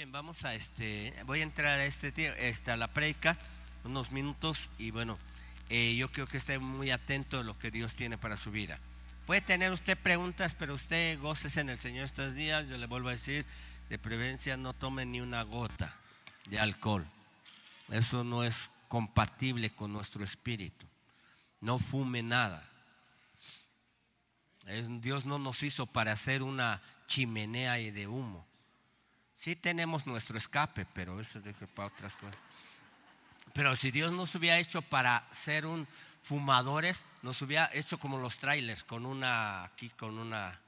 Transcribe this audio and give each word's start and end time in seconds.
bien, 0.00 0.12
vamos 0.12 0.46
a 0.46 0.54
este, 0.54 1.14
voy 1.26 1.40
a 1.40 1.42
entrar 1.42 1.78
a 1.78 1.84
este, 1.84 2.10
esta, 2.48 2.74
la 2.78 2.88
predica, 2.88 3.36
unos 3.84 4.12
minutos 4.12 4.70
y 4.78 4.92
bueno, 4.92 5.18
eh, 5.68 5.94
yo 5.94 6.10
creo 6.10 6.26
que 6.26 6.38
esté 6.38 6.58
muy 6.58 6.90
atento 6.90 7.40
a 7.40 7.42
lo 7.42 7.58
que 7.58 7.70
Dios 7.70 7.92
tiene 7.92 8.16
para 8.16 8.38
su 8.38 8.50
vida. 8.50 8.80
Puede 9.26 9.42
tener 9.42 9.70
usted 9.70 9.98
preguntas, 9.98 10.54
pero 10.58 10.72
usted 10.72 11.20
gócese 11.20 11.60
en 11.60 11.68
el 11.68 11.78
Señor 11.78 12.06
estos 12.06 12.34
días. 12.34 12.66
Yo 12.66 12.78
le 12.78 12.86
vuelvo 12.86 13.08
a 13.08 13.12
decir, 13.12 13.44
de 13.90 13.98
prevencia 13.98 14.56
no 14.56 14.72
tome 14.72 15.04
ni 15.04 15.20
una 15.20 15.42
gota 15.42 15.94
de 16.48 16.58
alcohol. 16.58 17.06
Eso 17.90 18.24
no 18.24 18.42
es 18.42 18.70
compatible 18.88 19.68
con 19.68 19.92
nuestro 19.92 20.24
espíritu. 20.24 20.86
No 21.60 21.78
fume 21.78 22.22
nada. 22.22 22.66
Dios 25.02 25.26
no 25.26 25.38
nos 25.38 25.62
hizo 25.62 25.84
para 25.84 26.12
hacer 26.12 26.42
una 26.42 26.80
chimenea 27.06 27.74
de 27.74 28.06
humo. 28.06 28.46
Sí 29.40 29.56
tenemos 29.56 30.06
nuestro 30.06 30.36
escape, 30.36 30.84
pero 30.92 31.18
eso 31.18 31.38
es 31.38 31.56
para 31.74 31.88
otras 31.88 32.14
cosas. 32.14 32.36
Pero 33.54 33.74
si 33.74 33.90
Dios 33.90 34.12
nos 34.12 34.34
hubiera 34.34 34.58
hecho 34.58 34.82
para 34.82 35.26
ser 35.32 35.64
un 35.64 35.88
fumadores, 36.22 37.06
nos 37.22 37.40
hubiera 37.40 37.70
hecho 37.72 37.98
como 37.98 38.18
los 38.18 38.36
trailers, 38.36 38.84
con 38.84 39.06
una, 39.06 39.64
aquí 39.64 39.88
con 39.88 40.18
una 40.18 40.60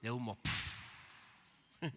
de 0.00 0.10
humo. 0.10 0.38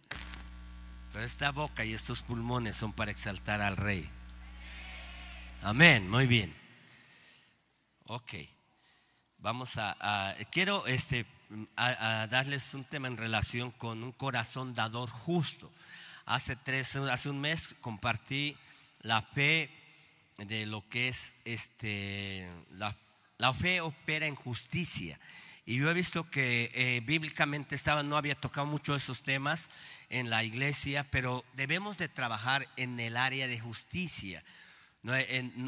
Pero 1.13 1.25
esta 1.25 1.53
boca 1.53 1.85
y 1.85 1.93
estos 1.93 2.21
pulmones 2.21 2.75
son 2.75 2.91
para 2.91 3.11
exaltar 3.11 3.61
al 3.61 3.77
rey. 3.77 4.09
Amén, 5.61 6.09
muy 6.09 6.27
bien. 6.27 6.53
Ok, 8.07 8.33
vamos 9.37 9.77
a, 9.77 10.35
quiero 10.51 10.85
este, 10.85 11.25
a, 11.75 12.27
darles 12.27 12.73
un 12.73 12.83
tema 12.83 13.07
en 13.07 13.17
relación 13.17 13.71
con 13.71 14.03
un 14.03 14.11
corazón 14.11 14.75
dador 14.75 15.09
justo. 15.09 15.71
Hace, 16.25 16.55
tres, 16.55 16.95
hace 16.95 17.29
un 17.29 17.41
mes 17.41 17.75
compartí 17.81 18.55
la 19.01 19.21
fe 19.21 19.69
de 20.37 20.65
lo 20.65 20.87
que 20.89 21.07
es 21.07 21.33
este, 21.45 22.47
la, 22.71 22.95
la 23.37 23.53
fe 23.53 23.81
opera 23.81 24.27
en 24.27 24.35
justicia. 24.35 25.19
Y 25.65 25.77
yo 25.77 25.89
he 25.89 25.93
visto 25.93 26.29
que 26.29 26.71
eh, 26.73 27.01
bíblicamente 27.05 27.75
estaba, 27.75 28.01
no 28.01 28.17
había 28.17 28.33
tocado 28.33 28.65
mucho 28.65 28.95
esos 28.95 29.21
temas 29.21 29.69
en 30.09 30.29
la 30.29 30.43
iglesia, 30.43 31.05
pero 31.11 31.45
debemos 31.53 31.97
de 31.99 32.09
trabajar 32.09 32.67
en 32.75 32.99
el 32.99 33.15
área 33.15 33.47
de 33.47 33.59
justicia. 33.59 34.43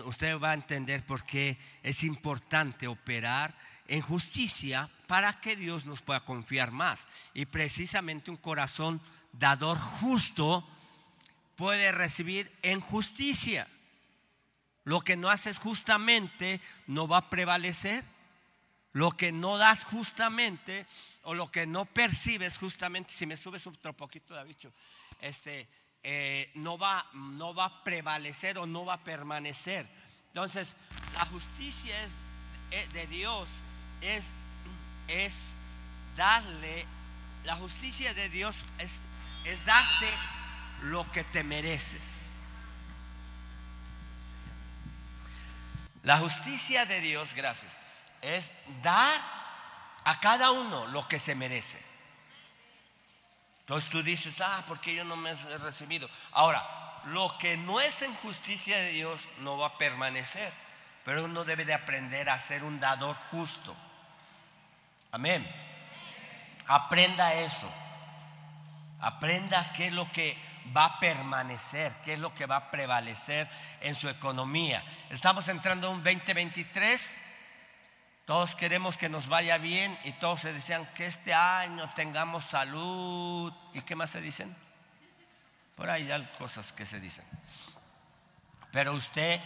usted 0.06 0.40
va 0.40 0.52
a 0.52 0.56
entender 0.56 1.06
por 1.06 1.24
qué 1.24 1.58
es 1.84 2.04
importante 2.04 2.88
operar 2.88 3.54
en 3.92 4.02
justicia 4.02 4.90
para 5.06 5.34
que 5.34 5.58
Dios 5.58 5.86
nos 5.86 6.02
pueda 6.02 6.22
confiar 6.22 6.72
más. 6.72 7.10
Y 7.34 7.46
precisamente 7.46 8.32
un 8.32 8.38
corazón 8.38 9.02
dador 9.34 9.78
justo 9.78 10.66
puede 11.58 11.92
recibir 11.92 12.50
en 12.62 12.80
justicia. 12.80 13.68
Lo 14.86 15.02
que 15.02 15.18
no 15.18 15.30
haces 15.30 15.60
justamente 15.60 16.62
no 16.88 17.06
va 17.10 17.18
a 17.18 17.30
prevalecer. 17.30 18.06
Lo 18.94 19.12
que 19.12 19.34
no 19.34 19.58
das 19.58 19.84
justamente 19.84 20.86
o 21.24 21.34
lo 21.34 21.52
que 21.52 21.68
no 21.68 21.84
percibes 21.86 22.58
justamente, 22.58 23.14
si 23.14 23.26
me 23.26 23.36
subes 23.36 23.68
otro 23.68 23.92
poquito, 23.94 24.34
David, 24.34 24.56
este, 25.20 25.68
eh, 26.04 26.50
no, 26.56 26.78
va, 26.78 27.06
no 27.14 27.54
va 27.54 27.66
a 27.66 27.84
prevalecer 27.84 28.58
o 28.58 28.66
no 28.66 28.86
va 28.86 28.94
a 28.94 29.04
permanecer. 29.04 29.86
Entonces, 30.28 30.78
la 31.14 31.26
justicia 31.26 31.94
es, 32.04 32.14
de 32.94 33.06
Dios 33.08 33.50
es, 34.02 34.34
es 35.08 35.54
darle, 36.16 36.86
la 37.46 37.56
justicia 37.56 38.14
de 38.14 38.30
Dios 38.30 38.66
es, 38.80 39.02
es 39.46 39.66
darte 39.66 40.10
lo 40.84 41.10
que 41.12 41.24
te 41.24 41.44
mereces. 41.44 42.30
La 46.04 46.18
justicia 46.18 46.86
de 46.86 47.00
Dios, 47.00 47.34
gracias, 47.36 47.78
es 48.22 48.52
dar 48.82 49.22
a 50.04 50.20
cada 50.20 50.52
uno 50.52 50.88
lo 50.88 51.08
que 51.08 51.20
se 51.20 51.36
merece. 51.36 51.82
Entonces 53.62 53.90
tú 53.90 54.02
dices, 54.02 54.42
ah, 54.42 54.64
porque 54.68 54.96
yo 54.96 55.06
no 55.06 55.16
me 55.16 55.32
he 55.32 55.58
recibido. 55.60 56.10
Ahora, 56.32 56.68
lo 57.06 57.38
que 57.38 57.58
no 57.58 57.80
es 57.80 58.02
en 58.02 58.14
justicia 58.16 58.78
de 58.78 58.92
Dios 58.92 59.22
no 59.40 59.58
va 59.58 59.68
a 59.68 59.78
permanecer, 59.78 60.52
pero 61.06 61.26
uno 61.26 61.44
debe 61.44 61.66
de 61.66 61.74
aprender 61.74 62.30
a 62.30 62.40
ser 62.40 62.64
un 62.64 62.80
dador 62.80 63.16
justo. 63.16 63.76
Amén. 65.12 65.46
Aprenda 66.68 67.34
eso. 67.34 67.70
Aprenda 69.02 69.74
qué 69.74 69.88
es 69.88 69.94
lo 69.94 70.10
que 70.12 70.38
va 70.76 70.86
a 70.86 71.00
permanecer, 71.00 71.92
qué 72.04 72.14
es 72.14 72.20
lo 72.20 72.34
que 72.34 72.46
va 72.46 72.56
a 72.56 72.72
prevalecer 72.72 73.50
en 73.82 73.96
su 73.96 74.08
economía. 74.08 74.84
Estamos 75.10 75.48
entrando 75.50 75.88
en 75.88 75.96
un 75.96 76.04
2023. 76.04 77.18
Todos 78.26 78.56
queremos 78.56 78.96
que 78.96 79.10
nos 79.10 79.28
vaya 79.28 79.58
bien 79.58 79.98
y 80.06 80.14
todos 80.14 80.42
se 80.42 80.54
desean 80.54 80.86
que 80.94 81.08
este 81.08 81.34
año 81.34 81.92
tengamos 81.96 82.46
salud. 82.46 83.52
¿Y 83.74 83.82
qué 83.82 83.96
más 83.96 84.12
se 84.12 84.22
dicen? 84.22 84.56
Por 85.76 85.90
ahí 85.90 86.10
hay 86.10 86.24
cosas 86.38 86.72
que 86.72 86.86
se 86.86 87.00
dicen. 87.00 87.26
Pero 88.72 88.94
usted 88.94 89.42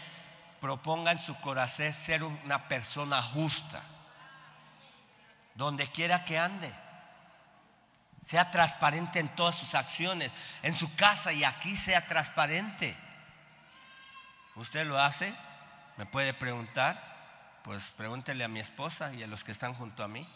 proponga 0.60 1.12
en 1.12 1.20
su 1.20 1.36
corazón 1.40 1.94
ser 1.94 2.24
una 2.24 2.68
persona 2.68 3.24
justa 3.24 3.82
donde 5.56 5.88
quiera 5.88 6.24
que 6.26 6.38
ande. 6.38 6.72
Sea 8.22 8.52
transparente 8.52 9.20
en 9.20 9.30
todas 9.36 9.56
sus 9.56 9.76
acciones, 9.76 10.34
en 10.62 10.76
su 10.76 10.94
casa 10.96 11.32
y 11.32 11.44
aquí 11.44 11.76
sea 11.76 12.06
transparente. 12.06 12.96
¿Usted 14.56 14.86
lo 14.86 15.00
hace? 15.00 15.34
¿Me 15.98 16.06
puede 16.06 16.34
preguntar? 16.34 17.16
Pues 17.64 17.92
pregúntele 17.98 18.44
a 18.44 18.48
mi 18.48 18.60
esposa 18.60 19.14
y 19.14 19.24
a 19.24 19.28
los 19.28 19.44
que 19.44 19.52
están 19.52 19.74
junto 19.74 20.04
a 20.04 20.08
mí. 20.08 20.28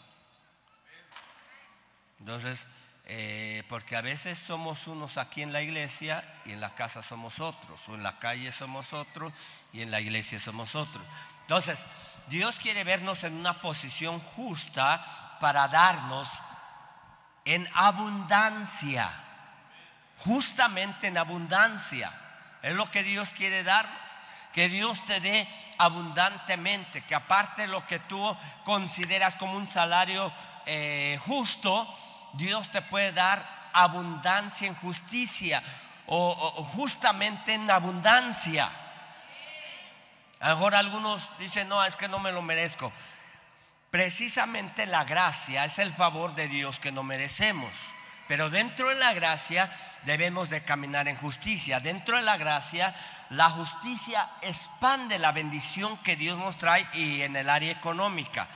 Entonces, 2.18 2.66
eh, 3.06 3.64
porque 3.68 3.96
a 3.96 4.02
veces 4.02 4.38
somos 4.38 4.86
unos 4.86 5.16
aquí 5.16 5.42
en 5.42 5.52
la 5.52 5.62
iglesia 5.62 6.22
y 6.44 6.52
en 6.52 6.60
la 6.60 6.74
casa 6.74 7.02
somos 7.02 7.40
otros, 7.40 7.88
o 7.88 7.94
en 7.94 8.02
la 8.02 8.18
calle 8.18 8.52
somos 8.52 8.92
otros 8.92 9.32
y 9.72 9.80
en 9.80 9.90
la 9.90 10.00
iglesia 10.00 10.38
somos 10.38 10.74
otros. 10.74 11.04
Entonces, 11.42 11.86
Dios 12.30 12.60
quiere 12.60 12.84
vernos 12.84 13.24
en 13.24 13.34
una 13.34 13.60
posición 13.60 14.20
justa 14.20 15.04
para 15.40 15.66
darnos 15.66 16.28
en 17.44 17.68
abundancia, 17.74 19.10
justamente 20.18 21.08
en 21.08 21.18
abundancia. 21.18 22.12
Es 22.62 22.72
lo 22.76 22.88
que 22.88 23.02
Dios 23.02 23.34
quiere 23.34 23.64
darnos. 23.64 23.98
Que 24.52 24.68
Dios 24.68 25.04
te 25.04 25.18
dé 25.20 25.48
abundantemente, 25.78 27.02
que 27.02 27.16
aparte 27.16 27.62
de 27.62 27.68
lo 27.68 27.84
que 27.84 27.98
tú 27.98 28.36
consideras 28.64 29.34
como 29.34 29.56
un 29.56 29.66
salario 29.66 30.32
eh, 30.66 31.18
justo, 31.26 31.92
Dios 32.34 32.70
te 32.70 32.82
puede 32.82 33.10
dar 33.10 33.70
abundancia 33.72 34.68
en 34.68 34.74
justicia 34.76 35.62
o 36.06 36.34
justamente 36.74 37.54
en 37.54 37.68
abundancia. 37.68 38.70
A 40.40 40.50
lo 40.50 40.56
mejor 40.56 40.74
algunos 40.74 41.30
dicen, 41.38 41.68
no, 41.68 41.84
es 41.84 41.96
que 41.96 42.08
no 42.08 42.18
me 42.18 42.32
lo 42.32 42.40
merezco. 42.42 42.90
Precisamente 43.90 44.86
la 44.86 45.04
gracia 45.04 45.64
es 45.64 45.78
el 45.78 45.92
favor 45.92 46.34
de 46.34 46.48
Dios 46.48 46.80
que 46.80 46.92
no 46.92 47.02
merecemos. 47.02 47.76
Pero 48.26 48.48
dentro 48.48 48.88
de 48.88 48.94
la 48.94 49.12
gracia 49.12 49.70
debemos 50.04 50.48
de 50.48 50.62
caminar 50.62 51.08
en 51.08 51.16
justicia. 51.16 51.80
Dentro 51.80 52.16
de 52.16 52.22
la 52.22 52.36
gracia, 52.36 52.94
la 53.30 53.50
justicia 53.50 54.30
expande 54.40 55.18
la 55.18 55.32
bendición 55.32 55.96
que 55.98 56.16
Dios 56.16 56.38
nos 56.38 56.56
trae 56.56 56.86
y 56.94 57.22
en 57.22 57.36
el 57.36 57.50
área 57.50 57.72
económica. 57.72 58.48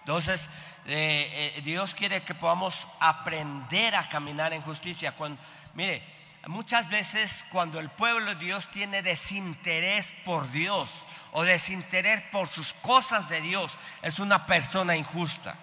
Entonces, 0.00 0.50
eh, 0.84 1.54
eh, 1.56 1.60
Dios 1.62 1.94
quiere 1.94 2.22
que 2.22 2.34
podamos 2.34 2.86
aprender 3.00 3.94
a 3.96 4.08
caminar 4.08 4.52
en 4.52 4.62
justicia. 4.62 5.12
Cuando, 5.12 5.40
mire, 5.74 6.04
muchas 6.48 6.88
veces 6.88 7.44
cuando 7.50 7.78
el 7.78 7.88
pueblo 7.90 8.34
de 8.34 8.44
Dios 8.44 8.68
tiene 8.68 9.02
desinterés 9.02 10.12
por 10.24 10.50
Dios 10.50 11.06
o 11.32 11.44
desinterés 11.44 12.22
por 12.32 12.48
sus 12.48 12.72
cosas 12.74 13.28
de 13.28 13.40
Dios, 13.40 13.78
es 14.02 14.18
una 14.18 14.46
persona 14.46 14.96
injusta. 14.96 15.54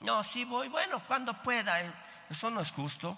No, 0.00 0.24
sí 0.24 0.44
voy, 0.44 0.68
bueno, 0.68 1.02
cuando 1.06 1.34
pueda, 1.42 1.82
eh, 1.82 1.92
eso 2.30 2.50
no 2.50 2.60
es 2.60 2.72
justo. 2.72 3.16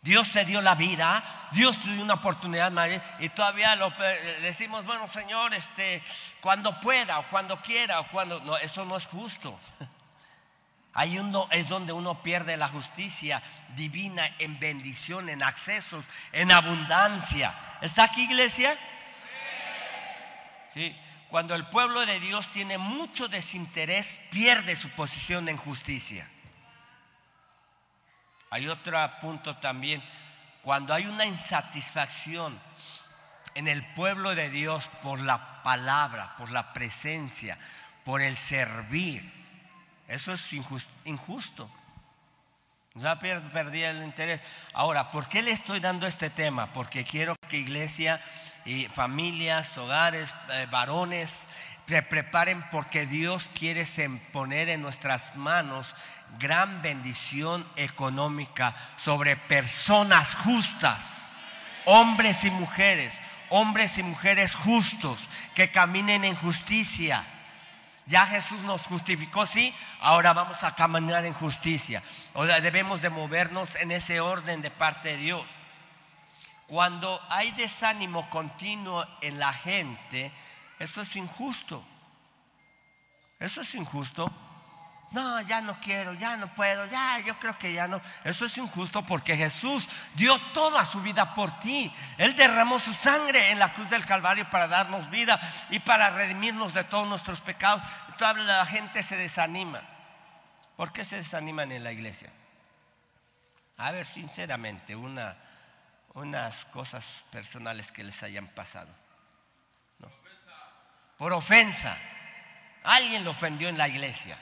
Dios 0.00 0.32
te 0.32 0.44
dio 0.44 0.60
la 0.60 0.74
vida, 0.74 1.22
Dios 1.52 1.78
te 1.78 1.92
dio 1.92 2.02
una 2.02 2.14
oportunidad 2.14 2.72
y 3.20 3.28
todavía 3.28 3.76
lo 3.76 3.90
decimos, 4.40 4.84
bueno, 4.84 5.06
Señor, 5.06 5.54
este, 5.54 6.02
cuando 6.40 6.80
pueda 6.80 7.20
o 7.20 7.28
cuando 7.28 7.56
quiera 7.58 8.00
o 8.00 8.08
cuando 8.08 8.40
no, 8.40 8.56
eso 8.56 8.84
no 8.84 8.96
es 8.96 9.06
justo. 9.06 9.56
Es 11.50 11.68
donde 11.68 11.92
uno 11.92 12.22
pierde 12.22 12.56
la 12.56 12.68
justicia 12.68 13.42
divina 13.74 14.26
en 14.38 14.60
bendición, 14.60 15.28
en 15.28 15.42
accesos, 15.42 16.04
en 16.32 16.52
abundancia. 16.52 17.54
¿Está 17.80 18.04
aquí, 18.04 18.24
iglesia? 18.24 18.76
Sí. 20.72 20.94
Cuando 21.28 21.54
el 21.54 21.66
pueblo 21.66 22.04
de 22.04 22.20
Dios 22.20 22.50
tiene 22.50 22.76
mucho 22.76 23.26
desinterés, 23.26 24.20
pierde 24.30 24.76
su 24.76 24.90
posición 24.90 25.48
en 25.48 25.56
justicia. 25.56 26.28
hay 28.50 28.68
otro 28.68 28.98
punto 29.22 29.56
también, 29.56 30.02
cuando 30.60 30.92
hay 30.92 31.06
una 31.06 31.24
insatisfacción 31.24 32.60
en 33.54 33.66
el 33.66 33.82
pueblo 33.94 34.34
de 34.34 34.50
Dios 34.50 34.88
por 35.00 35.20
la 35.20 35.62
palabra, 35.62 36.36
por 36.36 36.50
la 36.50 36.74
presencia, 36.74 37.56
por 38.04 38.20
el 38.20 38.36
servir, 38.36 39.41
eso 40.12 40.32
es 40.32 40.52
injusto. 41.04 41.70
Ya 42.94 43.18
perdí 43.18 43.82
el 43.82 44.02
interés. 44.02 44.42
Ahora, 44.74 45.10
¿por 45.10 45.26
qué 45.26 45.40
le 45.40 45.50
estoy 45.50 45.80
dando 45.80 46.06
este 46.06 46.28
tema? 46.28 46.74
Porque 46.74 47.04
quiero 47.04 47.34
que 47.48 47.56
iglesia 47.56 48.20
y 48.66 48.84
familias, 48.88 49.78
hogares, 49.78 50.34
eh, 50.50 50.66
varones, 50.70 51.48
se 51.88 52.02
preparen 52.02 52.62
porque 52.70 53.06
Dios 53.06 53.50
quiere 53.58 53.86
poner 54.32 54.68
en 54.68 54.82
nuestras 54.82 55.36
manos 55.36 55.94
gran 56.38 56.82
bendición 56.82 57.66
económica 57.76 58.74
sobre 58.96 59.36
personas 59.36 60.34
justas, 60.34 61.32
hombres 61.86 62.44
y 62.44 62.50
mujeres, 62.50 63.20
hombres 63.48 63.96
y 63.98 64.02
mujeres 64.02 64.54
justos 64.54 65.28
que 65.54 65.70
caminen 65.70 66.24
en 66.24 66.34
justicia. 66.34 67.26
Ya 68.06 68.26
Jesús 68.26 68.62
nos 68.62 68.86
justificó, 68.86 69.46
sí, 69.46 69.72
ahora 70.00 70.32
vamos 70.32 70.64
a 70.64 70.74
caminar 70.74 71.24
en 71.24 71.32
justicia. 71.32 72.02
O 72.34 72.44
debemos 72.44 73.00
de 73.00 73.10
movernos 73.10 73.76
en 73.76 73.92
ese 73.92 74.20
orden 74.20 74.60
de 74.60 74.70
parte 74.70 75.10
de 75.10 75.16
Dios. 75.18 75.46
Cuando 76.66 77.20
hay 77.28 77.52
desánimo 77.52 78.28
continuo 78.30 79.06
en 79.20 79.38
la 79.38 79.52
gente, 79.52 80.32
eso 80.78 81.02
es 81.02 81.16
injusto. 81.16 81.84
Eso 83.38 83.60
es 83.60 83.74
injusto. 83.74 84.32
No, 85.12 85.42
ya 85.42 85.60
no 85.60 85.78
quiero, 85.78 86.14
ya 86.14 86.38
no 86.38 86.46
puedo, 86.54 86.86
ya, 86.86 87.18
yo 87.20 87.38
creo 87.38 87.58
que 87.58 87.74
ya 87.74 87.86
no. 87.86 88.00
Eso 88.24 88.46
es 88.46 88.56
injusto 88.56 89.04
porque 89.04 89.36
Jesús 89.36 89.86
dio 90.14 90.38
toda 90.54 90.86
su 90.86 91.02
vida 91.02 91.34
por 91.34 91.60
ti. 91.60 91.92
Él 92.16 92.34
derramó 92.34 92.78
su 92.78 92.94
sangre 92.94 93.50
en 93.50 93.58
la 93.58 93.74
cruz 93.74 93.90
del 93.90 94.06
Calvario 94.06 94.48
para 94.48 94.68
darnos 94.68 95.10
vida 95.10 95.38
y 95.68 95.80
para 95.80 96.10
redimirnos 96.10 96.72
de 96.72 96.84
todos 96.84 97.06
nuestros 97.06 97.42
pecados. 97.42 97.82
Toda 98.16 98.32
la 98.34 98.64
gente 98.64 99.02
se 99.02 99.16
desanima. 99.16 99.82
¿Por 100.76 100.92
qué 100.92 101.04
se 101.04 101.16
desaniman 101.16 101.70
en 101.72 101.84
la 101.84 101.92
iglesia? 101.92 102.30
A 103.76 103.92
ver, 103.92 104.06
sinceramente, 104.06 104.96
una, 104.96 105.36
unas 106.14 106.64
cosas 106.66 107.24
personales 107.30 107.92
que 107.92 108.02
les 108.02 108.22
hayan 108.22 108.46
pasado. 108.46 108.88
Por 111.18 111.34
ofensa. 111.34 111.98
Alguien 112.82 113.24
lo 113.24 113.32
ofendió 113.32 113.68
en 113.68 113.76
la 113.76 113.88
iglesia. 113.88 114.38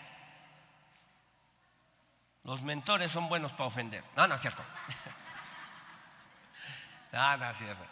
Los 2.45 2.63
mentores 2.63 3.11
son 3.11 3.29
buenos 3.29 3.53
para 3.53 3.67
ofender. 3.67 4.03
No, 4.17 4.27
no 4.27 4.35
es 4.35 4.41
cierto. 4.41 4.63
no, 7.13 7.37
no 7.37 7.51
es 7.51 7.57
cierto. 7.57 7.85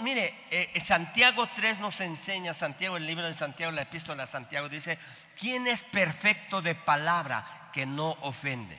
mire, 0.00 0.26
eh, 0.50 0.70
eh, 0.74 0.80
Santiago 0.80 1.48
3 1.54 1.78
nos 1.78 2.00
enseña, 2.00 2.52
Santiago, 2.52 2.96
el 2.96 3.06
libro 3.06 3.26
de 3.26 3.34
Santiago, 3.34 3.72
la 3.72 3.82
epístola 3.82 4.24
de 4.24 4.30
Santiago 4.30 4.68
dice, 4.68 4.98
¿quién 5.38 5.66
es 5.66 5.82
perfecto 5.82 6.60
de 6.60 6.74
palabra 6.74 7.70
que 7.72 7.86
no 7.86 8.10
ofende? 8.20 8.78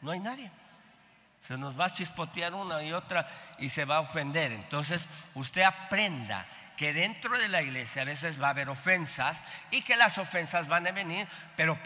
No 0.00 0.10
hay 0.10 0.20
nadie. 0.20 0.50
Se 1.40 1.58
nos 1.58 1.78
va 1.78 1.86
a 1.86 1.90
chispotear 1.90 2.54
una 2.54 2.82
y 2.82 2.92
otra 2.92 3.28
y 3.58 3.68
se 3.68 3.84
va 3.84 3.96
a 3.96 4.00
ofender. 4.00 4.52
Entonces, 4.52 5.08
usted 5.34 5.62
aprenda 5.62 6.46
que 6.82 6.92
dentro 6.92 7.38
de 7.38 7.46
la 7.46 7.62
iglesia 7.62 8.02
a 8.02 8.04
veces 8.04 8.42
va 8.42 8.48
a 8.48 8.50
haber 8.50 8.68
ofensas 8.68 9.44
y 9.70 9.82
que 9.82 9.94
las 9.94 10.18
ofensas 10.18 10.66
van 10.66 10.84
a 10.84 10.90
venir, 10.90 11.28
pero 11.54 11.78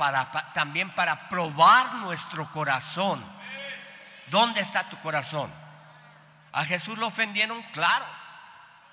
también 0.54 0.90
para 0.94 1.28
probar 1.28 1.96
nuestro 1.96 2.50
corazón. 2.50 3.22
¿Dónde 4.28 4.62
está 4.62 4.88
tu 4.88 4.98
corazón? 5.00 5.52
A 6.50 6.64
Jesús 6.64 6.96
lo 6.96 7.08
ofendieron, 7.08 7.62
claro. 7.74 8.06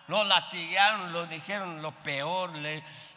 Lo 0.09 0.25
latigaron, 0.25 1.13
lo 1.13 1.25
dijeron 1.25 1.81
lo 1.81 1.93
peor, 2.03 2.51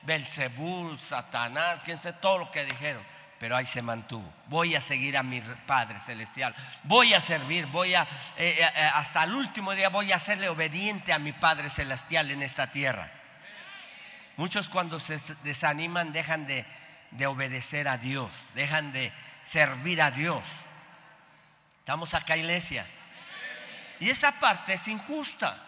Belcebú, 0.02 0.96
Satanás, 0.96 1.80
quién 1.84 1.98
sé, 1.98 2.12
todo 2.12 2.38
lo 2.38 2.52
que 2.52 2.66
dijeron 2.66 3.04
pero 3.38 3.56
ahí 3.56 3.66
se 3.66 3.82
mantuvo. 3.82 4.32
Voy 4.46 4.74
a 4.74 4.80
seguir 4.80 5.16
a 5.16 5.22
mi 5.22 5.40
Padre 5.40 5.98
Celestial. 5.98 6.54
Voy 6.84 7.14
a 7.14 7.20
servir, 7.20 7.66
voy 7.66 7.94
a, 7.94 8.02
eh, 8.36 8.56
eh, 8.58 8.60
eh, 8.60 8.90
hasta 8.94 9.24
el 9.24 9.34
último 9.34 9.72
día 9.72 9.88
voy 9.88 10.12
a 10.12 10.18
serle 10.18 10.48
obediente 10.48 11.12
a 11.12 11.18
mi 11.18 11.32
Padre 11.32 11.68
Celestial 11.68 12.30
en 12.30 12.42
esta 12.42 12.70
tierra. 12.70 13.10
Muchos 14.36 14.68
cuando 14.68 14.98
se 14.98 15.18
desaniman 15.44 16.12
dejan 16.12 16.46
de, 16.46 16.64
de 17.10 17.26
obedecer 17.26 17.88
a 17.88 17.98
Dios, 17.98 18.46
dejan 18.54 18.92
de 18.92 19.12
servir 19.42 20.00
a 20.02 20.10
Dios. 20.10 20.44
Estamos 21.78 22.14
acá, 22.14 22.36
iglesia. 22.36 22.86
Y 24.00 24.10
esa 24.10 24.32
parte 24.32 24.74
es 24.74 24.88
injusta. 24.88 25.65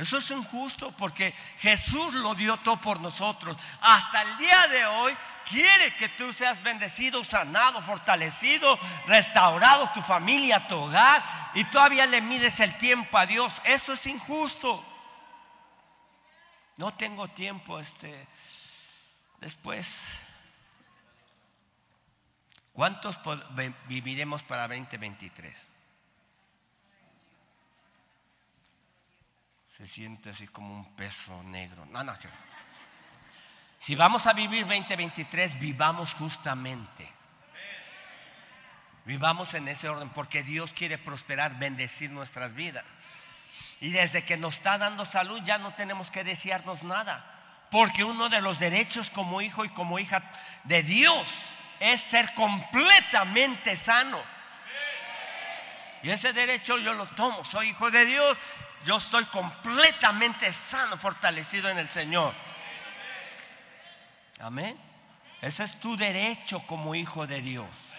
Eso 0.00 0.16
es 0.16 0.30
injusto 0.30 0.92
porque 0.92 1.34
Jesús 1.58 2.14
lo 2.14 2.34
dio 2.34 2.56
todo 2.56 2.80
por 2.80 3.00
nosotros. 3.00 3.54
Hasta 3.82 4.22
el 4.22 4.38
día 4.38 4.66
de 4.68 4.86
hoy 4.86 5.14
quiere 5.46 5.94
que 5.96 6.08
tú 6.08 6.32
seas 6.32 6.62
bendecido, 6.62 7.22
sanado, 7.22 7.82
fortalecido, 7.82 8.78
restaurado, 9.06 9.90
tu 9.92 10.00
familia, 10.00 10.66
tu 10.66 10.76
hogar, 10.76 11.22
y 11.52 11.64
todavía 11.64 12.06
le 12.06 12.22
mides 12.22 12.60
el 12.60 12.78
tiempo 12.78 13.18
a 13.18 13.26
Dios. 13.26 13.60
Eso 13.64 13.92
es 13.92 14.06
injusto. 14.06 14.82
No 16.78 16.94
tengo 16.94 17.28
tiempo, 17.28 17.78
este, 17.78 18.26
después. 19.38 20.20
¿Cuántos 22.72 23.20
viviremos 23.86 24.42
para 24.44 24.66
2023? 24.66 25.68
Se 29.80 29.86
siente 29.86 30.28
así 30.28 30.46
como 30.46 30.74
un 30.74 30.84
peso 30.94 31.42
negro. 31.44 31.86
No, 31.86 32.04
no, 32.04 32.12
Si 33.78 33.94
vamos 33.94 34.26
a 34.26 34.34
vivir 34.34 34.66
2023, 34.66 35.58
vivamos 35.58 36.12
justamente. 36.12 37.10
Vivamos 39.06 39.54
en 39.54 39.68
ese 39.68 39.88
orden 39.88 40.10
porque 40.10 40.42
Dios 40.42 40.74
quiere 40.74 40.98
prosperar, 40.98 41.58
bendecir 41.58 42.10
nuestras 42.10 42.52
vidas. 42.52 42.84
Y 43.80 43.90
desde 43.92 44.22
que 44.22 44.36
nos 44.36 44.56
está 44.56 44.76
dando 44.76 45.06
salud 45.06 45.40
ya 45.44 45.56
no 45.56 45.72
tenemos 45.72 46.10
que 46.10 46.24
desearnos 46.24 46.82
nada. 46.82 47.24
Porque 47.70 48.04
uno 48.04 48.28
de 48.28 48.42
los 48.42 48.58
derechos 48.58 49.08
como 49.08 49.40
hijo 49.40 49.64
y 49.64 49.70
como 49.70 49.98
hija 49.98 50.22
de 50.64 50.82
Dios 50.82 51.54
es 51.78 52.02
ser 52.02 52.34
completamente 52.34 53.74
sano. 53.76 54.20
Y 56.02 56.10
ese 56.10 56.34
derecho 56.34 56.76
yo 56.76 56.92
lo 56.92 57.06
tomo. 57.06 57.44
Soy 57.44 57.70
hijo 57.70 57.90
de 57.90 58.04
Dios 58.04 58.36
yo 58.84 58.96
estoy 58.96 59.24
completamente 59.26 60.52
sano, 60.52 60.96
fortalecido 60.96 61.68
en 61.68 61.78
el 61.78 61.88
Señor. 61.88 62.34
Amén. 64.40 64.78
Ese 65.42 65.64
es 65.64 65.78
tu 65.78 65.96
derecho 65.96 66.60
como 66.66 66.94
hijo 66.94 67.26
de 67.26 67.40
Dios. 67.42 67.98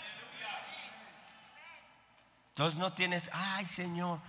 Entonces 2.50 2.80
no 2.80 2.94
tienes, 2.94 3.30
ay 3.34 3.66
Señor, 3.66 4.20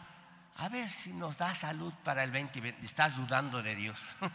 a 0.59 0.69
ver 0.69 0.89
si 0.89 1.13
nos 1.15 1.39
da 1.39 1.55
salud 1.55 1.93
para 2.05 2.23
el 2.23 2.33
2020. 2.33 2.85
Estás 2.85 3.17
dudando 3.17 3.63
de 3.63 3.75
Dios. 3.75 3.99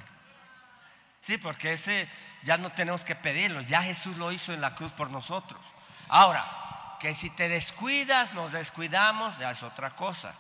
Sí, 1.20 1.38
porque 1.38 1.74
ese 1.74 2.08
ya 2.44 2.58
no 2.58 2.72
tenemos 2.72 3.04
que 3.04 3.14
pedirlo. 3.14 3.60
Ya 3.60 3.82
Jesús 3.82 4.16
lo 4.16 4.32
hizo 4.32 4.54
en 4.54 4.62
la 4.62 4.76
cruz 4.76 4.94
por 4.94 5.10
nosotros. 5.10 5.74
Ahora, 6.08 6.96
que 7.02 7.14
si 7.14 7.30
te 7.32 7.50
descuidas, 7.50 8.34
nos 8.34 8.54
descuidamos, 8.54 9.38
ya 9.38 9.52
es 9.52 9.62
otra 9.62 9.90
cosa 9.90 10.34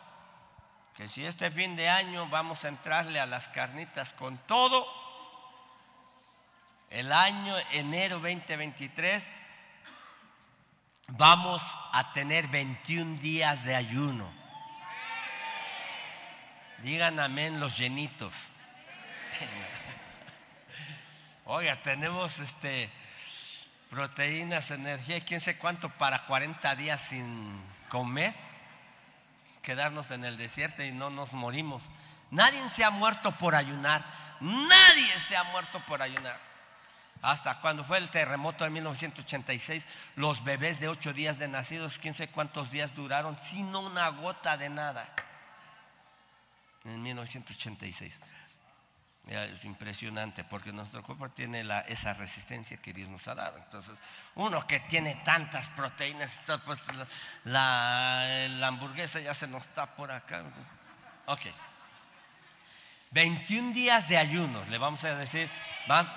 que 0.97 1.07
si 1.07 1.23
este 1.23 1.51
fin 1.51 1.75
de 1.75 1.87
año 1.87 2.27
vamos 2.29 2.65
a 2.65 2.69
entrarle 2.69 3.19
a 3.19 3.27
las 3.27 3.49
carnitas 3.49 4.13
con 4.13 4.35
todo, 4.39 4.83
el 6.89 7.11
año 7.11 7.55
enero 7.71 8.15
2023 8.15 9.29
vamos 11.09 11.61
a 11.93 12.13
tener 12.13 12.47
21 12.47 13.19
días 13.19 13.63
de 13.63 13.75
ayuno. 13.75 14.27
Digan 16.79 17.19
amén 17.19 17.59
los 17.59 17.77
llenitos. 17.77 18.33
Oiga, 21.45 21.79
tenemos 21.83 22.39
este 22.39 22.89
proteínas, 23.91 24.71
energía, 24.71 25.23
quién 25.23 25.41
sé 25.41 25.59
cuánto 25.59 25.91
para 25.91 26.25
40 26.25 26.75
días 26.75 26.99
sin 26.99 27.61
comer 27.87 28.46
quedarnos 29.67 30.11
en 30.11 30.23
el 30.23 30.37
desierto 30.37 30.81
y 30.81 30.93
no 30.93 31.09
nos 31.09 31.33
morimos. 31.33 31.83
Nadie 32.31 32.57
se 32.69 32.85
ha 32.85 32.89
muerto 32.89 33.37
por 33.37 33.53
ayunar. 33.53 34.01
Nadie 34.39 35.19
se 35.19 35.35
ha 35.35 35.43
muerto 35.43 35.85
por 35.85 36.01
ayunar. 36.01 36.39
Hasta 37.21 37.59
cuando 37.59 37.83
fue 37.83 37.97
el 37.97 38.09
terremoto 38.09 38.63
de 38.63 38.69
1986, 38.69 39.85
los 40.15 40.41
bebés 40.45 40.79
de 40.79 40.87
ocho 40.87 41.11
días 41.11 41.37
de 41.37 41.49
nacidos, 41.49 41.99
quién 41.99 42.13
sé 42.13 42.29
cuántos 42.29 42.71
días 42.71 42.95
duraron, 42.95 43.37
sino 43.37 43.81
una 43.81 44.07
gota 44.07 44.55
de 44.55 44.69
nada. 44.69 45.13
En 46.85 47.03
1986. 47.03 48.21
Es 49.27 49.65
impresionante 49.65 50.43
porque 50.43 50.71
nuestro 50.71 51.03
cuerpo 51.03 51.29
tiene 51.29 51.63
la, 51.63 51.81
esa 51.81 52.13
resistencia 52.13 52.77
que 52.77 52.93
Dios 52.93 53.09
nos 53.09 53.27
ha 53.27 53.35
dado. 53.35 53.57
Entonces, 53.57 53.99
uno 54.35 54.65
que 54.65 54.79
tiene 54.81 55.15
tantas 55.25 55.67
proteínas, 55.69 56.39
pues 56.65 56.79
la, 57.43 58.45
hamburguesa 58.65 59.19
ya 59.19 59.33
se 59.33 59.47
nos 59.47 59.63
está 59.63 59.95
por 59.95 60.11
acá. 60.11 60.43
Ok. 61.25 61.41
21 63.11 63.73
días 63.73 64.09
de 64.09 64.17
ayuno, 64.17 64.63
le 64.65 64.77
vamos 64.77 65.03
a 65.05 65.15
decir, 65.15 65.49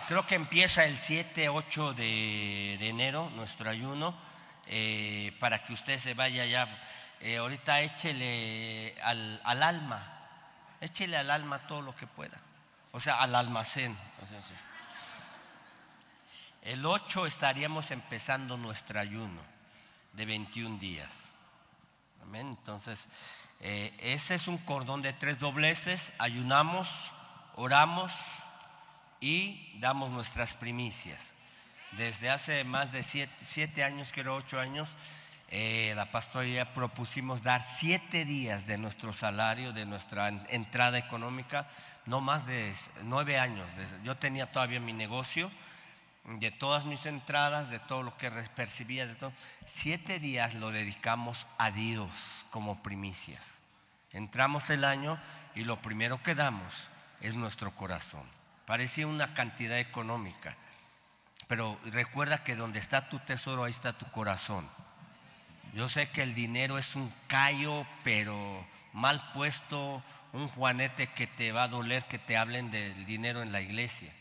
creo 0.07 0.27
que 0.27 0.35
empieza 0.35 0.85
el 0.85 0.99
7, 0.99 1.49
8 1.49 1.95
de, 1.95 2.89
enero 2.89 3.31
nuestro 3.31 3.71
ayuno, 3.71 4.17
eh, 4.67 5.37
para 5.39 5.63
que 5.63 5.73
usted 5.73 5.99
se 5.99 6.15
vaya 6.15 6.45
ya. 6.47 6.69
Eh, 7.21 7.37
ahorita 7.37 7.81
échele 7.83 8.95
al, 9.03 9.41
alma, 9.45 10.01
échele 10.81 11.17
al 11.17 11.31
alma 11.31 11.59
todo 11.67 11.83
lo 11.83 11.95
que 11.95 12.07
pueda, 12.07 12.39
o 12.93 13.01
sea, 13.01 13.21
al 13.21 13.35
almacén. 13.35 13.97
el 16.63 16.85
8 16.85 17.27
estaríamos 17.27 17.91
empezando 17.91 18.57
nuestro 18.57 19.01
ayuno 19.01 19.41
de 20.13 20.25
21 20.25 20.79
días. 20.79 21.33
Amén. 22.23 22.49
Entonces, 22.49 23.09
eh, 23.61 23.95
ese 24.01 24.35
es 24.35 24.49
un 24.49 24.59
cordón 24.59 25.03
de 25.03 25.13
tres 25.13 25.39
dobleces, 25.39 26.13
ayunamos, 26.19 27.13
oramos 27.57 28.13
y 29.21 29.79
damos 29.81 30.11
nuestras 30.11 30.55
primicias. 30.55 31.35
Desde 31.93 32.31
hace 32.31 32.65
más 32.65 32.93
de 32.93 33.03
siete, 33.03 33.85
años, 33.85 34.13
quiero 34.13 34.37
ocho 34.37 34.61
años, 34.61 34.97
eh, 35.53 35.93
la 35.97 36.11
pastoría 36.13 36.73
propusimos 36.73 37.43
dar 37.43 37.61
siete 37.61 38.25
días 38.25 38.69
de 38.69 38.79
nuestro 38.79 39.13
salario, 39.13 39.73
de 39.73 39.85
nuestra 39.85 40.29
entrada 40.29 40.97
económica, 40.99 41.67
no 42.07 42.21
más 42.21 42.47
de 42.47 42.73
nueve 43.03 43.39
años. 43.39 43.69
Yo 44.05 44.17
tenía 44.17 44.53
todavía 44.53 44.79
mi 44.79 44.93
negocio, 44.93 45.51
de 46.25 46.53
todas 46.53 46.85
mis 46.85 47.05
entradas, 47.07 47.69
de 47.69 47.81
todo 47.81 48.05
lo 48.05 48.17
que 48.17 48.31
percibía, 48.55 49.09
de 49.09 49.17
todo. 49.17 49.33
Siete 49.65 50.21
días 50.21 50.55
lo 50.55 50.71
dedicamos 50.71 51.49
a 51.59 51.73
Dios 51.73 52.47
como 52.51 52.83
primicias. 52.83 53.63
Entramos 54.13 54.71
el 54.71 54.85
año 54.85 55.19
y 55.57 55.65
lo 55.65 55.83
primero 55.83 56.23
que 56.23 56.37
damos 56.37 56.89
es 57.21 57.35
nuestro 57.35 57.75
corazón. 57.75 58.23
Parecía 58.67 59.09
una 59.09 59.35
cantidad 59.35 59.81
económica, 59.81 60.57
pero 61.49 61.77
recuerda 61.87 62.45
que 62.45 62.55
donde 62.55 62.79
está 62.79 63.09
tu 63.09 63.19
tesoro, 63.19 63.65
ahí 63.65 63.71
está 63.71 63.93
tu 63.93 64.09
corazón. 64.13 64.69
Yo 65.73 65.89
sé 65.89 66.09
que 66.11 66.23
el 66.23 66.35
dinero 66.35 66.79
es 66.79 66.97
un 66.97 67.13
callo, 67.29 67.87
pero 68.03 68.67
mal 68.93 69.31
puesto, 69.33 70.03
un 70.33 70.49
juanete 70.49 71.09
que 71.09 71.27
te 71.27 71.53
va 71.53 71.65
a 71.65 71.69
doler 71.69 72.05
que 72.05 72.19
te 72.19 72.37
hablen 72.37 72.71
del 72.71 73.07
dinero 73.07 73.43
en 73.43 73.53
la 73.53 73.61
iglesia. 73.61 74.13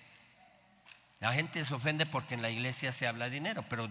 La 1.20 1.34
gente 1.34 1.66
se 1.66 1.74
ofende 1.74 2.06
porque 2.06 2.36
en 2.36 2.42
la 2.42 2.50
iglesia 2.50 2.92
se 2.92 3.08
habla 3.08 3.26
de 3.26 3.32
dinero, 3.32 3.66
pero 3.68 3.90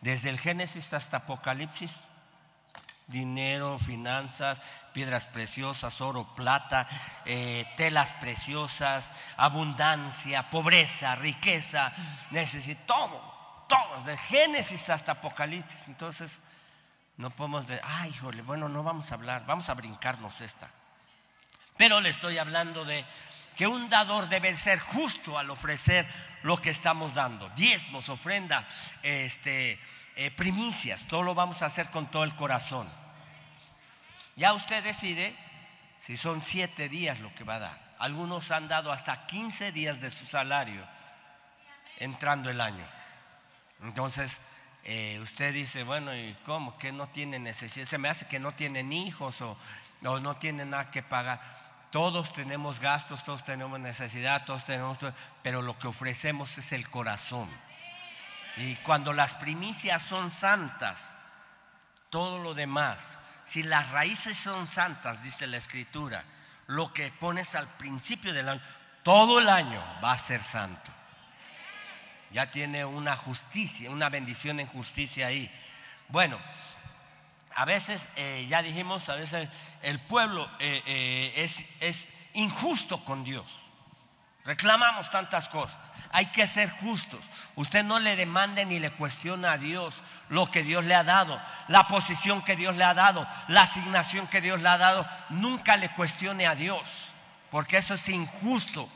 desde 0.00 0.28
el 0.28 0.38
Génesis 0.38 0.92
hasta 0.92 1.18
Apocalipsis, 1.18 2.10
dinero, 3.06 3.78
finanzas, 3.78 4.60
piedras 4.92 5.26
preciosas, 5.26 6.00
oro, 6.00 6.34
plata, 6.34 6.86
eh, 7.24 7.64
telas 7.76 8.12
preciosas, 8.12 9.12
abundancia, 9.36 10.50
pobreza, 10.50 11.16
riqueza, 11.16 11.92
necesito 12.30 12.82
todo, 12.86 13.64
todo, 13.68 14.02
de 14.04 14.16
Génesis 14.16 14.90
hasta 14.90 15.12
Apocalipsis. 15.12 15.88
Entonces, 15.88 16.42
no 17.16 17.30
podemos 17.30 17.66
decir, 17.66 17.82
ay, 17.84 18.10
híjole, 18.10 18.42
bueno, 18.42 18.68
no 18.68 18.82
vamos 18.82 19.10
a 19.10 19.14
hablar, 19.14 19.46
vamos 19.46 19.68
a 19.68 19.74
brincarnos 19.74 20.40
esta. 20.40 20.70
Pero 21.76 22.00
le 22.00 22.10
estoy 22.10 22.38
hablando 22.38 22.84
de 22.84 23.04
que 23.56 23.66
un 23.66 23.88
dador 23.88 24.28
debe 24.28 24.54
ser 24.56 24.78
justo 24.78 25.38
al 25.38 25.50
ofrecer 25.50 26.06
lo 26.42 26.60
que 26.60 26.70
estamos 26.70 27.14
dando. 27.14 27.48
Diezmos, 27.50 28.08
ofrendas, 28.08 28.66
este, 29.02 29.80
eh, 30.16 30.30
primicias, 30.30 31.06
todo 31.08 31.22
lo 31.22 31.34
vamos 31.34 31.62
a 31.62 31.66
hacer 31.66 31.90
con 31.90 32.10
todo 32.10 32.24
el 32.24 32.34
corazón. 32.34 32.88
Ya 34.36 34.52
usted 34.52 34.84
decide 34.84 35.34
si 36.00 36.16
son 36.16 36.42
siete 36.42 36.88
días 36.88 37.20
lo 37.20 37.34
que 37.34 37.44
va 37.44 37.54
a 37.54 37.60
dar. 37.60 37.94
Algunos 37.98 38.50
han 38.50 38.68
dado 38.68 38.92
hasta 38.92 39.26
15 39.26 39.72
días 39.72 40.02
de 40.02 40.10
su 40.10 40.26
salario 40.26 40.86
entrando 41.98 42.50
el 42.50 42.60
año. 42.60 42.86
Entonces, 43.82 44.40
eh, 44.88 45.18
usted 45.20 45.52
dice, 45.52 45.82
bueno, 45.82 46.14
¿y 46.14 46.32
cómo? 46.44 46.78
Que 46.78 46.92
no 46.92 47.08
tiene 47.08 47.40
necesidad. 47.40 47.86
Se 47.86 47.98
me 47.98 48.08
hace 48.08 48.28
que 48.28 48.38
no 48.38 48.52
tienen 48.52 48.92
hijos 48.92 49.40
o, 49.40 49.58
o 50.04 50.20
no 50.20 50.36
tienen 50.36 50.70
nada 50.70 50.92
que 50.92 51.02
pagar. 51.02 51.40
Todos 51.90 52.32
tenemos 52.32 52.78
gastos, 52.78 53.24
todos 53.24 53.42
tenemos 53.42 53.80
necesidad, 53.80 54.44
todos 54.44 54.64
tenemos, 54.64 54.98
pero 55.42 55.60
lo 55.60 55.76
que 55.76 55.88
ofrecemos 55.88 56.56
es 56.58 56.70
el 56.70 56.88
corazón. 56.88 57.48
Y 58.58 58.76
cuando 58.76 59.12
las 59.12 59.34
primicias 59.34 60.04
son 60.04 60.30
santas, 60.30 61.16
todo 62.08 62.38
lo 62.38 62.54
demás, 62.54 63.18
si 63.42 63.64
las 63.64 63.90
raíces 63.90 64.38
son 64.38 64.68
santas, 64.68 65.24
dice 65.24 65.48
la 65.48 65.56
escritura, 65.56 66.22
lo 66.68 66.92
que 66.92 67.10
pones 67.10 67.56
al 67.56 67.66
principio 67.76 68.32
del 68.32 68.50
año, 68.50 68.62
todo 69.02 69.40
el 69.40 69.48
año 69.48 69.82
va 70.02 70.12
a 70.12 70.18
ser 70.18 70.44
santo. 70.44 70.92
Ya 72.36 72.50
tiene 72.50 72.84
una 72.84 73.16
justicia, 73.16 73.90
una 73.90 74.10
bendición 74.10 74.60
en 74.60 74.66
justicia 74.66 75.28
ahí. 75.28 75.50
Bueno, 76.08 76.38
a 77.54 77.64
veces, 77.64 78.10
eh, 78.16 78.44
ya 78.46 78.60
dijimos, 78.60 79.08
a 79.08 79.14
veces 79.14 79.48
el 79.80 79.98
pueblo 80.00 80.46
eh, 80.58 80.82
eh, 80.84 81.32
es, 81.36 81.64
es 81.80 82.10
injusto 82.34 83.02
con 83.06 83.24
Dios. 83.24 83.70
Reclamamos 84.44 85.10
tantas 85.10 85.48
cosas. 85.48 85.90
Hay 86.12 86.26
que 86.26 86.46
ser 86.46 86.68
justos. 86.68 87.24
Usted 87.54 87.82
no 87.82 88.00
le 88.00 88.16
demande 88.16 88.66
ni 88.66 88.80
le 88.80 88.90
cuestiona 88.90 89.52
a 89.52 89.56
Dios 89.58 90.02
lo 90.28 90.50
que 90.50 90.62
Dios 90.62 90.84
le 90.84 90.94
ha 90.94 91.04
dado, 91.04 91.40
la 91.68 91.86
posición 91.86 92.42
que 92.42 92.54
Dios 92.54 92.76
le 92.76 92.84
ha 92.84 92.92
dado, 92.92 93.26
la 93.48 93.62
asignación 93.62 94.26
que 94.26 94.42
Dios 94.42 94.60
le 94.60 94.68
ha 94.68 94.76
dado. 94.76 95.08
Nunca 95.30 95.78
le 95.78 95.88
cuestione 95.94 96.46
a 96.46 96.54
Dios, 96.54 97.14
porque 97.50 97.78
eso 97.78 97.94
es 97.94 98.06
injusto. 98.10 98.90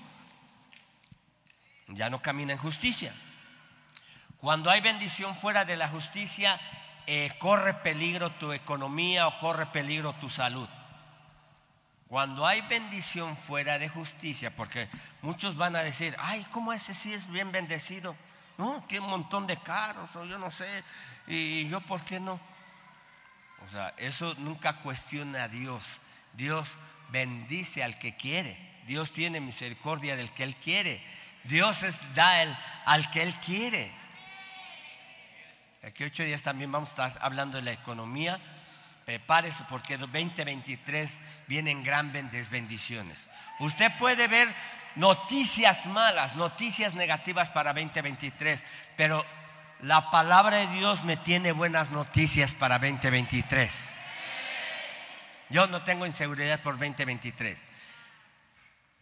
Ya 1.89 2.11
no 2.11 2.21
camina 2.21 2.53
en 2.53 2.59
justicia. 2.59 3.15
Cuando 4.41 4.71
hay 4.71 4.81
bendición 4.81 5.37
fuera 5.37 5.65
de 5.65 5.77
la 5.77 5.89
justicia, 5.89 6.59
eh, 7.07 7.31
corre 7.39 7.75
peligro 7.75 8.31
tu 8.31 8.53
economía 8.53 9.27
o 9.27 9.39
corre 9.39 9.67
peligro 9.67 10.15
tu 10.15 10.29
salud. 10.31 10.69
Cuando 12.09 12.47
hay 12.47 12.61
bendición 12.63 13.37
fuera 13.37 13.79
de 13.79 13.89
justicia, 13.89 14.55
porque 14.57 14.89
muchos 15.23 15.57
van 15.57 15.77
a 15.77 15.83
decir, 15.83 16.17
ay, 16.19 16.45
¿cómo 16.51 16.73
ese 16.73 16.95
sí 16.95 17.13
es 17.13 17.31
bien 17.31 17.53
bendecido? 17.53 18.17
No, 18.59 18.85
tiene 18.89 19.05
un 19.05 19.11
montón 19.11 19.47
de 19.47 19.57
carros, 19.59 20.17
o 20.17 20.25
yo 20.25 20.39
no 20.39 20.51
sé, 20.51 20.85
y 21.27 21.69
yo 21.69 21.81
por 21.81 22.03
qué 22.03 22.19
no. 22.19 22.41
O 23.65 23.69
sea, 23.71 23.95
eso 23.99 24.35
nunca 24.39 24.79
cuestiona 24.79 25.45
a 25.45 25.49
Dios. 25.49 26.01
Dios 26.33 26.79
bendice 27.11 27.85
al 27.85 27.99
que 27.99 28.17
quiere. 28.17 28.59
Dios 28.87 29.13
tiene 29.13 29.41
misericordia 29.41 30.17
del 30.17 30.33
que 30.33 30.45
Él 30.45 30.57
quiere. 30.57 31.03
Dios 31.45 31.85
da 32.15 32.43
el, 32.43 32.57
al 32.87 33.11
que 33.11 33.23
Él 33.23 33.35
quiere. 33.37 34.00
Aquí 35.83 36.05
ocho 36.05 36.23
días 36.25 36.43
también 36.43 36.71
vamos 36.71 36.91
a 36.91 37.07
estar 37.07 37.25
hablando 37.25 37.57
de 37.57 37.63
la 37.63 37.73
economía. 37.73 38.39
Prepárese 39.07 39.65
porque 39.69 39.97
2023 39.97 41.23
vienen 41.49 41.83
grandes 41.83 42.51
bendiciones. 42.51 43.31
Usted 43.59 43.91
puede 43.99 44.29
ver 44.29 44.49
noticias 44.97 45.87
malas, 45.87 46.37
noticias 46.37 46.95
negativas 46.95 47.49
para 47.49 47.73
2023, 47.73 48.65
pero 48.97 49.25
la 49.81 50.11
palabra 50.11 50.59
de 50.59 50.67
Dios 50.69 51.05
me 51.05 51.17
tiene 51.17 51.53
buenas 51.53 51.91
noticias 51.91 52.53
para 52.55 52.79
2023. 52.79 53.95
Yo 55.49 55.67
no 55.67 55.83
tengo 55.83 56.05
inseguridad 56.05 56.61
por 56.61 56.75
2023. 56.75 57.69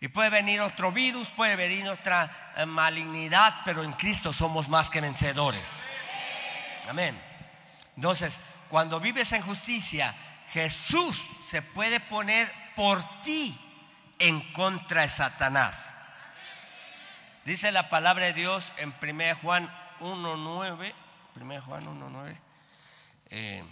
Y 0.01 0.09
puede 0.09 0.31
venir 0.31 0.61
otro 0.61 0.93
virus, 0.93 1.31
puede 1.31 1.57
venir 1.57 1.89
otra 1.89 2.53
eh, 2.57 2.65
malignidad, 2.65 3.63
pero 3.65 3.83
en 3.83 3.93
Cristo 3.95 4.33
somos 4.33 4.69
más 4.69 4.91
que 4.91 5.01
vencedores. 5.01 5.89
Amén. 6.89 7.21
Entonces, 7.97 8.41
cuando 8.71 8.99
vives 8.99 9.33
en 9.33 9.43
justicia, 9.43 10.15
Jesús 10.53 11.17
se 11.17 11.61
puede 11.61 12.01
poner 12.01 12.51
por 12.75 13.03
ti 13.23 13.59
en 14.19 14.41
contra 14.53 15.03
de 15.03 15.09
Satanás. 15.09 15.97
Dice 17.45 17.73
la 17.73 17.89
palabra 17.89 18.27
de 18.27 18.33
Dios 18.33 18.73
en 18.79 18.95
1 19.03 19.37
Juan 19.43 19.69
1.9, 20.01 20.95
1 21.41 21.61
Juan 21.63 21.87
1.9, 21.87 22.41
eh, 23.31 23.65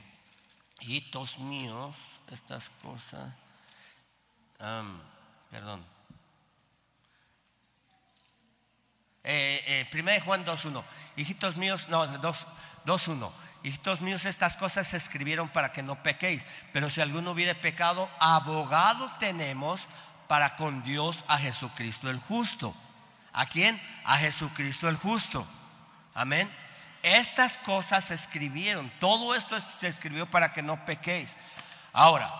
hijitos 0.80 1.38
míos, 1.38 1.96
estas 2.30 2.70
cosas, 2.82 3.32
perdón. 5.50 5.84
Eh, 9.24 9.62
eh, 9.66 9.90
1 9.92 10.20
Juan 10.24 10.44
2.1, 10.44 10.84
hijitos 11.16 11.56
míos, 11.56 11.88
no, 11.88 12.06
2, 12.06 12.46
2.1. 12.86 13.30
Hijitos 13.62 14.00
míos, 14.00 14.24
estas 14.24 14.56
cosas 14.56 14.86
se 14.86 14.96
escribieron 14.96 15.48
para 15.48 15.72
que 15.72 15.82
no 15.82 16.02
pequéis. 16.02 16.46
Pero 16.72 16.88
si 16.88 17.00
alguno 17.00 17.32
hubiere 17.32 17.54
pecado, 17.54 18.08
abogado 18.20 19.10
tenemos 19.18 19.88
para 20.28 20.56
con 20.56 20.82
Dios 20.84 21.24
a 21.26 21.36
Jesucristo 21.36 22.08
el 22.08 22.18
justo. 22.18 22.74
¿A 23.32 23.46
quién? 23.46 23.80
A 24.04 24.16
Jesucristo 24.18 24.88
el 24.88 24.96
justo. 24.96 25.46
Amén. 26.14 26.50
Estas 27.02 27.58
cosas 27.58 28.04
se 28.04 28.14
escribieron. 28.14 28.90
Todo 29.00 29.34
esto 29.34 29.58
se 29.60 29.88
escribió 29.88 30.30
para 30.30 30.52
que 30.52 30.62
no 30.62 30.84
pequéis. 30.86 31.36
Ahora, 31.92 32.32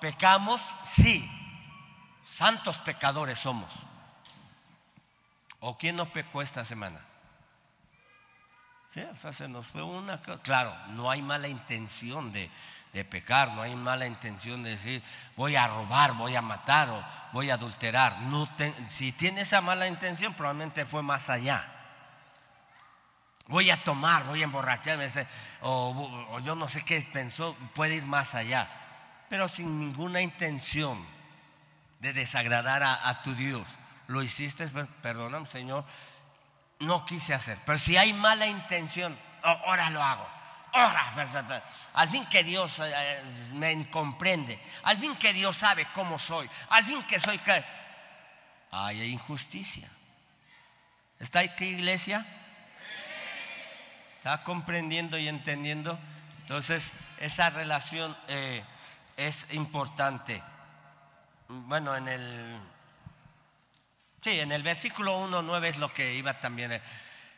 ¿pecamos? 0.00 0.74
Sí. 0.84 1.30
Santos 2.26 2.78
pecadores 2.78 3.38
somos. 3.38 3.74
¿O 5.60 5.76
quién 5.76 5.96
no 5.96 6.12
pecó 6.12 6.42
esta 6.42 6.64
semana? 6.64 7.00
O 8.94 9.16
sea, 9.16 9.32
se 9.32 9.48
nos 9.48 9.66
fue 9.66 9.82
una. 9.82 10.20
Claro, 10.20 10.76
no 10.88 11.10
hay 11.10 11.22
mala 11.22 11.48
intención 11.48 12.30
de, 12.30 12.50
de 12.92 13.04
pecar, 13.04 13.52
no 13.52 13.62
hay 13.62 13.74
mala 13.74 14.06
intención 14.06 14.62
de 14.62 14.70
decir 14.70 15.02
voy 15.34 15.56
a 15.56 15.66
robar, 15.66 16.12
voy 16.12 16.36
a 16.36 16.42
matar 16.42 16.90
o 16.90 17.04
voy 17.32 17.50
a 17.50 17.54
adulterar. 17.54 18.20
No 18.22 18.48
si 18.88 19.12
tiene 19.12 19.42
esa 19.42 19.62
mala 19.62 19.88
intención, 19.88 20.34
probablemente 20.34 20.84
fue 20.84 21.02
más 21.02 21.30
allá. 21.30 21.66
Voy 23.48 23.70
a 23.70 23.82
tomar, 23.82 24.24
voy 24.24 24.42
a 24.42 24.44
emborracharme, 24.44 25.08
o, 25.62 26.38
yo 26.44 26.54
no 26.54 26.68
sé 26.68 26.84
qué 26.84 27.00
pensó, 27.12 27.56
puede 27.74 27.96
ir 27.96 28.04
más 28.04 28.34
allá, 28.34 28.70
pero 29.28 29.48
sin 29.48 29.78
ninguna 29.78 30.20
intención 30.20 31.04
de 31.98 32.12
desagradar 32.12 32.82
a, 32.82 33.22
tu 33.22 33.34
Dios. 33.34 33.78
Lo 34.06 34.22
hiciste, 34.22 34.66
pues, 34.68 34.86
perdóname, 35.02 35.46
Señor, 35.46 35.84
no 36.82 37.04
quise 37.04 37.34
hacer. 37.34 37.58
Pero 37.64 37.78
si 37.78 37.96
hay 37.96 38.12
mala 38.12 38.46
intención, 38.46 39.18
ahora 39.42 39.90
lo 39.90 40.02
hago. 40.02 40.28
Ahora, 40.74 41.12
pues, 41.14 41.28
pues, 41.46 41.62
al 41.94 42.08
fin 42.08 42.24
que 42.26 42.42
Dios 42.44 42.80
eh, 42.82 43.22
me 43.52 43.90
comprende, 43.90 44.58
al 44.84 44.96
fin 44.96 45.14
que 45.16 45.32
Dios 45.34 45.56
sabe 45.56 45.86
cómo 45.92 46.18
soy, 46.18 46.48
al 46.70 46.84
fin 46.84 47.02
que 47.02 47.20
soy 47.20 47.38
que 47.38 47.62
hay 48.70 49.02
injusticia. 49.02 49.88
¿Está 51.18 51.40
aquí 51.40 51.66
iglesia? 51.66 52.26
¿Está 54.16 54.42
comprendiendo 54.44 55.18
y 55.18 55.28
entendiendo? 55.28 55.98
Entonces, 56.40 56.92
esa 57.18 57.50
relación 57.50 58.16
eh, 58.28 58.64
es 59.16 59.46
importante 59.52 60.42
bueno, 61.48 61.94
en 61.94 62.08
el, 62.08 62.58
sí, 64.22 64.40
en 64.40 64.52
el 64.52 64.62
versículo 64.62 65.20
1.9 65.28 65.66
es 65.66 65.78
lo 65.78 65.92
que 65.92 66.14
iba 66.14 66.40
también. 66.40 66.72
Eh, 66.72 66.82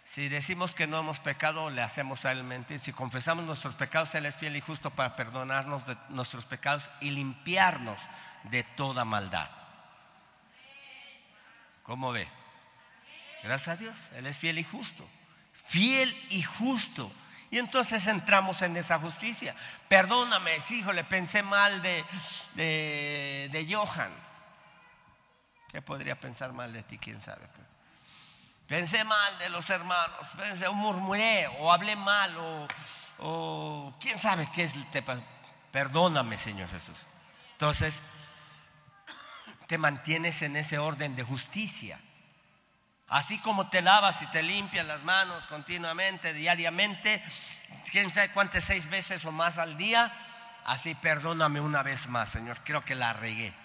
si 0.05 0.29
decimos 0.29 0.75
que 0.75 0.87
no 0.87 1.01
hemos 1.01 1.19
pecado, 1.19 1.71
le 1.71 1.83
hacemos 1.83 2.25
a 2.25 2.33
él 2.33 2.45
mentir. 2.45 2.79
Si 2.79 2.93
confesamos 2.93 3.45
nuestros 3.45 3.75
pecados, 3.75 4.15
él 4.15 4.27
es 4.27 4.37
fiel 4.37 4.57
y 4.57 4.61
justo 4.61 4.91
para 4.91 5.17
perdonarnos 5.17 5.87
de 5.87 5.97
nuestros 6.11 6.47
pecados 6.47 6.91
y 7.01 7.11
limpiarnos 7.11 7.99
de 8.45 8.63
toda 8.63 9.05
maldad. 9.05 9.51
¿Cómo 11.83 12.13
ve? 12.13 12.29
Gracias 13.43 13.69
a 13.69 13.77
Dios, 13.77 13.97
él 14.15 14.27
es 14.27 14.39
fiel 14.39 14.59
y 14.59 14.65
justo. 14.65 15.09
Fiel 15.53 16.15
y 16.31 16.43
justo 16.43 17.11
y 17.55 17.59
entonces 17.59 18.09
entramos 18.09 18.63
en 18.63 18.77
esa 18.77 18.99
justicia. 18.99 19.55
Perdóname, 19.89 20.59
hijo, 20.71 20.93
le 20.93 21.05
pensé 21.05 21.45
mal 21.45 21.83
de, 21.83 22.05
de, 22.57 23.67
Johan. 23.71 24.11
¿Qué 25.75 25.83
podría 25.83 26.15
pensar 26.15 26.53
mal 26.53 26.73
de 26.73 26.85
ti? 26.85 26.99
¿Quién 26.99 27.21
sabe? 27.21 27.49
Pensé 28.69 29.03
mal 29.03 29.39
de 29.39 29.49
los 29.49 29.69
hermanos, 29.71 30.29
pensé, 30.37 30.69
o 30.69 30.73
murmuré, 30.73 31.49
o 31.59 31.73
hablé 31.73 31.97
mal, 31.97 32.33
o, 33.19 33.93
quién 33.99 34.17
sabe 34.21 34.49
qué 34.55 34.63
es. 34.63 34.75
Perdóname, 35.73 36.39
Señor 36.39 36.69
Jesús. 36.69 37.07
Entonces, 37.55 38.03
te 39.67 39.77
mantienes 39.77 40.43
en 40.43 40.55
ese 40.55 40.79
orden 40.79 41.17
de 41.17 41.25
justicia. 41.25 41.99
Así 43.09 43.41
como 43.41 43.69
te 43.69 43.83
lavas 43.83 44.23
y 44.23 44.29
te 44.29 44.45
limpias 44.45 44.87
las 44.87 45.03
manos 45.03 45.49
continuamente, 45.49 46.33
diariamente, 46.35 47.21
quién 47.91 48.13
sabe 48.13 48.31
cuántas, 48.31 48.63
seis 48.63 48.89
veces 48.89 49.25
o 49.25 49.33
más 49.33 49.59
al 49.59 49.77
día, 49.77 50.13
así 50.67 50.95
perdóname 50.95 51.61
una 51.61 51.83
vez 51.83 52.07
más, 52.07 52.29
Señor, 52.29 52.63
creo 52.63 52.85
que 52.85 52.95
la 52.95 53.13
regué. 53.13 53.64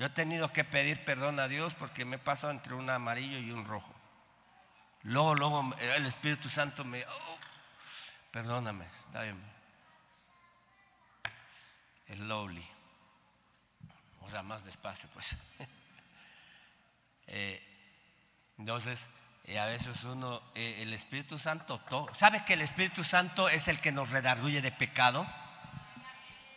Yo 0.00 0.06
he 0.06 0.08
tenido 0.08 0.50
que 0.50 0.64
pedir 0.64 1.04
perdón 1.04 1.38
a 1.40 1.46
Dios 1.46 1.74
porque 1.74 2.06
me 2.06 2.16
he 2.16 2.18
pasado 2.18 2.54
entre 2.54 2.72
un 2.72 2.88
amarillo 2.88 3.38
y 3.38 3.50
un 3.50 3.66
rojo. 3.66 3.94
Luego, 5.02 5.34
luego 5.34 5.74
el 5.78 6.06
Espíritu 6.06 6.48
Santo 6.48 6.86
me, 6.86 7.04
oh, 7.04 7.38
perdóname, 8.30 8.86
está 8.86 9.24
bien. 9.24 9.38
Slowly. 12.16 12.66
O 14.22 14.28
sea, 14.30 14.42
más 14.42 14.64
despacio, 14.64 15.06
pues. 15.12 15.36
eh, 17.26 17.62
entonces, 18.56 19.06
eh, 19.44 19.58
a 19.58 19.66
veces 19.66 20.02
uno, 20.04 20.40
eh, 20.54 20.78
el 20.80 20.94
Espíritu 20.94 21.38
Santo, 21.38 21.78
¿sabe 22.14 22.42
que 22.46 22.54
el 22.54 22.62
Espíritu 22.62 23.04
Santo 23.04 23.50
es 23.50 23.68
el 23.68 23.82
que 23.82 23.92
nos 23.92 24.08
redarguye 24.08 24.62
de 24.62 24.72
pecado? 24.72 25.26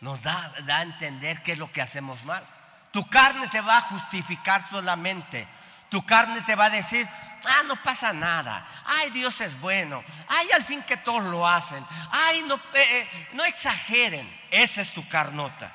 Nos 0.00 0.22
da, 0.22 0.50
da 0.64 0.78
a 0.78 0.82
entender 0.82 1.42
qué 1.42 1.52
es 1.52 1.58
lo 1.58 1.70
que 1.70 1.82
hacemos 1.82 2.24
mal. 2.24 2.42
Tu 2.94 3.04
carne 3.08 3.48
te 3.48 3.60
va 3.60 3.78
a 3.78 3.80
justificar 3.80 4.64
solamente. 4.64 5.48
Tu 5.88 6.06
carne 6.06 6.42
te 6.42 6.54
va 6.54 6.66
a 6.66 6.70
decir, 6.70 7.04
ah, 7.44 7.64
no 7.66 7.74
pasa 7.82 8.12
nada. 8.12 8.64
Ay, 8.86 9.10
Dios 9.10 9.40
es 9.40 9.60
bueno. 9.60 10.04
Ay, 10.28 10.46
al 10.54 10.62
fin 10.62 10.80
que 10.84 10.96
todos 10.98 11.24
lo 11.24 11.44
hacen. 11.44 11.84
Ay, 12.12 12.44
no, 12.46 12.54
eh, 12.54 13.08
no 13.32 13.44
exageren. 13.44 14.32
Esa 14.48 14.80
es 14.80 14.92
tu 14.92 15.08
carnota. 15.08 15.72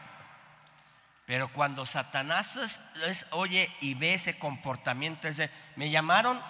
Pero 1.25 1.49
cuando 1.49 1.85
Satanás 1.85 2.57
oye 3.31 3.69
y 3.81 3.95
ve 3.95 4.13
ese 4.13 4.39
comportamiento, 4.39 5.27
ese, 5.27 5.51
me 5.75 5.89
llamaron, 5.89 6.41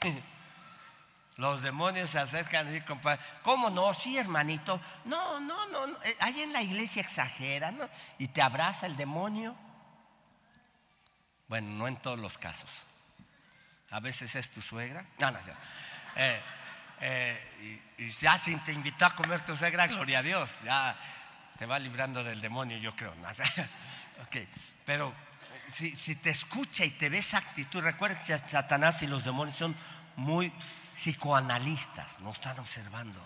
los 1.38 1.62
demonios 1.62 2.10
se 2.10 2.18
acercan 2.18 2.66
y 2.68 2.72
dicen, 2.72 3.00
¿cómo 3.42 3.70
no? 3.70 3.94
Sí, 3.94 4.18
hermanito. 4.18 4.80
No, 5.04 5.38
no, 5.38 5.66
no, 5.68 5.86
no. 5.86 5.96
Eh, 6.02 6.16
ahí 6.18 6.42
en 6.42 6.52
la 6.52 6.62
iglesia 6.62 7.00
exagera, 7.00 7.70
¿no? 7.70 7.88
Y 8.18 8.26
te 8.26 8.42
abraza 8.42 8.86
el 8.86 8.96
demonio. 8.96 9.54
Bueno, 11.46 11.70
no 11.70 11.86
en 11.86 11.96
todos 11.96 12.18
los 12.18 12.36
casos. 12.38 12.68
A 13.90 14.00
veces 14.00 14.34
es 14.34 14.50
tu 14.50 14.60
suegra. 14.60 15.06
No, 15.20 15.30
no, 15.30 15.38
eh, 16.16 16.42
eh, 17.02 17.80
y, 17.98 18.10
ya 18.10 18.36
sin 18.36 18.58
te 18.64 18.72
invitó 18.72 19.06
a 19.06 19.14
comer 19.14 19.40
tu 19.42 19.56
suegra, 19.56 19.86
gloria 19.86 20.18
a 20.18 20.22
Dios. 20.22 20.50
Ya 20.64 20.98
te 21.56 21.66
va 21.66 21.78
librando 21.78 22.24
del 22.24 22.40
demonio, 22.40 22.78
yo 22.78 22.96
creo. 22.96 23.14
okay. 24.26 24.48
Pero 24.84 25.14
si, 25.72 25.94
si, 25.94 26.16
te 26.16 26.30
escucha 26.30 26.84
y 26.84 26.90
te 26.90 27.08
ve 27.08 27.18
esa 27.18 27.38
actitud, 27.38 27.80
recuerda 27.80 28.18
que 28.18 28.36
Satanás 28.36 29.04
y 29.04 29.06
los 29.06 29.22
demonios 29.22 29.56
son 29.56 29.76
muy 30.16 30.52
psicoanalistas, 30.98 32.18
no 32.20 32.30
están 32.30 32.58
observando. 32.58 33.24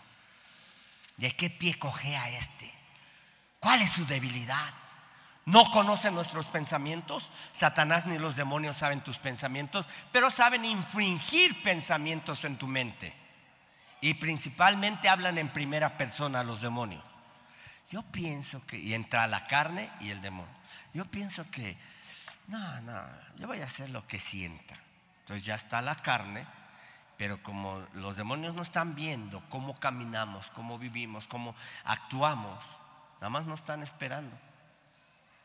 ¿De 1.16 1.34
qué 1.34 1.48
pie 1.48 1.78
cojea 1.78 2.28
este? 2.30 2.72
¿Cuál 3.58 3.80
es 3.80 3.90
su 3.90 4.06
debilidad? 4.06 4.74
No 5.46 5.64
conocen 5.70 6.14
nuestros 6.14 6.46
pensamientos. 6.46 7.30
Satanás 7.52 8.06
ni 8.06 8.18
los 8.18 8.36
demonios 8.36 8.76
saben 8.76 9.00
tus 9.00 9.18
pensamientos, 9.18 9.86
pero 10.12 10.30
saben 10.30 10.64
infringir 10.64 11.62
pensamientos 11.62 12.44
en 12.44 12.56
tu 12.56 12.66
mente. 12.66 13.14
Y 14.00 14.14
principalmente 14.14 15.08
hablan 15.08 15.38
en 15.38 15.52
primera 15.52 15.96
persona 15.96 16.44
los 16.44 16.60
demonios. 16.60 17.04
Yo 17.90 18.02
pienso 18.02 18.64
que, 18.66 18.78
y 18.78 18.94
entra 18.94 19.26
la 19.26 19.44
carne 19.46 19.90
y 20.00 20.10
el 20.10 20.20
demonio. 20.20 20.52
Yo 20.92 21.04
pienso 21.06 21.48
que, 21.50 21.76
no, 22.48 22.80
no, 22.82 23.00
yo 23.36 23.46
voy 23.46 23.60
a 23.60 23.64
hacer 23.64 23.90
lo 23.90 24.06
que 24.06 24.18
sienta. 24.18 24.74
Entonces 25.20 25.44
ya 25.46 25.54
está 25.54 25.80
la 25.82 25.94
carne, 25.94 26.46
pero 27.16 27.42
como 27.42 27.84
los 27.94 28.16
demonios 28.16 28.54
no 28.54 28.62
están 28.62 28.94
viendo 28.94 29.42
cómo 29.48 29.74
caminamos, 29.74 30.50
cómo 30.50 30.78
vivimos, 30.78 31.28
cómo 31.28 31.54
actuamos, 31.84 32.64
nada 33.20 33.30
más 33.30 33.44
nos 33.46 33.60
están 33.60 33.82
esperando. 33.82 34.36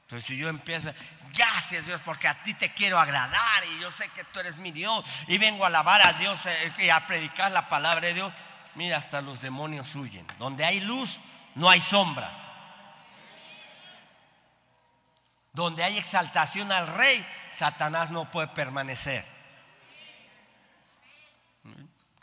Entonces 0.08 0.26
si 0.26 0.38
yo 0.38 0.48
empiezo, 0.48 0.94
gracias 1.34 1.86
Dios, 1.86 2.00
porque 2.06 2.30
a 2.30 2.42
ti 2.42 2.54
te 2.54 2.74
quiero 2.74 2.98
agradar 2.98 3.64
y 3.66 3.82
yo 3.82 3.92
sé 3.92 4.08
que 4.10 4.24
tú 4.24 4.40
eres 4.40 4.58
mi 4.58 4.72
Dios 4.72 5.04
y 5.28 5.38
vengo 5.38 5.66
a 5.66 5.68
alabar 5.68 6.02
a 6.02 6.14
Dios 6.14 6.46
eh, 6.46 6.74
y 6.80 6.90
a 6.90 7.06
predicar 7.06 7.52
la 7.52 7.68
palabra 7.68 8.08
de 8.08 8.14
Dios, 8.14 8.34
mira, 8.76 8.98
hasta 8.98 9.22
los 9.22 9.42
demonios 9.42 9.94
huyen. 9.96 10.26
Donde 10.40 10.64
hay 10.64 10.80
luz, 10.80 11.20
no 11.56 11.70
hay 11.70 11.82
sombras. 11.82 12.54
Donde 15.52 15.84
hay 15.84 15.98
exaltación 15.98 16.72
al 16.72 16.88
rey, 16.88 17.28
Satanás 17.52 18.10
no 18.10 18.32
puede 18.32 18.48
permanecer. 18.48 19.37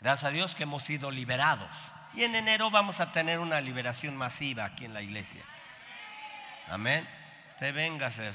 Gracias 0.05 0.29
a 0.29 0.31
Dios 0.31 0.53
que 0.53 0.61
hemos 0.61 0.83
sido 0.83 1.09
liberados. 1.09 1.67
Y 2.13 2.25
en 2.25 2.35
enero 2.35 2.69
vamos 2.69 2.99
a 2.99 3.11
tener 3.11 3.39
una 3.39 3.59
liberación 3.59 4.15
masiva 4.15 4.63
aquí 4.63 4.85
en 4.85 4.93
la 4.93 5.01
iglesia. 5.01 5.41
Amén. 6.69 7.09
Usted 7.49 7.73
véngase, 7.73 8.29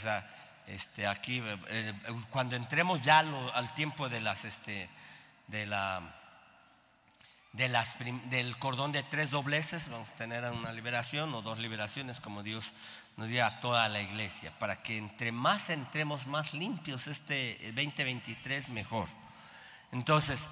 este, 0.66 1.06
aquí, 1.06 1.40
eh, 1.68 1.94
cuando 2.28 2.56
entremos 2.56 3.02
ya 3.02 3.20
al 3.20 3.72
tiempo 3.76 4.08
de 4.08 4.20
las, 4.20 4.44
este, 4.44 4.90
de 5.46 5.66
la 5.66 6.02
del 7.52 8.58
cordón 8.58 8.90
de 8.90 9.04
tres 9.04 9.30
dobleces, 9.30 9.90
vamos 9.90 10.10
a 10.10 10.16
tener 10.16 10.42
una 10.46 10.72
liberación 10.72 11.32
o 11.34 11.40
dos 11.40 11.60
liberaciones 11.60 12.18
como 12.18 12.42
Dios 12.42 12.74
nos 13.16 13.28
dio 13.28 13.46
a 13.46 13.60
toda 13.60 13.88
la 13.88 14.00
iglesia, 14.00 14.50
para 14.58 14.82
que 14.82 14.98
entre 14.98 15.30
más 15.30 15.70
entremos 15.70 16.26
más 16.26 16.52
limpios 16.52 17.06
este 17.06 17.58
2023 17.76 18.70
mejor. 18.70 19.06
Entonces, 19.92 20.48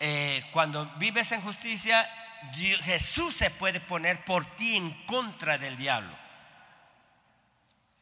eh, 0.00 0.44
cuando 0.52 0.86
vives 0.96 1.32
en 1.32 1.40
justicia, 1.40 2.08
Jesús 2.52 3.34
se 3.34 3.50
puede 3.50 3.80
poner 3.80 4.24
por 4.24 4.44
ti 4.56 4.76
en 4.76 4.90
contra 5.06 5.58
del 5.58 5.76
diablo. 5.76 6.14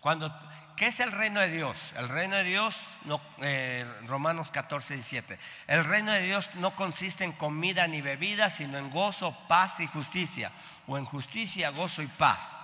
Cuando, 0.01 0.31
¿Qué 0.77 0.87
es 0.87 0.99
el 0.99 1.13
reino 1.13 1.39
de 1.39 1.49
Dios? 1.49 1.95
El 1.97 2.09
reino 2.09 2.35
de 2.35 2.43
Dios, 2.43 2.77
no, 3.05 3.21
eh, 3.43 3.87
Romanos 4.07 4.51
14, 4.51 4.95
17. 4.95 5.39
El 5.69 5.85
reino 5.85 6.11
de 6.11 6.23
Dios 6.23 6.51
no 6.57 6.75
consiste 6.75 7.23
en 7.23 7.33
comida 7.33 7.87
ni 7.87 8.01
bebida, 8.01 8.51
sino 8.51 8.77
en 8.79 8.91
gozo, 8.91 9.37
paz 9.47 9.79
y 9.79 9.87
justicia. 9.87 10.51
O 10.89 10.99
en 10.99 11.05
justicia, 11.05 11.71
gozo 11.71 12.03
y 12.03 12.09
paz. 12.09 12.57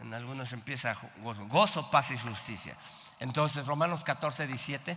En 0.00 0.14
algunos 0.14 0.52
empieza 0.52 0.96
gozo, 1.18 1.46
gozo 1.46 1.90
paz 1.90 2.12
y 2.12 2.18
justicia. 2.18 2.76
Entonces, 3.18 3.66
Romanos 3.66 4.04
14, 4.04 4.46
17. 4.46 4.96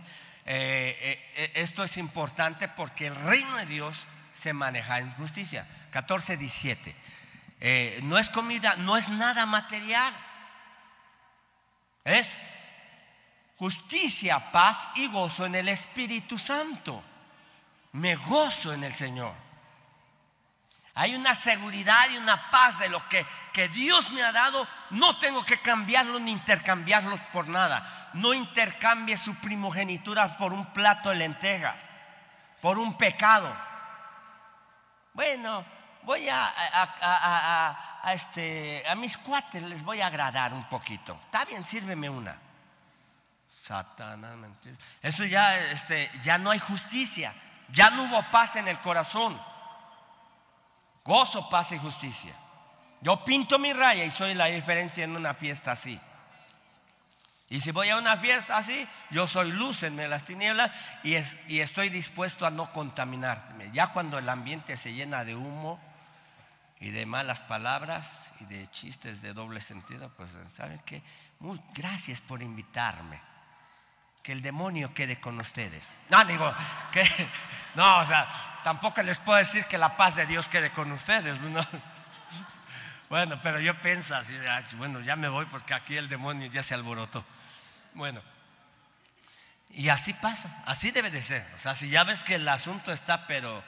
Eh, 0.52 1.22
eh, 1.36 1.52
esto 1.54 1.84
es 1.84 1.96
importante 1.96 2.66
porque 2.66 3.06
el 3.06 3.14
reino 3.14 3.56
de 3.58 3.66
Dios 3.66 4.08
se 4.32 4.52
maneja 4.52 4.98
en 4.98 5.08
justicia. 5.12 5.64
14, 5.92 6.36
17. 6.36 8.02
no 8.02 8.18
es 8.18 8.30
comida, 8.30 8.74
no 8.74 8.96
es 8.96 9.10
nada 9.10 9.46
material. 9.46 10.12
Es 12.02 12.30
justicia, 13.58 14.50
paz 14.50 14.88
y 14.96 15.06
gozo 15.06 15.46
en 15.46 15.54
el 15.54 15.68
Espíritu 15.68 16.36
Santo. 16.36 17.00
Me 17.92 18.16
gozo 18.16 18.72
en 18.72 18.82
el 18.82 18.92
Señor. 18.92 19.34
Hay 20.94 21.14
una 21.14 21.34
seguridad 21.34 22.10
y 22.10 22.16
una 22.16 22.50
paz 22.50 22.78
de 22.80 22.88
lo 22.88 23.08
que, 23.08 23.24
que, 23.52 23.68
Dios 23.68 24.10
me 24.10 24.22
ha 24.22 24.32
dado. 24.32 24.66
No 24.90 25.18
tengo 25.18 25.42
que 25.44 25.60
cambiarlo 25.60 26.18
ni 26.18 26.32
intercambiarlo 26.32 27.16
por 27.32 27.48
nada. 27.48 28.10
No 28.14 28.34
intercambie 28.34 29.16
su 29.16 29.34
primogenitura 29.36 30.36
por 30.36 30.52
un 30.52 30.66
plato 30.72 31.10
de 31.10 31.16
lentejas, 31.16 31.88
por 32.60 32.78
un 32.78 32.98
pecado. 32.98 33.54
Bueno, 35.12 35.64
voy 36.02 36.28
a, 36.28 36.52
a, 38.02 38.12
este, 38.12 38.82
a 38.88 38.94
mis 38.96 39.16
cuates 39.16 39.62
les 39.62 39.82
voy 39.82 40.00
a 40.00 40.08
agradar 40.08 40.52
un 40.52 40.68
poquito. 40.68 41.20
Está 41.26 41.44
bien, 41.44 41.64
sírveme 41.64 42.10
una. 42.10 42.36
Satanás. 43.48 44.36
Eso 45.02 45.24
ya, 45.24 45.58
este, 45.58 46.10
ya 46.22 46.38
no 46.38 46.50
hay 46.50 46.58
justicia. 46.58 47.32
Ya 47.72 47.90
no 47.90 48.04
hubo 48.04 48.28
paz 48.30 48.56
en 48.56 48.68
el 48.68 48.80
corazón. 48.80 49.40
Gozo, 51.10 51.48
paz 51.48 51.72
y 51.72 51.78
justicia. 51.78 52.32
Yo 53.00 53.24
pinto 53.24 53.58
mi 53.58 53.72
raya 53.72 54.04
y 54.04 54.12
soy 54.12 54.32
la 54.32 54.46
diferencia 54.46 55.02
en 55.02 55.16
una 55.16 55.34
fiesta 55.34 55.72
así. 55.72 55.98
Y 57.48 57.58
si 57.58 57.72
voy 57.72 57.88
a 57.88 57.96
una 57.96 58.16
fiesta 58.18 58.56
así, 58.56 58.86
yo 59.10 59.26
soy 59.26 59.50
luz 59.50 59.82
en 59.82 59.96
las 60.08 60.24
tinieblas 60.24 60.70
y, 61.02 61.16
y 61.48 61.58
estoy 61.58 61.88
dispuesto 61.88 62.46
a 62.46 62.50
no 62.50 62.70
contaminarme. 62.72 63.72
Ya 63.72 63.88
cuando 63.88 64.18
el 64.18 64.28
ambiente 64.28 64.76
se 64.76 64.92
llena 64.92 65.24
de 65.24 65.34
humo, 65.34 65.80
y 66.80 66.90
de 66.90 67.04
malas 67.04 67.40
palabras 67.40 68.32
y 68.40 68.46
de 68.46 68.66
chistes 68.68 69.20
de 69.20 69.34
doble 69.34 69.60
sentido, 69.60 70.10
pues 70.16 70.30
¿saben? 70.48 70.80
Muy, 71.38 71.60
gracias 71.74 72.20
por 72.22 72.40
invitarme. 72.40 73.20
Que 74.22 74.32
el 74.32 74.42
demonio 74.42 74.92
quede 74.92 75.18
con 75.18 75.38
ustedes. 75.40 75.94
No, 76.08 76.24
digo, 76.24 76.54
que 76.92 77.04
no, 77.74 77.98
o 77.98 78.04
sea, 78.04 78.28
tampoco 78.62 79.02
les 79.02 79.18
puedo 79.18 79.38
decir 79.38 79.64
que 79.64 79.78
la 79.78 79.96
paz 79.96 80.16
de 80.16 80.26
Dios 80.26 80.48
quede 80.48 80.70
con 80.70 80.90
ustedes. 80.92 81.38
Bueno, 83.08 83.40
pero 83.42 83.58
yo 83.58 83.74
pienso 83.80 84.14
así, 84.14 84.32
bueno, 84.76 85.00
ya 85.00 85.16
me 85.16 85.28
voy 85.28 85.44
porque 85.46 85.74
aquí 85.74 85.96
el 85.96 86.08
demonio 86.08 86.46
ya 86.46 86.62
se 86.62 86.74
alborotó. 86.74 87.24
Bueno, 87.92 88.22
y 89.70 89.88
así 89.88 90.12
pasa, 90.12 90.62
así 90.66 90.90
debe 90.90 91.10
de 91.10 91.22
ser. 91.22 91.46
O 91.56 91.58
sea, 91.58 91.74
si 91.74 91.88
ya 91.88 92.04
ves 92.04 92.24
que 92.24 92.36
el 92.36 92.48
asunto 92.48 92.92
está, 92.92 93.26
pero 93.26 93.62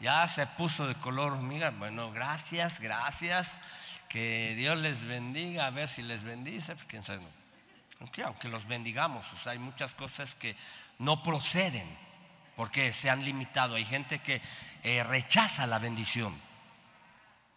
ya 0.00 0.26
se 0.28 0.46
puso 0.46 0.86
de 0.86 0.94
color 0.94 1.32
hormiga. 1.32 1.70
Bueno, 1.70 2.12
gracias, 2.12 2.80
gracias. 2.80 3.60
Que 4.08 4.54
Dios 4.56 4.78
les 4.78 5.04
bendiga, 5.04 5.66
a 5.66 5.70
ver 5.70 5.88
si 5.88 6.02
les 6.02 6.22
bendice, 6.22 6.74
pues 6.74 6.86
quién 6.86 7.02
sabe. 7.02 7.20
Aunque, 8.00 8.48
los 8.48 8.66
bendigamos, 8.68 9.32
o 9.32 9.36
sea, 9.36 9.52
hay 9.52 9.58
muchas 9.58 9.94
cosas 9.94 10.34
que 10.34 10.56
no 10.98 11.22
proceden 11.22 11.88
porque 12.54 12.92
se 12.92 13.10
han 13.10 13.24
limitado. 13.24 13.74
Hay 13.74 13.84
gente 13.84 14.20
que 14.20 14.40
eh, 14.82 15.02
rechaza 15.04 15.66
la 15.66 15.78
bendición. 15.78 16.34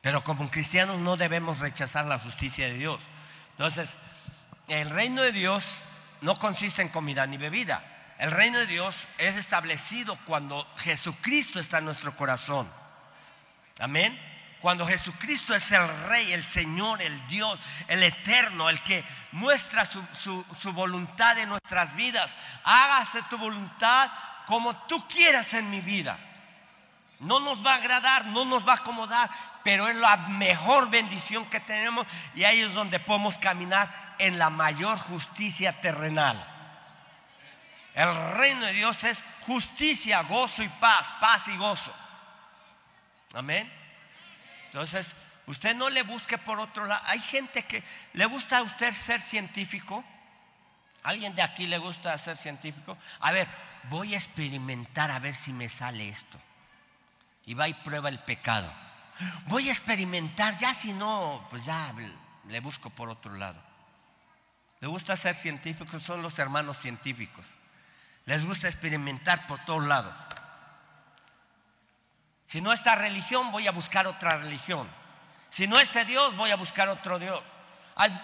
Pero 0.02 0.24
como 0.24 0.50
cristianos 0.50 1.00
no 1.00 1.16
debemos 1.16 1.60
rechazar 1.60 2.06
la 2.06 2.18
justicia 2.18 2.66
de 2.68 2.74
Dios. 2.74 3.08
Entonces, 3.52 3.98
el 4.68 4.90
reino 4.90 5.22
de 5.22 5.32
Dios 5.32 5.84
no 6.22 6.36
consiste 6.36 6.82
en 6.82 6.90
comida 6.90 7.28
ni 7.28 7.38
bebida. 7.38 7.84
El 8.18 8.32
reino 8.32 8.60
de 8.60 8.68
Dios 8.68 9.08
es 9.18 9.36
establecido 9.36 10.18
cuando 10.26 10.68
Jesucristo 10.78 11.60
está 11.60 11.80
en 11.80 11.86
nuestro 11.86 12.16
corazón. 12.16 12.70
Amén. 13.80 14.31
Cuando 14.62 14.86
Jesucristo 14.86 15.56
es 15.56 15.72
el 15.72 15.88
Rey, 16.06 16.34
el 16.34 16.46
Señor, 16.46 17.02
el 17.02 17.28
Dios, 17.28 17.60
el 17.88 18.04
Eterno, 18.04 18.70
el 18.70 18.82
que 18.84 19.04
muestra 19.32 19.86
su, 19.86 20.72
voluntad 20.74 21.38
en 21.40 21.50
nuestras 21.50 21.96
vidas. 21.96 22.38
Hágase 22.64 23.24
tu 23.24 23.40
voluntad 23.40 24.12
como 24.46 24.76
tú 24.86 25.08
quieras 25.08 25.56
en 25.56 25.70
mi 25.72 25.82
vida. 25.82 26.16
No 27.20 27.40
nos 27.40 27.66
va 27.66 27.74
a 27.74 27.78
agradar, 27.78 28.26
no 28.28 28.46
nos 28.46 28.68
va 28.68 28.74
a 28.74 28.78
acomodar, 28.78 29.30
pero 29.64 29.88
es 29.88 29.96
la 29.96 30.18
mejor 30.18 30.92
bendición 30.92 31.46
que 31.48 31.60
tenemos 31.60 32.06
y 32.36 32.44
ahí 32.44 32.62
es 32.62 32.74
donde 32.74 33.00
podemos 33.00 33.40
caminar 33.40 34.16
en 34.20 34.38
la 34.38 34.52
mayor 34.52 35.00
justicia 35.00 35.74
terrenal. 35.82 36.48
El 37.96 38.16
reino 38.34 38.68
de 38.68 38.74
Dios 38.74 39.04
es 39.04 39.24
justicia, 39.42 40.22
gozo 40.22 40.62
y 40.62 40.70
paz, 40.70 41.14
paz 41.20 41.48
y 41.48 41.58
gozo. 41.58 41.94
Amén. 43.34 43.81
Entonces, 44.72 45.16
usted 45.48 45.76
no 45.76 45.90
le 45.90 46.02
busque 46.04 46.38
por 46.38 46.58
otro 46.58 46.86
lado. 46.86 47.04
Hay 47.08 47.20
gente 47.20 47.64
que 47.64 47.84
le 48.14 48.26
gusta 48.26 48.60
a 48.60 48.62
usted 48.62 48.94
ser 48.94 49.20
científico. 49.20 50.02
¿Alguien 51.04 51.36
de 51.36 51.42
aquí 51.42 51.68
le 51.68 51.78
gusta 51.78 52.18
ser 52.18 52.38
científico? 52.38 52.98
A 53.20 53.34
ver, 53.34 53.50
voy 53.90 54.14
a 54.14 54.18
experimentar 54.18 55.12
a 55.12 55.20
ver 55.20 55.36
si 55.36 55.52
me 55.52 55.68
sale 55.68 56.08
esto. 56.08 56.40
Y 57.46 57.54
va 57.54 57.68
y 57.68 57.74
prueba 57.74 58.08
el 58.08 58.20
pecado. 58.20 58.72
Voy 59.48 59.68
a 59.68 59.74
experimentar, 59.74 60.56
ya 60.58 60.74
si 60.74 60.94
no, 60.94 61.46
pues 61.50 61.66
ya 61.66 61.94
le 62.48 62.60
busco 62.62 62.90
por 62.90 63.10
otro 63.10 63.36
lado. 63.36 63.62
Le 64.80 64.88
gusta 64.88 65.18
ser 65.18 65.36
científico, 65.36 66.00
son 66.00 66.22
los 66.22 66.40
hermanos 66.40 66.78
científicos. 66.78 67.46
Les 68.26 68.46
gusta 68.46 68.70
experimentar 68.70 69.48
por 69.48 69.66
todos 69.66 69.84
lados. 69.84 70.16
Si 72.52 72.60
no 72.60 72.74
está 72.74 72.96
religión, 72.96 73.50
voy 73.54 73.68
a 73.68 73.72
buscar 73.72 74.08
otra 74.08 74.38
religión. 74.38 74.86
Si 75.50 75.68
no 75.68 75.80
este 75.80 76.04
Dios, 76.04 76.36
voy 76.36 76.52
a 76.52 76.58
buscar 76.58 76.90
otro 76.90 77.18
Dios. 77.18 77.42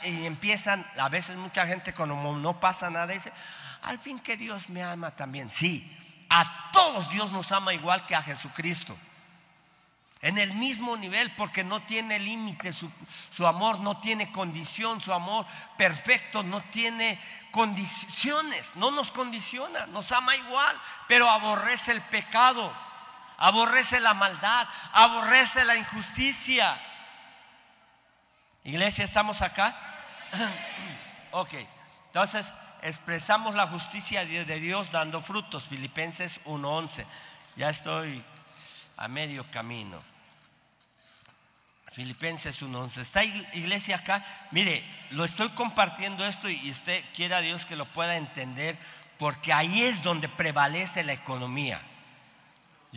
Y 0.04 0.26
empiezan, 0.26 0.86
a 0.98 1.08
veces 1.08 1.38
mucha 1.38 1.66
gente 1.66 1.94
cuando 1.94 2.16
no 2.16 2.60
pasa 2.60 2.90
nada 2.90 3.08
dice, 3.08 3.32
al 3.84 4.00
fin 4.00 4.20
que 4.20 4.36
Dios 4.36 4.68
me 4.68 4.84
ama 4.84 5.12
también. 5.12 5.50
Sí, 5.50 5.96
a 6.30 6.72
todos 6.74 7.10
Dios 7.10 7.32
nos 7.32 7.54
ama 7.54 7.74
igual 7.74 8.06
que 8.06 8.16
a 8.16 8.22
Jesucristo 8.22 8.98
en 10.22 10.38
el 10.38 10.54
mismo 10.54 10.98
nivel 10.98 11.32
porque 11.36 11.64
no 11.64 11.84
tiene 11.84 12.20
límite, 12.20 12.74
su, 12.74 13.48
amor 13.48 13.80
no 13.80 13.98
tiene 13.98 14.32
condición, 14.32 15.00
su 15.00 15.14
amor 15.14 15.46
perfecto 15.78 16.44
no 16.44 16.62
tiene 16.66 17.20
condiciones, 17.52 18.76
no 18.76 18.92
nos 18.92 19.12
condiciona, 19.12 19.86
nos 19.88 20.12
ama 20.12 20.36
igual, 20.36 20.82
pero 21.08 21.30
aborrece 21.30 21.92
el 21.92 22.02
pecado, 22.02 22.74
aborrece 23.38 24.00
la 24.00 24.14
maldad, 24.14 24.68
aborrece 24.94 25.64
la 25.66 25.76
injusticia. 25.76 26.78
Iglesia, 28.64 29.06
¿estamos 29.06 29.42
acá? 29.42 29.76
ok, 31.32 31.54
entonces 32.08 32.54
expresamos 32.82 33.56
la 33.56 33.68
justicia 33.68 34.26
de 34.26 34.60
Dios 34.60 34.92
dando 34.92 35.22
frutos, 35.22 35.66
Filipenses 35.66 36.44
1.11. 36.46 37.06
Ya 37.56 37.70
estoy 37.70 38.24
a 38.98 39.08
medio 39.08 39.50
camino. 39.50 40.02
Filipenses 41.92 42.62
1.11. 42.62 43.00
¿Está 43.00 43.24
iglesia 43.24 43.96
acá? 43.96 44.24
Mire, 44.52 44.86
lo 45.10 45.26
estoy 45.26 45.50
compartiendo 45.50 46.26
esto 46.28 46.48
y 46.48 46.70
usted 46.70 47.04
quiera 47.16 47.42
Dios 47.42 47.66
que 47.66 47.76
lo 47.76 47.86
pueda 47.86 48.18
entender 48.18 48.78
porque 49.18 49.52
ahí 49.52 49.82
es 49.82 50.04
donde 50.04 50.30
prevalece 50.30 51.04
la 51.04 51.14
economía. 51.14 51.82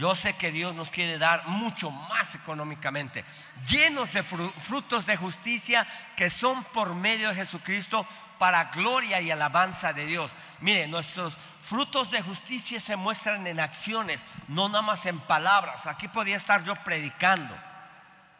Yo 0.01 0.15
sé 0.15 0.33
que 0.33 0.51
Dios 0.51 0.75
nos 0.75 0.91
quiere 0.91 1.19
dar 1.19 1.47
mucho 1.47 1.91
más 1.91 2.35
económicamente, 2.35 3.23
llenos 3.69 4.15
de 4.15 4.23
frutos 4.23 5.05
de 5.05 5.15
justicia 5.15 5.87
que 6.17 6.31
son 6.31 6.65
por 6.65 6.95
medio 6.95 7.29
de 7.29 7.35
Jesucristo 7.35 8.07
para 8.39 8.65
gloria 8.71 9.21
y 9.21 9.31
alabanza 9.31 9.93
de 9.93 10.07
Dios. 10.07 10.35
Mire, 10.61 10.89
nuestros 10.89 11.37
frutos 11.61 12.11
de 12.13 12.23
justicia 12.23 12.81
se 12.81 12.97
muestran 12.97 13.47
en 13.47 13.61
acciones, 13.61 14.27
no 14.49 14.71
nada 14.71 14.81
más 14.81 15.05
en 15.05 15.21
palabras. 15.21 15.87
Aquí 15.87 16.09
podía 16.09 16.39
estar 16.39 16.65
yo 16.65 16.75
predicando, 16.77 17.55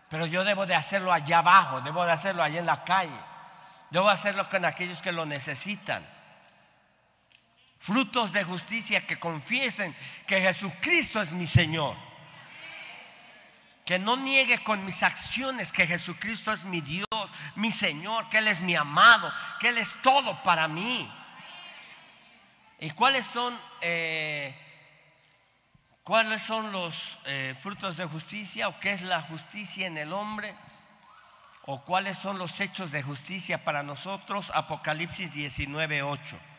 pero 0.09 0.25
yo 0.25 0.45
debo 0.45 0.65
de 0.65 0.75
hacerlo 0.75 1.13
allá 1.13 1.41
abajo, 1.41 1.83
debo 1.83 2.07
de 2.07 2.13
hacerlo 2.13 2.43
allá 2.43 2.59
en 2.59 2.65
la 2.65 2.85
calle, 2.85 3.21
debo 3.91 4.09
hacerlo 4.09 4.49
con 4.49 4.65
aquellos 4.65 5.03
que 5.03 5.13
lo 5.13 5.27
necesitan. 5.27 6.03
Frutos 7.81 8.33
de 8.33 8.45
justicia 8.45 9.07
que 9.07 9.19
confiesen 9.19 9.97
que 10.27 10.43
Jesucristo 10.43 11.19
es 11.19 11.33
mi 11.33 11.47
Señor. 11.47 11.97
Que 13.87 13.99
no 13.99 14.19
niegue 14.19 14.63
con 14.63 14.85
mis 14.85 15.03
acciones 15.03 15.73
que 15.73 15.87
Jesucristo 15.87 16.53
es 16.53 16.65
mi 16.65 16.83
Dios, 16.83 17.07
mi 17.57 17.71
Señor, 17.71 18.29
que 18.29 18.39
Él 18.39 18.49
es 18.49 18.61
mi 18.61 18.77
amado, 18.77 19.33
que 19.59 19.71
Él 19.71 19.79
es 19.79 19.91
todo 20.03 20.43
para 20.43 20.69
mí. 20.69 21.11
¿Y 22.81 22.91
cuáles 22.91 23.25
son, 23.25 23.59
eh, 23.81 24.55
cuáles 26.03 26.43
son 26.43 26.71
los 26.73 27.19
eh, 27.25 27.57
frutos 27.59 27.97
de 27.97 28.05
justicia 28.05 28.69
o 28.69 28.79
qué 28.79 28.93
es 28.93 29.01
la 29.01 29.23
justicia 29.23 29.87
en 29.87 29.97
el 29.97 30.13
hombre? 30.13 30.55
¿O 31.63 31.83
cuáles 31.83 32.19
son 32.19 32.37
los 32.37 32.61
hechos 32.61 32.91
de 32.91 33.03
justicia 33.03 33.65
para 33.65 33.83
nosotros? 33.83 34.53
Apocalipsis 34.55 35.33
19, 35.33 36.03
8. 36.03 36.50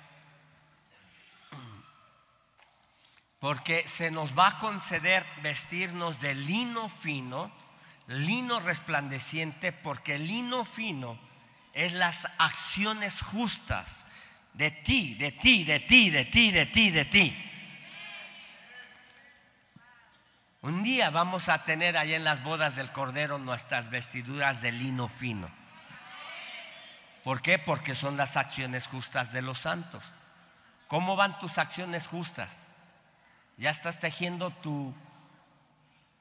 Porque 3.41 3.88
se 3.88 4.12
nos 4.12 4.38
va 4.38 4.49
a 4.49 4.58
conceder 4.60 5.25
vestirnos 5.41 6.21
de 6.21 6.36
lino 6.36 6.89
fino, 6.89 7.51
lino 8.06 8.60
resplandeciente, 8.60 9.71
porque 9.71 10.19
lino 10.19 10.63
fino 10.63 11.19
es 11.73 11.91
las 11.93 12.27
acciones 12.38 13.23
justas 13.23 14.06
de 14.54 14.69
ti, 14.69 15.15
de 15.15 15.32
ti, 15.32 15.63
de 15.63 15.80
ti, 15.80 16.12
de 16.12 16.25
ti, 16.25 16.51
de 16.51 16.65
ti, 16.67 16.91
de 16.91 17.06
ti. 17.06 17.51
Un 20.62 20.84
día 20.84 21.10
vamos 21.10 21.49
a 21.49 21.63
tener 21.63 21.97
allá 21.97 22.17
en 22.17 22.23
las 22.23 22.43
bodas 22.43 22.75
del 22.75 22.91
Cordero 22.91 23.39
nuestras 23.39 23.89
vestiduras 23.89 24.62
de 24.62 24.71
lino 24.71 25.08
fino. 25.08 25.49
¿Por 27.23 27.41
qué? 27.41 27.58
Porque 27.58 27.95
son 27.95 28.17
las 28.17 28.38
acciones 28.38 28.86
justas 28.86 29.32
de 29.32 29.41
los 29.41 29.58
santos. 29.58 30.04
¿Cómo 30.88 31.15
van 31.15 31.39
tus 31.39 31.58
acciones 31.58 32.08
justas? 32.08 32.67
¿Ya 33.62 33.69
estás 33.69 34.00
tejiendo 34.00 34.50
tu 34.50 34.91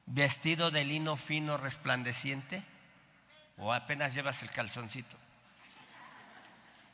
vestido 0.05 0.69
de 0.69 0.85
lino 0.85 1.17
fino 1.17 1.57
resplandeciente? 1.57 2.63
¿O 3.57 3.73
apenas 3.73 4.13
llevas 4.13 4.43
el 4.43 4.51
calzoncito? 4.51 5.17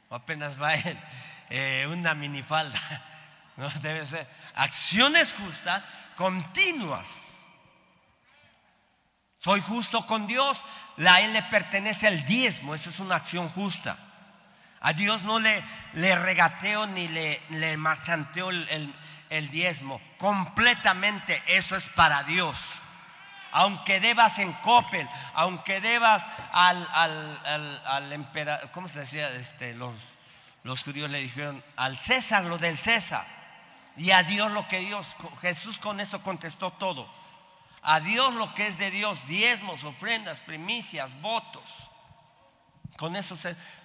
¿O 0.08 0.16
apenas 0.16 0.60
va 0.60 0.72
eh, 1.50 1.86
una 1.88 2.16
minifalda? 2.16 2.80
No 3.58 3.68
debe 3.82 4.06
ser. 4.06 4.30
Acciones 4.54 5.34
justas, 5.34 5.84
continuas. 6.16 7.48
Soy 9.40 9.62
justo 9.62 10.06
con 10.06 10.28
Dios. 10.28 10.64
La 10.98 11.22
Él 11.22 11.34
le 11.34 11.42
pertenece 11.42 12.08
el 12.08 12.24
diezmo. 12.24 12.76
Esa 12.76 12.92
es 12.92 13.00
una 13.00 13.16
acción 13.16 13.50
justa. 13.50 13.98
A 14.80 14.94
Dios 14.94 15.24
no 15.24 15.40
le, 15.40 15.64
regateo 15.96 16.86
ni 16.86 17.08
le, 17.08 17.78
marchanteo 17.78 18.52
el 18.52 18.94
diezmo. 19.50 20.02
Completamente 20.18 21.42
eso 21.48 21.76
es 21.76 21.90
para 21.90 22.24
Dios. 22.24 22.82
Aunque 23.52 24.00
debas 24.00 24.40
en 24.40 24.52
Coppel, 24.54 25.08
aunque 25.34 25.82
debas 25.82 26.26
al, 26.52 26.88
al, 26.94 27.82
al, 27.86 28.14
emperador, 28.14 28.70
¿cómo 28.72 28.88
se 28.88 29.00
decía? 29.00 29.30
Este, 29.32 29.74
los, 29.74 29.96
los 30.64 30.84
judíos 30.84 31.10
le 31.10 31.20
dijeron 31.20 31.64
al 31.76 31.98
César 31.98 32.44
lo 32.44 32.58
del 32.58 32.78
César 32.78 33.26
y 33.96 34.12
a 34.12 34.24
Dios 34.24 34.52
lo 34.52 34.68
que 34.68 34.80
Dios, 34.80 35.16
Jesús 35.42 35.80
con 35.80 36.00
eso 36.00 36.22
contestó 36.22 36.72
todo. 36.72 37.08
A 37.82 38.00
Dios 38.00 38.34
lo 38.34 38.54
que 38.54 38.68
es 38.68 38.78
de 38.78 38.92
Dios, 38.92 39.26
diezmos, 39.28 39.84
ofrendas, 39.84 40.42
primicias, 40.42 41.20
votos. 41.22 41.90
Con 42.98 43.16
eso 43.16 43.38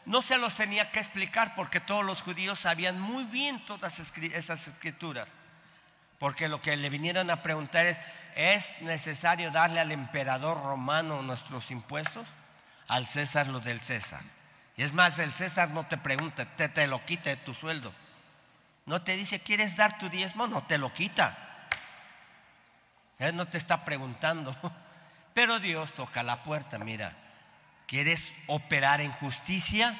no 0.07 0.22
se 0.22 0.38
los 0.38 0.55
tenía 0.55 0.90
que 0.90 0.98
explicar 0.98 1.55
porque 1.55 1.81
todos 1.81 2.05
los 2.05 2.22
judíos 2.22 2.59
sabían 2.59 2.98
muy 2.98 3.25
bien 3.25 3.64
todas 3.66 3.98
esas 4.01 4.68
escrituras. 4.68 5.37
Porque 6.18 6.48
lo 6.48 6.62
que 6.62 6.77
le 6.77 6.88
vinieron 6.88 7.31
a 7.31 7.42
preguntar 7.42 7.85
es, 7.85 8.01
¿es 8.37 8.81
necesario 8.81 9.51
darle 9.51 9.81
al 9.81 9.92
emperador 9.92 10.62
romano 10.62 11.20
nuestros 11.20 11.70
impuestos? 11.70 12.27
Al 12.88 13.07
César 13.07 13.48
lo 13.48 13.61
del 13.61 13.83
César. 13.83 14.22
Y 14.77 14.83
es 14.83 14.94
más, 14.94 15.18
el 15.18 15.35
César 15.35 15.70
no 15.70 15.87
te 15.87 15.98
pregunta, 15.98 16.46
te, 16.57 16.70
te 16.70 16.87
lo 16.87 17.05
quita 17.05 17.31
de 17.31 17.37
tu 17.37 17.53
sueldo. 17.53 17.92
No 18.87 19.03
te 19.03 19.14
dice, 19.14 19.40
¿quieres 19.40 19.77
dar 19.77 19.98
tu 19.98 20.09
diezmo? 20.09 20.46
No 20.46 20.62
te 20.62 20.79
lo 20.79 20.94
quita. 20.94 21.37
Él 23.18 23.37
no 23.37 23.46
te 23.46 23.59
está 23.59 23.85
preguntando. 23.85 24.57
Pero 25.35 25.61
Dios 25.61 25.92
toca 25.92 26.22
la 26.22 26.42
puerta, 26.42 26.79
mira. 26.79 27.14
¿Quieres 27.87 28.35
operar 28.47 29.01
en 29.01 29.12
justicia? 29.12 29.95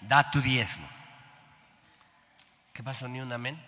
Da 0.00 0.30
tu 0.30 0.40
diezmo. 0.40 0.88
¿Qué 2.72 2.82
pasó? 2.82 3.08
¿Ni 3.08 3.20
un 3.20 3.32
amén? 3.32 3.62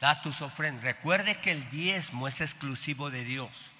Da 0.00 0.20
tus 0.20 0.42
ofrendas. 0.42 0.84
Recuerde 0.84 1.40
que 1.40 1.52
el 1.52 1.68
diezmo 1.70 2.28
es 2.28 2.40
exclusivo 2.40 3.10
de 3.10 3.24
Dios. 3.24 3.72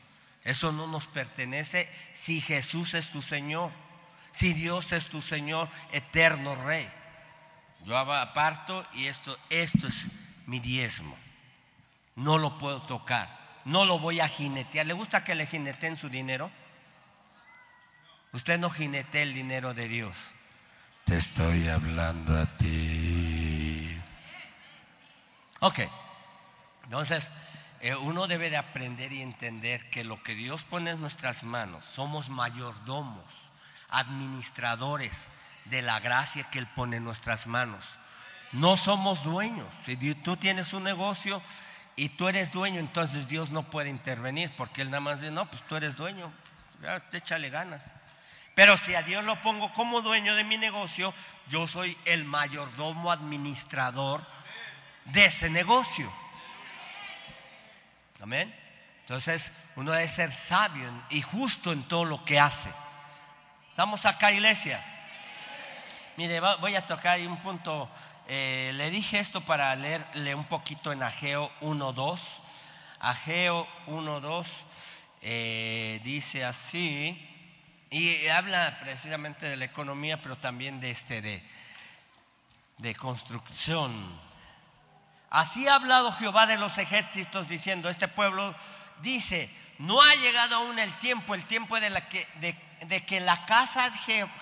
Eso 0.44 0.72
no 0.72 0.86
nos 0.86 1.06
pertenece 1.06 1.90
si 2.12 2.40
Jesús 2.40 2.94
es 2.94 3.08
tu 3.08 3.22
Señor. 3.22 3.70
Si 4.30 4.52
Dios 4.52 4.92
es 4.92 5.08
tu 5.08 5.22
Señor, 5.22 5.68
eterno 5.92 6.54
Rey. 6.54 6.88
Yo 7.84 7.96
aparto 7.96 8.86
y 8.92 9.06
esto, 9.06 9.38
esto 9.48 9.86
es 9.86 10.08
mi 10.46 10.60
diezmo. 10.60 11.16
No 12.16 12.38
lo 12.38 12.58
puedo 12.58 12.82
tocar. 12.82 13.28
No 13.64 13.84
lo 13.84 13.98
voy 13.98 14.20
a 14.20 14.28
jinetear. 14.28 14.86
¿Le 14.86 14.94
gusta 14.94 15.24
que 15.24 15.34
le 15.34 15.46
jineteen 15.46 15.96
su 15.96 16.08
dinero? 16.08 16.50
Usted 18.36 18.58
no 18.58 18.68
jinete 18.68 19.22
el 19.22 19.32
dinero 19.32 19.72
de 19.72 19.88
Dios. 19.88 20.32
Te 21.06 21.16
estoy 21.16 21.68
hablando 21.68 22.38
a 22.38 22.44
ti. 22.58 23.98
Ok. 25.60 25.80
Entonces, 26.84 27.30
eh, 27.80 27.94
uno 27.94 28.26
debe 28.26 28.50
de 28.50 28.58
aprender 28.58 29.10
y 29.14 29.22
entender 29.22 29.88
que 29.88 30.04
lo 30.04 30.22
que 30.22 30.34
Dios 30.34 30.64
pone 30.64 30.90
en 30.90 31.00
nuestras 31.00 31.44
manos, 31.44 31.86
somos 31.86 32.28
mayordomos, 32.28 33.24
administradores 33.88 35.28
de 35.64 35.80
la 35.80 35.98
gracia 36.00 36.44
que 36.50 36.58
Él 36.58 36.66
pone 36.66 36.98
en 36.98 37.04
nuestras 37.04 37.46
manos. 37.46 37.98
No 38.52 38.76
somos 38.76 39.24
dueños. 39.24 39.72
Si 39.86 39.96
tú 39.96 40.36
tienes 40.36 40.74
un 40.74 40.82
negocio 40.82 41.40
y 41.96 42.10
tú 42.10 42.28
eres 42.28 42.52
dueño, 42.52 42.80
entonces 42.80 43.28
Dios 43.28 43.48
no 43.48 43.70
puede 43.70 43.88
intervenir 43.88 44.52
porque 44.58 44.82
Él 44.82 44.90
nada 44.90 45.00
más 45.00 45.20
dice, 45.22 45.32
no, 45.32 45.48
pues 45.48 45.66
tú 45.66 45.76
eres 45.76 45.96
dueño, 45.96 46.30
ya, 46.82 47.02
échale 47.12 47.48
ganas. 47.48 47.90
Pero 48.56 48.78
si 48.78 48.94
a 48.94 49.02
Dios 49.02 49.22
lo 49.22 49.38
pongo 49.42 49.70
como 49.74 50.00
dueño 50.00 50.34
de 50.34 50.42
mi 50.42 50.56
negocio, 50.56 51.12
yo 51.46 51.66
soy 51.66 51.94
el 52.06 52.24
mayordomo 52.24 53.12
administrador 53.12 54.26
de 55.04 55.26
ese 55.26 55.50
negocio. 55.50 56.10
Amén. 58.22 58.58
Entonces 59.00 59.52
uno 59.76 59.92
debe 59.92 60.08
ser 60.08 60.32
sabio 60.32 60.90
y 61.10 61.20
justo 61.20 61.70
en 61.70 61.82
todo 61.82 62.06
lo 62.06 62.24
que 62.24 62.40
hace. 62.40 62.70
¿Estamos 63.68 64.06
acá, 64.06 64.32
iglesia? 64.32 64.82
Mire, 66.16 66.40
voy 66.40 66.76
a 66.76 66.86
tocar 66.86 67.12
ahí 67.12 67.26
un 67.26 67.36
punto. 67.42 67.90
Eh, 68.26 68.70
le 68.76 68.90
dije 68.90 69.18
esto 69.18 69.42
para 69.42 69.76
leerle 69.76 70.34
un 70.34 70.44
poquito 70.44 70.92
en 70.92 71.02
Ageo 71.02 71.52
1.2. 71.60 72.40
Ageo 73.00 73.68
1.2 73.86 74.62
eh, 75.20 76.00
dice 76.02 76.42
así. 76.42 77.35
Y 77.96 78.28
habla 78.28 78.78
precisamente 78.82 79.48
de 79.48 79.56
la 79.56 79.64
economía, 79.64 80.20
pero 80.20 80.36
también 80.36 80.82
de 80.82 80.90
este 80.90 81.22
de, 81.22 81.42
de 82.76 82.94
construcción. 82.94 84.20
Así 85.30 85.66
ha 85.66 85.76
hablado 85.76 86.12
Jehová 86.12 86.46
de 86.46 86.58
los 86.58 86.76
ejércitos 86.76 87.48
diciendo, 87.48 87.88
este 87.88 88.06
pueblo 88.06 88.54
dice, 89.00 89.48
no 89.78 90.02
ha 90.02 90.14
llegado 90.16 90.56
aún 90.56 90.78
el 90.78 90.92
tiempo, 90.98 91.34
el 91.34 91.46
tiempo 91.46 91.80
de, 91.80 91.88
la 91.88 92.06
que, 92.06 92.28
de, 92.86 93.06
que 93.06 93.18
la 93.20 93.46
casa 93.46 93.88
de 93.88 93.96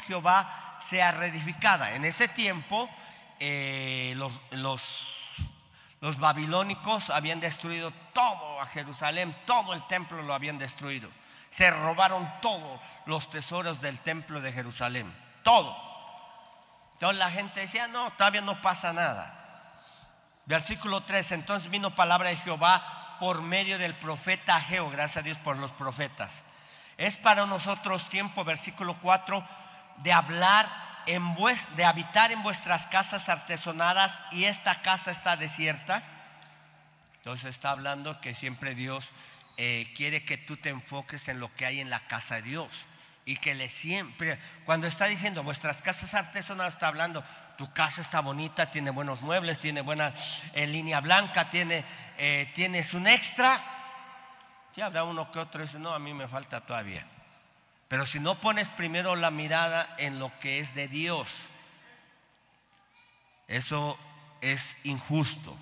Jehová 0.08 0.80
sea 0.84 1.12
reedificada. 1.12 1.94
En 1.94 2.04
ese 2.04 2.26
tiempo 2.26 2.90
eh, 3.38 4.14
los, 4.16 4.40
los, 4.50 4.82
los 6.00 6.18
babilónicos 6.18 7.08
habían 7.10 7.38
destruido 7.38 7.92
todo 8.12 8.60
a 8.60 8.66
Jerusalén, 8.66 9.32
todo 9.46 9.74
el 9.74 9.86
templo 9.86 10.24
lo 10.24 10.34
habían 10.34 10.58
destruido 10.58 11.08
se 11.54 11.70
robaron 11.70 12.28
todos 12.40 12.80
los 13.06 13.30
tesoros 13.30 13.80
del 13.80 14.00
templo 14.00 14.40
de 14.40 14.50
Jerusalén. 14.50 15.14
Todo. 15.44 15.76
Entonces 16.94 17.18
la 17.18 17.30
gente 17.30 17.60
decía, 17.60 17.86
no, 17.86 18.12
todavía 18.14 18.40
no 18.40 18.60
pasa 18.60 18.92
nada. 18.92 19.80
Versículo 20.46 21.04
3, 21.04 21.30
entonces 21.30 21.70
vino 21.70 21.94
palabra 21.94 22.30
de 22.30 22.36
Jehová 22.36 23.16
por 23.20 23.40
medio 23.40 23.78
del 23.78 23.94
profeta 23.94 24.56
Ageo, 24.56 24.90
gracias 24.90 25.18
a 25.18 25.22
Dios 25.22 25.38
por 25.38 25.56
los 25.56 25.70
profetas. 25.70 26.44
Es 26.96 27.18
para 27.18 27.46
nosotros 27.46 28.08
tiempo, 28.08 28.42
versículo 28.42 28.96
4, 29.00 29.46
de 29.98 30.12
hablar, 30.12 30.68
en 31.06 31.36
de 31.76 31.84
habitar 31.84 32.32
en 32.32 32.42
vuestras 32.42 32.88
casas 32.88 33.28
artesonadas 33.28 34.24
y 34.32 34.44
esta 34.44 34.82
casa 34.82 35.12
está 35.12 35.36
desierta. 35.36 36.02
Entonces 37.18 37.50
está 37.50 37.70
hablando 37.70 38.20
que 38.20 38.34
siempre 38.34 38.74
Dios 38.74 39.12
eh, 39.56 39.92
quiere 39.94 40.24
que 40.24 40.36
tú 40.36 40.56
te 40.56 40.70
enfoques 40.70 41.28
en 41.28 41.40
lo 41.40 41.54
que 41.54 41.66
hay 41.66 41.80
en 41.80 41.90
la 41.90 42.00
casa 42.00 42.36
de 42.36 42.42
Dios 42.42 42.86
y 43.26 43.36
que 43.36 43.54
le 43.54 43.68
siempre, 43.68 44.38
cuando 44.64 44.86
está 44.86 45.06
diciendo 45.06 45.42
vuestras 45.42 45.80
casas 45.80 46.14
artesonadas, 46.14 46.74
está 46.74 46.88
hablando, 46.88 47.24
tu 47.56 47.72
casa 47.72 48.00
está 48.00 48.20
bonita, 48.20 48.70
tiene 48.70 48.90
buenos 48.90 49.22
muebles, 49.22 49.58
tiene 49.58 49.80
buena 49.80 50.12
eh, 50.52 50.66
línea 50.66 51.00
blanca, 51.00 51.48
tiene, 51.48 51.84
eh, 52.18 52.50
tienes 52.54 52.92
un 52.92 53.06
extra. 53.06 53.62
Si 54.72 54.82
habrá 54.82 55.04
uno 55.04 55.30
que 55.30 55.38
otro 55.38 55.62
dice, 55.62 55.78
no, 55.78 55.94
a 55.94 55.98
mí 55.98 56.12
me 56.12 56.28
falta 56.28 56.60
todavía. 56.60 57.06
Pero 57.88 58.04
si 58.04 58.20
no 58.20 58.40
pones 58.40 58.68
primero 58.68 59.16
la 59.16 59.30
mirada 59.30 59.94
en 59.98 60.18
lo 60.18 60.36
que 60.38 60.58
es 60.58 60.74
de 60.74 60.88
Dios, 60.88 61.50
eso 63.48 63.98
es 64.40 64.76
injusto. 64.84 65.56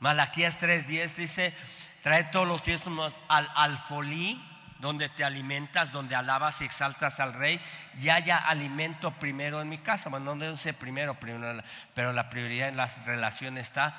Malaquías 0.00 0.58
3:10 0.58 1.14
dice, 1.14 1.54
trae 2.02 2.24
todos 2.24 2.46
los 2.46 2.64
diezmos 2.64 3.22
al 3.28 3.48
alfolí 3.54 4.40
donde 4.82 5.08
te 5.08 5.22
alimentas, 5.22 5.92
donde 5.92 6.16
alabas 6.16 6.60
y 6.60 6.64
exaltas 6.64 7.20
al 7.20 7.34
rey, 7.34 7.60
y 8.00 8.08
haya 8.08 8.36
alimento 8.36 9.12
primero 9.12 9.62
en 9.62 9.68
mi 9.68 9.78
casa. 9.78 10.10
Bueno, 10.10 10.34
no 10.34 10.56
sé 10.56 10.74
primero, 10.74 11.14
primero, 11.14 11.62
pero 11.94 12.12
la 12.12 12.28
prioridad 12.28 12.68
en 12.68 12.76
las 12.76 13.04
relaciones 13.06 13.68
está. 13.68 13.94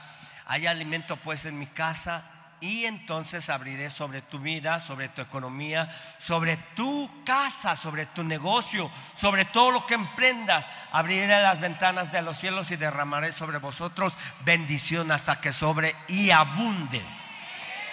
Haya 0.45 0.71
alimento 0.71 1.15
pues 1.15 1.45
en 1.45 1.57
mi 1.57 1.67
casa, 1.67 2.29
y 2.59 2.85
entonces 2.85 3.49
abriré 3.49 3.89
sobre 3.89 4.21
tu 4.21 4.39
vida, 4.39 4.79
sobre 4.81 5.09
tu 5.09 5.21
economía, 5.21 5.89
sobre 6.17 6.57
tu 6.75 7.23
casa, 7.25 7.75
sobre 7.75 8.05
tu 8.05 8.23
negocio, 8.23 8.89
sobre 9.15 9.45
todo 9.45 9.71
lo 9.71 9.85
que 9.85 9.95
emprendas. 9.95 10.69
Abriré 10.91 11.27
las 11.27 11.59
ventanas 11.59 12.11
de 12.11 12.21
los 12.21 12.37
cielos 12.37 12.71
y 12.71 12.77
derramaré 12.77 13.31
sobre 13.33 13.57
vosotros 13.57 14.13
bendición 14.45 15.11
hasta 15.11 15.41
que 15.41 15.51
sobre 15.51 15.95
y 16.07 16.31
abunde. 16.31 17.01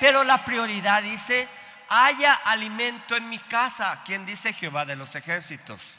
Pero 0.01 0.25
la 0.25 0.45
prioridad 0.45 1.03
dice, 1.03 1.49
haya 1.89 2.35
alimento 2.35 3.17
en 3.17 3.29
mi 3.29 3.39
casa. 3.39 4.03
¿Quién 4.05 4.27
dice 4.27 4.53
Jehová 4.53 4.85
de 4.85 4.97
los 4.97 5.15
ejércitos? 5.15 5.99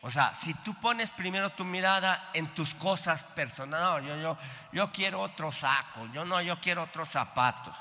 O 0.00 0.10
sea, 0.10 0.34
si 0.34 0.52
tú 0.54 0.74
pones 0.74 1.10
primero 1.10 1.50
tu 1.50 1.64
mirada 1.64 2.30
en 2.34 2.46
tus 2.48 2.74
cosas 2.74 3.24
personales, 3.24 4.06
yo, 4.06 4.16
yo, 4.18 4.38
yo 4.72 4.92
quiero 4.92 5.20
otro 5.20 5.50
saco, 5.50 6.06
yo 6.12 6.24
no, 6.24 6.42
yo 6.42 6.60
quiero 6.60 6.82
otros 6.82 7.08
zapatos. 7.08 7.78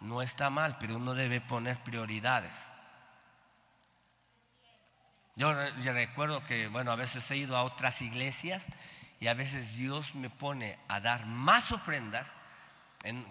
No 0.00 0.22
está 0.22 0.50
mal, 0.50 0.76
pero 0.78 0.96
uno 0.96 1.14
debe 1.14 1.40
poner 1.40 1.76
prioridades. 1.82 2.70
Yo, 5.36 5.52
recuerdo 5.52 6.42
que, 6.44 6.68
bueno, 6.68 6.90
a 6.90 6.96
veces 6.96 7.30
he 7.30 7.36
ido 7.36 7.58
a 7.58 7.62
otras 7.62 8.00
iglesias 8.00 8.68
y 9.20 9.26
a 9.26 9.34
veces 9.34 9.76
Dios 9.76 10.14
me 10.14 10.30
pone 10.30 10.78
a 10.88 10.98
dar 11.00 11.26
más 11.26 11.72
ofrendas 11.72 12.34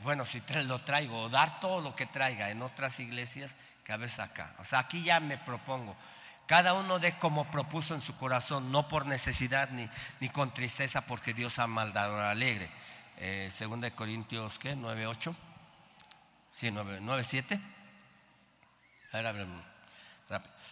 bueno, 0.04 0.26
si 0.26 0.42
lo 0.66 0.80
traigo, 0.80 1.24
o 1.24 1.30
dar 1.30 1.60
todo 1.60 1.82
lo 1.82 1.96
que 1.96 2.06
traiga 2.06 2.50
en 2.50 2.62
otras 2.62 3.00
iglesias 3.00 3.56
que 3.84 3.94
a 3.94 3.98
veces 3.98 4.20
acá. 4.20 4.54
O 4.60 4.64
sea, 4.64 4.80
aquí 4.80 5.04
ya 5.04 5.20
me 5.20 5.38
propongo. 5.38 5.96
Cada 6.46 6.74
uno 6.74 7.00
de 7.00 7.18
como 7.18 7.50
propuso 7.50 7.96
en 7.96 8.02
su 8.02 8.16
corazón, 8.18 8.72
no 8.72 8.88
por 8.88 9.06
necesidad 9.06 9.70
ni, 9.72 9.90
ni 10.20 10.30
con 10.30 10.54
tristeza, 10.54 11.02
porque 11.02 11.34
Dios 11.34 11.60
ha 11.60 11.68
maldado 11.68 12.22
alegre. 12.22 12.70
Eh, 13.18 13.50
segunda 13.52 13.86
de 13.86 13.96
Corintios, 13.96 14.60
¿qué? 14.60 14.76
9, 14.76 15.08
8. 15.08 15.36
Sí, 16.52 16.72
9, 16.72 17.00
9 17.02 17.24
7. 17.24 17.60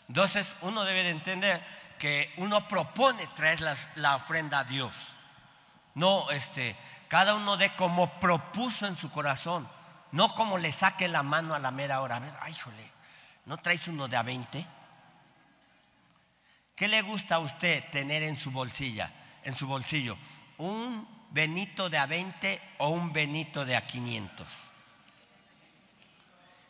Entonces, 0.07 0.55
uno 0.61 0.83
debe 0.83 1.03
de 1.03 1.09
entender 1.11 1.63
que 1.97 2.33
uno 2.37 2.67
propone 2.67 3.27
traer 3.35 3.61
la 3.95 4.15
ofrenda 4.15 4.59
a 4.59 4.63
Dios. 4.63 5.15
No, 5.95 6.29
este, 6.31 6.75
cada 7.13 7.35
uno 7.35 7.57
de 7.57 7.69
como 7.75 8.19
propuso 8.19 8.87
en 8.87 8.97
su 8.97 9.11
corazón, 9.11 9.69
no 10.13 10.33
como 10.33 10.57
le 10.57 10.71
saque 10.71 11.07
la 11.07 11.21
mano 11.21 11.53
a 11.53 11.59
la 11.59 11.69
mera 11.69 12.01
hora. 12.01 12.15
A 12.15 12.19
ver, 12.19 12.33
ay, 12.41 12.55
jole, 12.55 12.91
¿no 13.45 13.57
traes 13.57 13.87
uno 13.87 14.07
de 14.07 14.17
a 14.17 14.23
20? 14.23 14.65
¿Qué 16.75 16.87
le 16.87 17.03
gusta 17.03 17.35
a 17.35 17.39
usted 17.39 17.87
tener 17.91 18.23
en 18.23 18.35
su 18.35 18.49
bolsilla, 18.49 19.11
en 19.43 19.53
su 19.53 19.67
bolsillo? 19.67 20.17
¿Un 20.57 21.07
Benito 21.29 21.87
de 21.87 21.99
a 21.99 22.07
20 22.07 22.59
o 22.79 22.89
un 22.89 23.13
Benito 23.13 23.63
de 23.63 23.75
a 23.75 23.85
500? 23.85 24.47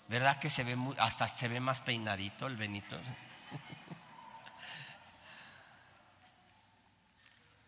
¿Verdad 0.10 0.40
que 0.40 0.50
se 0.50 0.66
ve 0.66 0.78
hasta 1.00 1.26
se 1.30 1.48
ve 1.48 1.62
más 1.62 1.80
peinadito 1.80 2.48
el 2.48 2.58
Benito? 2.58 3.00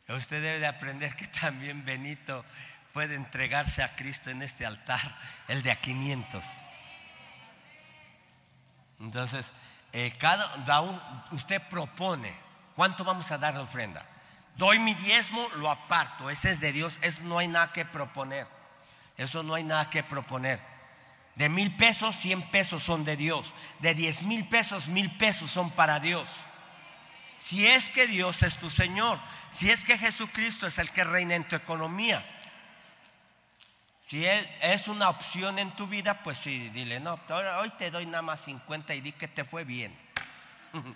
Usted 0.08 0.42
debe 0.42 0.60
de 0.60 0.68
aprender 0.68 1.16
que 1.16 1.28
también 1.28 1.84
Benito 1.84 2.46
puede 2.94 3.16
entregarse 3.16 3.84
a 3.84 3.96
Cristo 3.96 4.30
en 4.30 4.42
este 4.42 4.66
altar, 4.66 5.02
el 5.48 5.64
de 5.64 5.72
a 5.72 5.82
500. 5.82 6.46
Entonces, 9.00 9.52
eh, 9.92 10.14
cada, 10.18 10.50
usted 11.32 11.62
propone, 11.70 12.34
¿cuánto 12.76 13.04
vamos 13.04 13.32
a 13.32 13.38
dar 13.38 13.56
de 13.56 13.62
ofrenda? 13.62 14.06
Doy 14.56 14.80
mi 14.80 14.94
diezmo, 14.94 15.48
lo 15.56 15.70
aparto, 15.70 16.30
ese 16.30 16.52
es 16.52 16.60
de 16.62 16.72
Dios, 16.72 17.00
eso 17.02 17.24
no 17.24 17.40
hay 17.40 17.48
nada 17.48 17.74
que 17.74 17.84
proponer, 17.84 18.48
eso 19.18 19.44
no 19.44 19.56
hay 19.56 19.64
nada 19.64 19.90
que 19.90 20.04
proponer. 20.04 20.62
De 21.36 21.50
mil 21.50 21.76
pesos, 21.76 22.16
cien 22.16 22.42
pesos 22.44 22.82
son 22.82 23.04
de 23.04 23.18
Dios, 23.18 23.54
de 23.80 23.94
diez 23.94 24.24
mil 24.24 24.48
pesos, 24.48 24.88
mil 24.88 25.12
pesos 25.18 25.50
son 25.50 25.72
para 25.72 26.00
Dios. 26.00 26.30
Si 27.36 27.68
es 27.68 27.90
que 27.90 28.08
Dios 28.08 28.44
es 28.44 28.58
tu 28.58 28.70
Señor, 28.70 29.20
si 29.50 29.70
es 29.70 29.84
que 29.84 29.98
Jesucristo 29.98 30.68
es 30.68 30.80
el 30.80 30.90
que 30.92 31.04
reina 31.04 31.36
en 31.36 31.48
tu 31.48 31.56
economía, 31.56 32.24
si 34.00 34.26
es 34.26 34.88
una 34.88 35.10
opción 35.10 35.58
en 35.58 35.72
tu 35.72 35.88
vida, 35.88 36.22
pues 36.22 36.38
sí, 36.38 36.70
dile, 36.70 37.00
no, 37.00 37.20
hoy 37.60 37.70
te 37.72 37.90
doy 37.90 38.06
nada 38.06 38.22
más 38.22 38.42
50 38.42 38.94
y 38.94 39.02
di 39.02 39.12
que 39.12 39.28
te 39.28 39.44
fue 39.44 39.64
bien. 39.64 39.98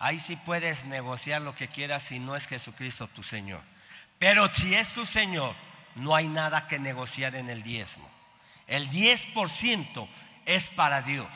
Ahí 0.00 0.18
sí 0.18 0.34
puedes 0.34 0.86
negociar 0.86 1.42
lo 1.42 1.54
que 1.54 1.68
quieras 1.68 2.02
si 2.02 2.18
no 2.18 2.34
es 2.34 2.48
Jesucristo 2.48 3.06
tu 3.06 3.22
Señor. 3.22 3.62
Pero 4.18 4.52
si 4.52 4.74
es 4.74 4.92
tu 4.92 5.06
Señor, 5.06 5.54
no 5.94 6.16
hay 6.16 6.26
nada 6.26 6.66
que 6.66 6.78
negociar 6.78 7.34
en 7.34 7.50
el 7.50 7.62
diezmo. 7.62 8.08
El 8.66 8.90
10% 8.90 10.08
es 10.46 10.70
para 10.70 11.02
Dios. 11.02 11.28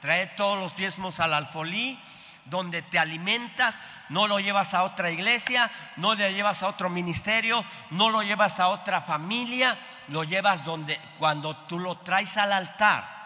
Trae 0.00 0.26
todos 0.28 0.58
los 0.58 0.74
diezmos 0.76 1.20
al 1.20 1.34
alfolí 1.34 1.98
donde 2.46 2.82
te 2.82 2.98
alimentas, 2.98 3.80
no 4.08 4.26
lo 4.26 4.40
llevas 4.40 4.74
a 4.74 4.84
otra 4.84 5.10
iglesia, 5.10 5.70
no 5.96 6.14
lo 6.14 6.28
llevas 6.28 6.62
a 6.62 6.68
otro 6.68 6.88
ministerio, 6.88 7.64
no 7.90 8.10
lo 8.10 8.22
llevas 8.22 8.60
a 8.60 8.68
otra 8.68 9.02
familia, 9.02 9.76
lo 10.08 10.24
llevas 10.24 10.64
donde 10.64 10.98
cuando 11.18 11.56
tú 11.66 11.78
lo 11.78 11.98
traes 11.98 12.36
al 12.36 12.52
altar, 12.52 13.16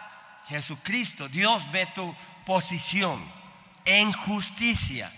Jesucristo, 0.47 1.27
Dios 1.29 1.71
ve 1.71 1.85
tu 1.87 2.13
posición 2.45 3.23
en 3.85 4.11
justicia. 4.11 5.11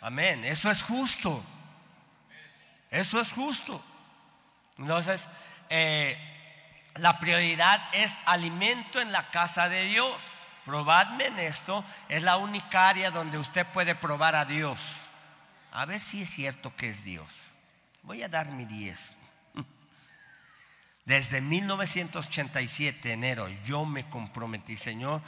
Amén, 0.00 0.44
eso 0.44 0.70
es 0.70 0.82
justo. 0.82 1.42
Eso 2.90 3.20
es 3.20 3.32
justo. 3.32 3.82
Entonces, 4.78 5.26
eh, 5.68 6.16
la 6.96 7.18
prioridad 7.18 7.82
es 7.92 8.18
alimento 8.26 9.00
en 9.00 9.12
la 9.12 9.30
casa 9.30 9.68
de 9.68 9.84
Dios. 9.84 10.35
Probadme 10.66 11.26
en 11.26 11.38
esto, 11.38 11.84
es 12.08 12.24
la 12.24 12.38
única 12.38 12.88
área 12.88 13.12
donde 13.12 13.38
usted 13.38 13.64
puede 13.68 13.94
probar 13.94 14.34
a 14.34 14.44
Dios. 14.44 14.80
A 15.70 15.84
ver 15.84 16.00
si 16.00 16.22
es 16.22 16.28
cierto 16.28 16.74
que 16.74 16.88
es 16.88 17.04
Dios. 17.04 17.32
Voy 18.02 18.24
a 18.24 18.28
dar 18.28 18.50
mi 18.50 18.64
diez. 18.64 19.12
Desde 21.04 21.40
1987, 21.40 23.12
enero, 23.12 23.48
yo 23.62 23.84
me 23.84 24.10
comprometí, 24.10 24.74
Señor, 24.74 25.22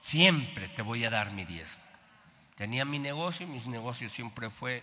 siempre 0.00 0.66
te 0.68 0.80
voy 0.80 1.04
a 1.04 1.10
dar 1.10 1.30
mi 1.32 1.44
diez. 1.44 1.78
Tenía 2.54 2.86
mi 2.86 2.98
negocio, 2.98 3.46
mis 3.46 3.66
negocios 3.66 4.12
siempre 4.12 4.48
fue 4.48 4.82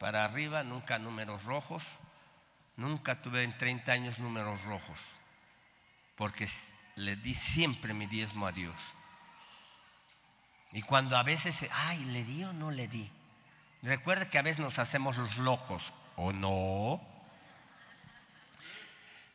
para 0.00 0.24
arriba, 0.24 0.64
nunca 0.64 0.98
números 0.98 1.44
rojos. 1.44 1.86
Nunca 2.76 3.22
tuve 3.22 3.44
en 3.44 3.56
30 3.56 3.92
años 3.92 4.18
números 4.18 4.64
rojos, 4.64 4.98
porque 6.16 6.48
le 6.96 7.14
di 7.14 7.34
siempre 7.34 7.94
mi 7.94 8.06
diezmo 8.06 8.48
a 8.48 8.52
Dios. 8.52 8.74
Y 10.72 10.82
cuando 10.82 11.16
a 11.16 11.22
veces, 11.22 11.66
ay, 11.70 12.04
¿le 12.06 12.24
di 12.24 12.44
o 12.44 12.52
no 12.52 12.70
le 12.70 12.88
di? 12.88 13.10
Recuerda 13.82 14.28
que 14.28 14.38
a 14.38 14.42
veces 14.42 14.60
nos 14.60 14.78
hacemos 14.78 15.16
los 15.16 15.38
locos, 15.38 15.92
¿o 16.16 16.32
no? 16.32 17.00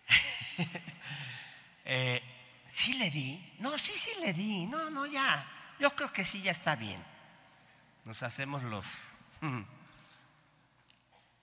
eh, 1.85 2.23
¿Sí 2.65 2.93
le 2.93 3.11
di? 3.11 3.55
No, 3.59 3.77
sí, 3.77 3.93
sí 3.95 4.11
le 4.21 4.33
di. 4.33 4.65
No, 4.67 4.89
no, 4.89 5.05
ya. 5.05 5.45
Yo 5.79 5.95
creo 5.95 6.11
que 6.11 6.25
sí, 6.25 6.41
ya 6.41 6.51
está 6.51 6.75
bien. 6.75 7.03
Nos 8.05 8.23
hacemos 8.23 8.63
los... 8.63 8.85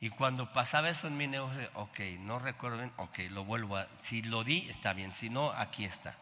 Y 0.00 0.10
cuando 0.10 0.52
pasaba 0.52 0.90
eso 0.90 1.06
en 1.06 1.16
mi 1.16 1.26
negocio, 1.26 1.70
ok, 1.72 1.98
no 2.18 2.38
recuerdo 2.38 2.76
bien, 2.76 2.92
ok, 2.98 3.20
lo 3.30 3.44
vuelvo 3.44 3.78
a... 3.78 3.88
Si 4.00 4.20
lo 4.20 4.44
di, 4.44 4.68
está 4.68 4.92
bien, 4.92 5.14
si 5.14 5.30
no, 5.30 5.50
aquí 5.52 5.86
está. 5.86 6.14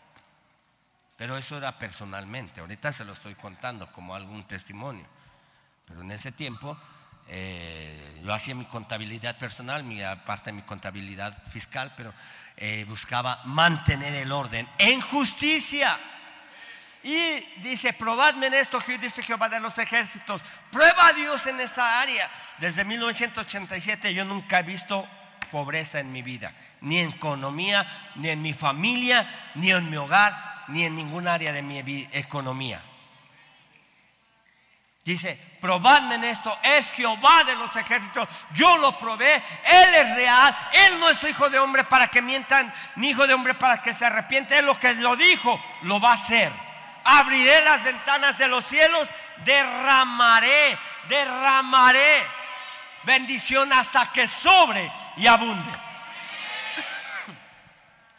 Pero 1.22 1.38
eso 1.38 1.56
era 1.56 1.78
personalmente, 1.78 2.60
ahorita 2.60 2.90
se 2.90 3.04
lo 3.04 3.12
estoy 3.12 3.36
contando 3.36 3.86
como 3.92 4.16
algún 4.16 4.42
testimonio. 4.42 5.06
Pero 5.86 6.00
en 6.00 6.10
ese 6.10 6.32
tiempo 6.32 6.76
eh, 7.28 8.20
yo 8.24 8.34
hacía 8.34 8.56
mi 8.56 8.64
contabilidad 8.64 9.38
personal, 9.38 9.84
mi, 9.84 10.02
aparte 10.02 10.50
de 10.50 10.56
mi 10.56 10.62
contabilidad 10.62 11.40
fiscal, 11.52 11.92
pero 11.96 12.12
eh, 12.56 12.84
buscaba 12.88 13.40
mantener 13.44 14.12
el 14.16 14.32
orden 14.32 14.68
en 14.78 15.00
justicia. 15.00 15.96
Y 17.04 17.38
dice, 17.62 17.92
probadme 17.92 18.48
en 18.48 18.54
esto, 18.54 18.80
dice 19.00 19.22
Jehová 19.22 19.48
de 19.48 19.60
los 19.60 19.78
ejércitos. 19.78 20.42
Prueba 20.72 21.06
a 21.06 21.12
Dios 21.12 21.46
en 21.46 21.60
esa 21.60 22.00
área. 22.00 22.28
Desde 22.58 22.84
1987 22.84 24.12
yo 24.12 24.24
nunca 24.24 24.58
he 24.58 24.64
visto 24.64 25.06
pobreza 25.52 26.00
en 26.00 26.10
mi 26.10 26.22
vida. 26.22 26.52
Ni 26.80 26.98
en 26.98 27.10
economía, 27.10 27.86
ni 28.16 28.30
en 28.30 28.42
mi 28.42 28.54
familia, 28.54 29.24
ni 29.54 29.70
en 29.70 29.88
mi 29.88 29.96
hogar, 29.96 30.51
ni 30.68 30.84
en 30.84 30.96
ningún 30.96 31.28
área 31.28 31.52
de 31.52 31.62
mi 31.62 32.08
economía. 32.12 32.82
Dice, 35.04 35.36
probadme 35.60 36.14
en 36.14 36.24
esto, 36.24 36.56
es 36.62 36.92
Jehová 36.92 37.42
de 37.44 37.56
los 37.56 37.74
ejércitos, 37.74 38.28
yo 38.52 38.78
lo 38.78 38.96
probé, 38.98 39.42
Él 39.64 39.94
es 39.94 40.14
real, 40.14 40.56
Él 40.72 41.00
no 41.00 41.10
es 41.10 41.22
hijo 41.24 41.50
de 41.50 41.58
hombre 41.58 41.82
para 41.84 42.06
que 42.06 42.22
mientan, 42.22 42.72
ni 42.96 43.10
hijo 43.10 43.26
de 43.26 43.34
hombre 43.34 43.54
para 43.54 43.82
que 43.82 43.92
se 43.92 44.04
arrepiente, 44.04 44.58
Él 44.58 44.66
lo 44.66 44.78
que 44.78 44.94
lo 44.94 45.16
dijo, 45.16 45.60
lo 45.82 46.00
va 46.00 46.10
a 46.10 46.14
hacer 46.14 46.52
abriré 47.04 47.62
las 47.62 47.82
ventanas 47.82 48.38
de 48.38 48.48
los 48.48 48.64
cielos, 48.64 49.08
derramaré, 49.44 50.78
derramaré 51.08 52.24
bendición 53.04 53.72
hasta 53.72 54.10
que 54.12 54.26
sobre 54.26 54.90
y 55.16 55.26
abunde. 55.26 55.70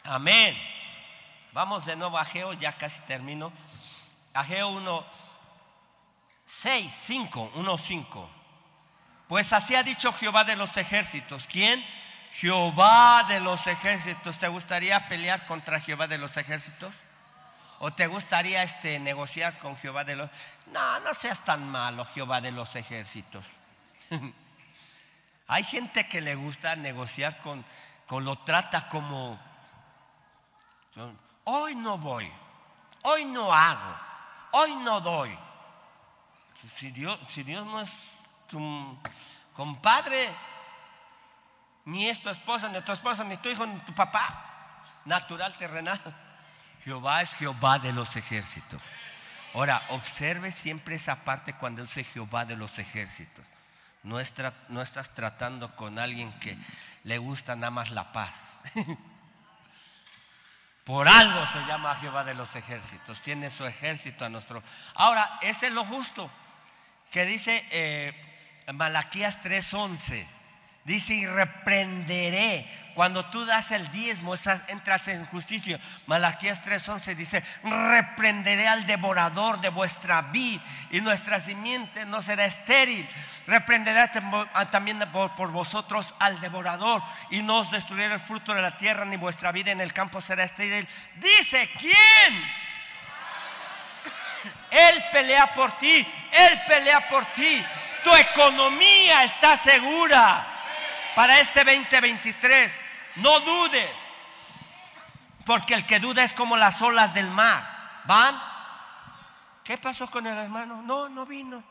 Amén. 0.04 0.73
Vamos 1.54 1.86
de 1.86 1.96
nuevo 1.96 2.18
a 2.18 2.22
Ageo, 2.22 2.54
ya 2.54 2.74
casi 2.74 3.00
termino. 3.02 3.54
Ageo 4.34 4.70
1, 4.70 5.06
6, 6.46 6.92
5, 6.92 7.52
1, 7.54 7.78
5. 7.78 8.30
Pues 9.28 9.54
así 9.54 9.76
ha 9.76 9.84
dicho 9.84 10.12
Jehová 10.14 10.44
de 10.46 10.56
los 10.56 10.76
ejércitos. 10.78 11.46
¿Quién? 11.46 11.84
Jehová 12.32 13.26
de 13.30 13.40
los 13.40 13.68
ejércitos. 13.68 14.40
¿Te 14.40 14.48
gustaría 14.48 15.08
pelear 15.08 15.46
contra 15.46 15.80
Jehová 15.80 16.08
de 16.08 16.18
los 16.18 16.38
ejércitos? 16.38 17.02
¿O 17.78 17.94
te 17.94 18.08
gustaría 18.08 18.64
este, 18.64 18.98
negociar 18.98 19.60
con 19.60 19.78
Jehová 19.78 20.04
de 20.06 20.16
los... 20.16 20.32
No, 20.68 21.00
no 21.02 21.14
seas 21.14 21.46
tan 21.46 21.70
malo, 21.70 22.04
Jehová 22.06 22.42
de 22.42 22.52
los 22.52 22.76
ejércitos. 22.76 23.46
Hay 25.48 25.64
gente 25.64 26.08
que 26.08 26.22
le 26.22 26.34
gusta 26.34 26.76
negociar 26.76 27.38
con, 27.40 27.64
con 28.08 28.26
lo 28.26 28.40
trata 28.40 28.90
como, 28.90 29.40
hoy 31.46 31.76
no 31.76 31.98
voy, 31.98 32.32
hoy 33.04 33.26
no 33.26 33.54
hago, 33.54 33.96
hoy 34.52 34.76
no 34.78 35.02
doy. 35.02 35.38
Si 36.56 36.92
Dios, 36.92 37.20
si 37.28 37.44
Dios 37.44 37.66
no 37.66 37.82
es 37.82 37.92
tu 38.48 38.98
compadre, 39.56 40.30
ni 41.86 42.08
es 42.08 42.22
tu 42.22 42.30
esposa, 42.30 42.70
ni 42.70 42.82
tu 42.82 42.92
esposa, 42.92 43.24
ni 43.24 43.38
tu 43.38 43.50
hijo, 43.50 43.66
ni 43.66 43.80
tu 43.82 43.94
papá, 43.94 44.46
natural, 45.06 45.56
terrenal. 45.58 46.00
Jehová 46.84 47.22
es 47.22 47.34
Jehová 47.34 47.80
de 47.80 47.94
los 47.94 48.16
ejércitos. 48.16 48.84
Ahora, 49.54 49.84
observe 49.90 50.52
siempre 50.52 50.96
esa 50.96 51.24
parte 51.24 51.54
cuando 51.54 51.82
dice 51.82 52.04
Jehová 52.04 52.46
de 52.46 52.56
los 52.56 52.80
ejércitos. 52.80 53.46
No, 54.04 54.18
no 54.70 54.82
estás 54.82 55.10
tratando 55.14 55.76
con 55.76 56.00
alguien 56.00 56.32
que 56.40 56.58
le 57.04 57.18
gusta 57.18 57.56
nada 57.56 57.72
más 57.72 57.92
la 57.92 58.12
paz. 58.12 58.58
Por 60.84 61.08
algo 61.08 61.46
se 61.46 61.60
llama 61.66 61.96
Jehová 61.96 62.24
de 62.26 62.34
los 62.34 62.56
ejércitos. 62.56 63.22
Tiene 63.22 63.50
su 63.50 63.66
ejército 63.66 64.26
a 64.26 64.30
nuestro. 64.30 64.62
Ahora, 64.96 65.40
ese 65.42 65.68
es 65.68 65.74
lo 65.74 65.86
justo 65.86 66.30
que 67.10 67.26
dice 67.26 67.66
eh, 67.72 68.14
Malaquías 68.74 69.42
3:11. 69.42 70.28
Dice, 70.86 71.14
y 71.14 71.26
reprenderé. 71.26 72.68
Cuando 72.94 73.26
tú 73.26 73.44
das 73.46 73.72
el 73.72 73.90
diezmo, 73.92 74.36
entras 74.68 75.08
en 75.08 75.26
justicia. 75.26 75.80
Malaquías 76.06 76.64
3:11 76.64 77.16
dice, 77.16 77.44
reprenderé 77.64 78.68
al 78.68 78.86
devorador 78.86 79.60
de 79.62 79.70
vuestra 79.70 80.22
vid 80.22 80.60
y 80.92 81.02
nuestra 81.02 81.40
simiente 81.40 82.06
no 82.06 82.22
será 82.22 82.46
estéril. 82.46 83.08
Reprenderé 83.48 84.10
también 84.72 85.00
por, 85.12 85.52
vosotros 85.52 86.14
al 86.20 86.40
devorador 86.40 87.02
y 87.32 87.42
no 87.42 87.60
os 87.60 87.72
destruiré 87.72 88.14
el 88.14 88.20
fruto 88.20 88.54
de 88.54 88.62
la 88.62 88.78
tierra 88.78 89.06
ni 89.06 89.18
vuestra 89.18 89.52
vida 89.52 89.72
en 89.72 89.82
el 89.82 89.92
campo 89.92 90.22
será 90.22 90.44
estéril. 90.44 90.88
Dice, 91.16 91.68
¿quién? 91.80 92.64
Él 94.70 95.04
pelea 95.12 95.54
por 95.54 95.78
ti, 95.78 96.08
Él 96.32 96.62
pelea 96.68 97.08
por 97.08 97.26
ti. 97.28 97.64
Tu 98.04 98.14
economía 98.16 99.24
está 99.24 99.58
segura 99.58 100.53
para 101.16 101.40
este 101.40 101.64
2023. 101.64 102.80
No 103.18 103.40
dudes, 103.42 103.94
porque 105.46 105.74
el 105.74 105.86
que 105.86 106.00
duda 106.00 106.24
es 106.24 106.34
como 106.34 106.58
las 106.58 106.82
olas 106.82 107.14
del 107.14 107.30
mar. 107.30 107.64
¿Van? 108.06 108.40
¿Qué 109.64 109.78
pasó 109.78 110.10
con 110.10 110.28
el 110.28 110.38
hermano? 110.38 110.82
No, 110.82 111.10
no 111.10 111.26
vino. 111.26 111.64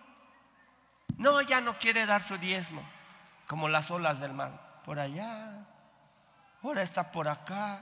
No, 1.19 1.41
ya 1.43 1.61
no 1.61 1.79
quiere 1.79 2.07
dar 2.07 2.23
su 2.23 2.39
diezmo, 2.39 2.83
como 3.47 3.69
las 3.69 3.91
olas 3.91 4.21
del 4.21 4.33
mar. 4.33 4.81
Por 4.85 4.99
allá, 4.99 5.65
ahora 6.63 6.83
está 6.83 7.13
por 7.13 7.29
acá, 7.29 7.81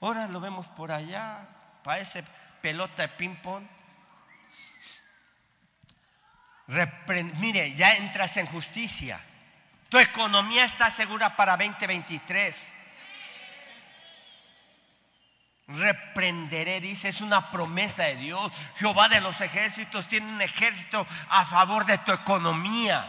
ahora 0.00 0.26
lo 0.28 0.40
vemos 0.40 0.66
por 0.68 0.90
allá, 0.90 1.46
parece 1.84 2.24
pelota 2.60 3.02
de 3.02 3.08
ping-pong. 3.08 3.64
Mire, 7.38 7.74
ya 7.74 7.94
entras 7.94 8.36
en 8.38 8.46
justicia. 8.46 9.20
Tu 9.92 9.98
economía 9.98 10.64
está 10.64 10.90
segura 10.90 11.36
para 11.36 11.54
2023. 11.54 12.74
Reprenderé, 15.68 16.80
dice, 16.80 17.10
es 17.10 17.20
una 17.20 17.50
promesa 17.50 18.04
de 18.04 18.16
Dios. 18.16 18.50
Jehová 18.76 19.10
de 19.10 19.20
los 19.20 19.42
ejércitos 19.42 20.08
tiene 20.08 20.32
un 20.32 20.40
ejército 20.40 21.06
a 21.28 21.44
favor 21.44 21.84
de 21.84 21.98
tu 21.98 22.10
economía. 22.10 23.04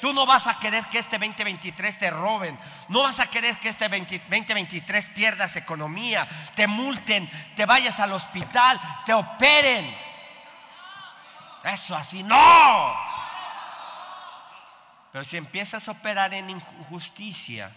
Tú 0.00 0.12
no 0.12 0.26
vas 0.26 0.48
a 0.48 0.58
querer 0.58 0.86
que 0.86 0.98
este 0.98 1.18
2023 1.18 1.98
te 1.98 2.10
roben. 2.10 2.58
No 2.88 3.02
vas 3.02 3.20
a 3.20 3.30
querer 3.30 3.56
que 3.58 3.68
este 3.68 3.88
2023 3.88 5.10
pierdas 5.10 5.54
economía, 5.54 6.26
te 6.56 6.66
multen, 6.66 7.30
te 7.54 7.64
vayas 7.64 8.00
al 8.00 8.10
hospital, 8.10 8.80
te 9.06 9.14
operen. 9.14 9.96
Eso 11.62 11.94
así, 11.94 12.24
no. 12.24 13.13
Pero 15.14 15.22
si 15.22 15.36
empiezas 15.36 15.86
a 15.86 15.92
operar 15.92 16.34
en 16.34 16.50
injusticia, 16.50 17.70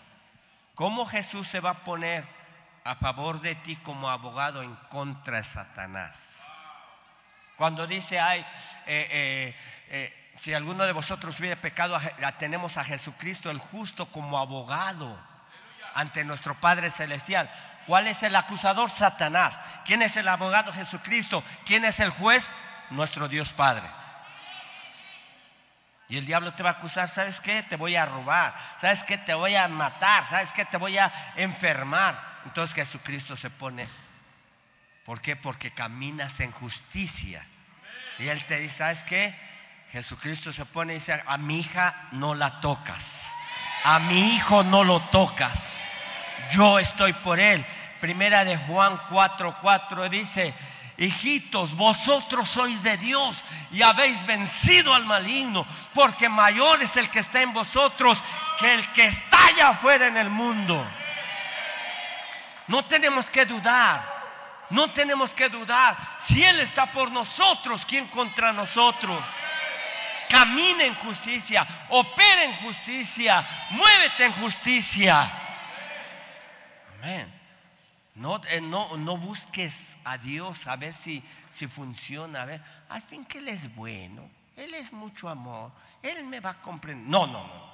¿cómo 0.73 1.05
Jesús 1.05 1.47
se 1.47 1.59
va 1.59 1.69
a 1.69 1.83
poner 1.83 2.27
a 2.83 2.95
favor 2.95 3.41
de 3.41 3.53
ti 3.53 3.75
como 3.75 4.09
abogado 4.09 4.63
en 4.63 4.73
contra 4.89 5.37
de 5.37 5.43
Satanás? 5.43 6.47
Cuando 7.55 7.85
dice, 7.85 8.19
ay, 8.19 8.39
eh, 8.87 9.07
eh, 9.11 9.55
eh, 9.89 10.31
si 10.33 10.55
alguno 10.55 10.83
de 10.85 10.93
vosotros 10.93 11.39
hubiera 11.39 11.61
pecado, 11.61 11.95
tenemos 12.39 12.77
a 12.77 12.83
Jesucristo 12.83 13.51
el 13.51 13.59
justo 13.59 14.07
como 14.07 14.39
abogado 14.39 15.15
ante 15.93 16.23
nuestro 16.23 16.55
Padre 16.55 16.89
Celestial. 16.89 17.47
¿Cuál 17.85 18.07
es 18.07 18.23
el 18.23 18.35
acusador? 18.35 18.89
Satanás. 18.89 19.61
¿Quién 19.85 20.01
es 20.01 20.17
el 20.17 20.27
abogado? 20.27 20.73
Jesucristo. 20.73 21.43
¿Quién 21.67 21.85
es 21.85 21.99
el 21.99 22.09
juez? 22.09 22.49
Nuestro 22.89 23.27
Dios 23.27 23.53
Padre. 23.53 23.87
Y 26.09 26.17
el 26.17 26.25
diablo 26.25 26.53
te 26.53 26.63
va 26.63 26.69
a 26.69 26.73
acusar, 26.73 27.09
¿sabes 27.09 27.41
qué? 27.41 27.63
Te 27.63 27.75
voy 27.75 27.95
a 27.95 28.05
robar, 28.05 28.55
¿sabes 28.79 29.03
qué? 29.03 29.17
Te 29.17 29.33
voy 29.33 29.55
a 29.55 29.67
matar, 29.67 30.27
¿sabes 30.27 30.53
qué? 30.53 30.63
Te 30.63 30.77
voy 30.77 30.97
a 30.97 31.11
enfermar. 31.35 32.39
Entonces 32.45 32.73
Jesucristo 32.75 33.35
se 33.35 33.49
pone, 33.49 33.87
¿por 35.03 35.19
qué? 35.19 35.35
Porque 35.35 35.71
caminas 35.71 36.39
en 36.39 36.51
justicia. 36.51 37.45
Y 38.19 38.29
Él 38.29 38.43
te 38.45 38.59
dice, 38.59 38.77
¿sabes 38.77 39.03
qué? 39.03 39.37
Jesucristo 39.91 40.51
se 40.51 40.65
pone 40.65 40.93
y 40.93 40.95
dice, 40.95 41.21
a 41.25 41.37
mi 41.37 41.59
hija 41.59 42.07
no 42.11 42.35
la 42.35 42.61
tocas, 42.61 43.33
a 43.83 43.99
mi 43.99 44.35
hijo 44.35 44.63
no 44.63 44.83
lo 44.83 44.99
tocas, 45.01 45.91
yo 46.51 46.79
estoy 46.79 47.13
por 47.13 47.39
Él. 47.39 47.65
Primera 47.99 48.45
de 48.45 48.57
Juan 48.57 48.97
4:4 49.09 50.09
dice, 50.09 50.53
hijitos, 50.97 51.75
vosotros 51.75 52.49
sois 52.49 52.81
de 52.83 52.97
Dios 52.97 53.43
y 53.71 53.81
habéis 53.81 54.25
vencido 54.25 54.93
al 54.93 55.05
maligno, 55.05 55.65
porque 55.93 56.29
mayor 56.29 56.81
es 56.81 56.97
el 56.97 57.09
que 57.09 57.19
está 57.19 57.41
en 57.41 57.53
vosotros 57.53 58.23
que 58.59 58.73
el 58.73 58.91
que 58.91 59.05
está 59.05 59.45
allá 59.47 59.69
afuera 59.69 60.07
en 60.07 60.17
el 60.17 60.29
mundo. 60.29 60.85
No 62.67 62.83
tenemos 62.83 63.29
que 63.29 63.45
dudar, 63.45 64.03
no 64.69 64.89
tenemos 64.89 65.33
que 65.33 65.49
dudar. 65.49 65.95
Si 66.17 66.43
Él 66.43 66.59
está 66.59 66.91
por 66.91 67.11
nosotros, 67.11 67.85
¿quién 67.85 68.07
contra 68.07 68.51
nosotros? 68.51 69.23
camina 70.27 70.83
en 70.83 70.95
justicia, 70.95 71.65
opera 71.89 72.43
en 72.43 72.53
justicia, 72.53 73.45
muévete 73.71 74.25
en 74.25 74.33
justicia. 74.33 75.31
Amén. 76.97 77.36
No, 78.17 78.41
eh, 78.49 78.61
no, 78.61 78.97
no 78.97 79.15
busques 79.17 79.95
a 80.03 80.17
Dios 80.17 80.65
a 80.65 80.75
ver 80.75 80.91
si, 80.91 81.23
si 81.51 81.67
funciona. 81.67 82.41
A 82.41 82.45
ver, 82.45 82.61
al 82.89 83.01
fin 83.03 83.23
que 83.25 83.37
Él 83.37 83.47
es 83.47 83.73
bueno, 83.75 84.27
Él 84.55 84.73
es 84.73 84.91
mucho 84.91 85.29
amor, 85.29 85.71
Él 86.01 86.25
me 86.25 86.39
va 86.39 86.51
a 86.51 86.61
comprender. 86.61 87.07
No, 87.07 87.27
no, 87.27 87.45
no. 87.45 87.67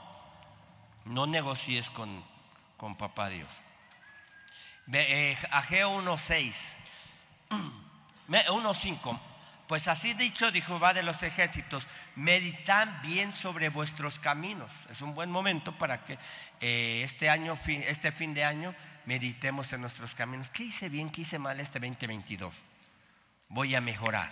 No 1.05 1.27
negocies 1.27 1.89
con, 1.89 2.23
con 2.77 2.95
papá 2.95 3.29
Dios. 3.29 3.61
Eh, 4.91 5.37
Ageo 5.51 6.01
1.6, 6.01 6.75
1.5. 8.29 9.19
Pues 9.73 9.87
así 9.87 10.13
dicho 10.13 10.51
dijo 10.51 10.79
va 10.79 10.93
de 10.93 11.01
los 11.01 11.23
ejércitos, 11.23 11.87
meditan 12.15 13.01
bien 13.01 13.33
sobre 13.33 13.69
vuestros 13.69 14.19
caminos. 14.19 14.71
Es 14.91 15.01
un 15.01 15.15
buen 15.15 15.31
momento 15.31 15.75
para 15.79 16.05
que 16.05 16.19
eh, 16.61 17.01
este 17.03 17.27
año, 17.27 17.57
este 17.65 18.11
fin 18.11 18.35
de 18.35 18.45
año, 18.45 18.75
meditemos 19.05 19.73
en 19.73 19.81
nuestros 19.81 20.13
caminos. 20.13 20.51
¿Qué 20.51 20.61
hice 20.61 20.89
bien, 20.89 21.09
qué 21.09 21.21
hice 21.21 21.39
mal 21.39 21.59
este 21.59 21.79
2022? 21.79 22.53
Voy 23.49 23.73
a 23.73 23.81
mejorar. 23.81 24.31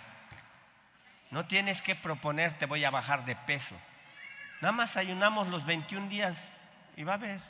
No 1.32 1.44
tienes 1.44 1.82
que 1.82 1.96
proponerte, 1.96 2.66
voy 2.66 2.84
a 2.84 2.92
bajar 2.92 3.24
de 3.24 3.34
peso. 3.34 3.74
Nada 4.60 4.70
más 4.70 4.96
ayunamos 4.96 5.48
los 5.48 5.66
21 5.66 6.08
días 6.08 6.58
y 6.96 7.02
va 7.02 7.14
a 7.14 7.16
ver. 7.16 7.40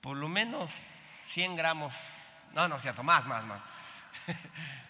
Por 0.00 0.16
lo 0.16 0.28
menos 0.28 0.70
100 1.26 1.56
gramos. 1.56 1.92
No, 2.52 2.68
no 2.68 2.78
cierto, 2.78 3.02
más, 3.02 3.26
más, 3.26 3.42
más. 3.42 3.60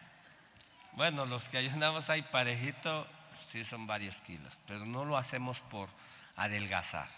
Bueno, 1.01 1.24
los 1.24 1.48
que 1.48 1.57
ayunamos 1.57 2.11
ahí 2.11 2.20
parejito, 2.20 3.07
sí 3.42 3.64
son 3.64 3.86
varios 3.86 4.20
kilos, 4.20 4.61
pero 4.66 4.84
no 4.84 5.07
lo 5.07 5.16
hacemos 5.16 5.61
por 5.61 5.88
adelgazar. 6.36 7.09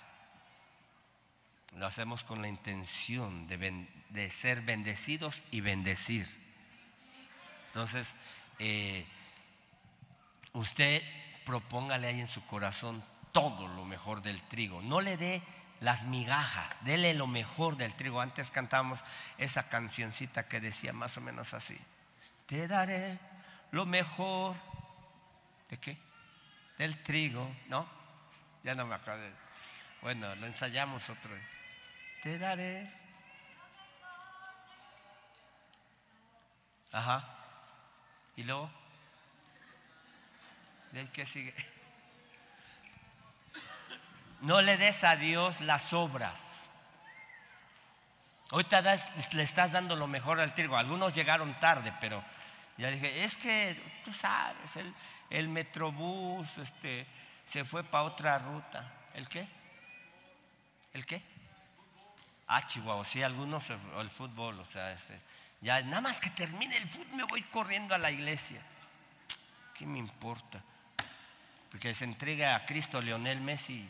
Lo 1.74 1.84
hacemos 1.88 2.22
con 2.22 2.42
la 2.42 2.46
intención 2.46 3.48
de, 3.48 4.30
ser 4.30 4.60
bendecidos 4.60 5.42
y 5.50 5.62
bendecir. 5.62 6.28
Entonces, 7.70 8.14
eh, 8.60 9.04
usted 10.52 11.02
propóngale 11.44 12.06
ahí 12.06 12.20
en 12.20 12.28
su 12.28 12.46
corazón 12.46 13.02
todo 13.32 13.66
lo 13.66 13.84
mejor 13.84 14.22
del 14.22 14.40
trigo. 14.42 14.80
No 14.80 15.00
le 15.00 15.16
dé 15.16 15.42
las 15.80 16.04
migajas, 16.04 16.84
dele 16.84 17.14
lo 17.14 17.26
mejor 17.26 17.76
del 17.76 17.94
trigo. 17.94 18.20
Antes 18.20 18.52
cantábamos 18.52 19.00
esa 19.38 19.68
cancioncita 19.68 20.46
que 20.46 20.60
decía 20.60 20.92
más 20.92 21.16
o 21.16 21.20
menos 21.20 21.52
así. 21.52 21.76
Te 22.46 22.68
daré 22.68 23.31
lo 23.72 23.84
mejor. 23.84 24.54
¿De 25.68 25.78
qué? 25.78 25.98
Del 26.78 27.02
trigo, 27.02 27.54
¿no? 27.66 27.88
Ya 28.62 28.74
no 28.74 28.86
me 28.86 28.94
acuerdo. 28.94 29.26
Bueno, 30.00 30.34
lo 30.36 30.46
ensayamos 30.46 31.10
otro. 31.10 31.30
Te 32.22 32.38
daré. 32.38 32.90
Ajá. 36.92 37.24
¿Y 38.36 38.44
luego? 38.44 38.70
¿De 40.92 41.08
qué 41.10 41.24
sigue? 41.24 41.54
No 44.42 44.60
le 44.60 44.76
des 44.76 45.04
a 45.04 45.16
Dios 45.16 45.60
las 45.60 45.92
obras. 45.92 46.70
Ahorita 48.50 48.82
le 48.82 49.42
estás 49.42 49.72
dando 49.72 49.96
lo 49.96 50.06
mejor 50.06 50.40
al 50.40 50.54
trigo. 50.54 50.76
Algunos 50.76 51.14
llegaron 51.14 51.58
tarde, 51.58 51.94
pero 52.00 52.22
ya 52.78 52.90
dije, 52.90 53.24
es 53.24 53.36
que 53.36 53.76
tú 54.04 54.12
sabes, 54.12 54.76
el, 54.76 54.94
el 55.30 55.48
metrobús 55.48 56.58
este, 56.58 57.06
se 57.44 57.64
fue 57.64 57.84
para 57.84 58.04
otra 58.04 58.38
ruta. 58.38 58.90
¿El 59.14 59.28
qué? 59.28 59.46
¿El 60.92 61.06
qué? 61.06 61.22
Ah, 62.46 62.66
Chihuahua, 62.66 63.04
sí, 63.04 63.22
algunos, 63.22 63.70
el 63.70 64.10
fútbol, 64.10 64.58
o 64.60 64.64
sea, 64.64 64.92
este, 64.92 65.18
ya 65.60 65.80
nada 65.82 66.00
más 66.00 66.20
que 66.20 66.30
termine 66.30 66.76
el 66.76 66.88
fútbol 66.88 67.16
me 67.16 67.24
voy 67.24 67.42
corriendo 67.42 67.94
a 67.94 67.98
la 67.98 68.10
iglesia. 68.10 68.60
¿Qué 69.74 69.86
me 69.86 69.98
importa? 69.98 70.62
Porque 71.70 71.94
se 71.94 72.04
entrega 72.04 72.54
a 72.54 72.66
Cristo 72.66 73.00
Leonel 73.00 73.40
Messi 73.40 73.88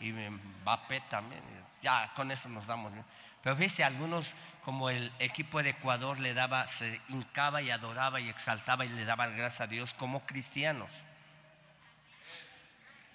y 0.00 0.12
Mbappé 0.12 1.00
también. 1.02 1.42
Ya 1.82 2.12
con 2.14 2.30
eso 2.30 2.48
nos 2.48 2.66
damos 2.66 2.92
bien. 2.92 3.04
Pero 3.42 3.56
fíjese, 3.56 3.84
algunos, 3.84 4.34
como 4.64 4.90
el 4.90 5.12
equipo 5.18 5.62
de 5.62 5.70
Ecuador, 5.70 6.20
le 6.20 6.34
daba, 6.34 6.66
se 6.66 7.00
hincaba 7.08 7.62
y 7.62 7.70
adoraba 7.70 8.20
y 8.20 8.28
exaltaba 8.28 8.84
y 8.84 8.88
le 8.88 9.04
daba 9.04 9.28
gracias 9.28 9.62
a 9.62 9.66
Dios 9.66 9.94
como 9.94 10.26
cristianos. 10.26 10.90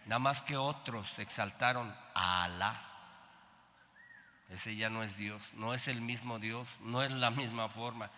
Nada 0.06 0.20
más 0.20 0.42
que 0.42 0.58
otros 0.58 1.20
exaltaron 1.20 1.96
a 2.16 2.44
Alá. 2.44 2.82
Ese 4.50 4.76
ya 4.76 4.90
no 4.90 5.04
es 5.04 5.18
Dios, 5.18 5.54
no 5.56 5.74
es 5.74 5.88
el 5.88 6.02
mismo 6.02 6.40
Dios, 6.40 6.68
no 6.82 7.04
es 7.04 7.12
la 7.12 7.30
misma 7.30 7.70
forma. 7.70 8.10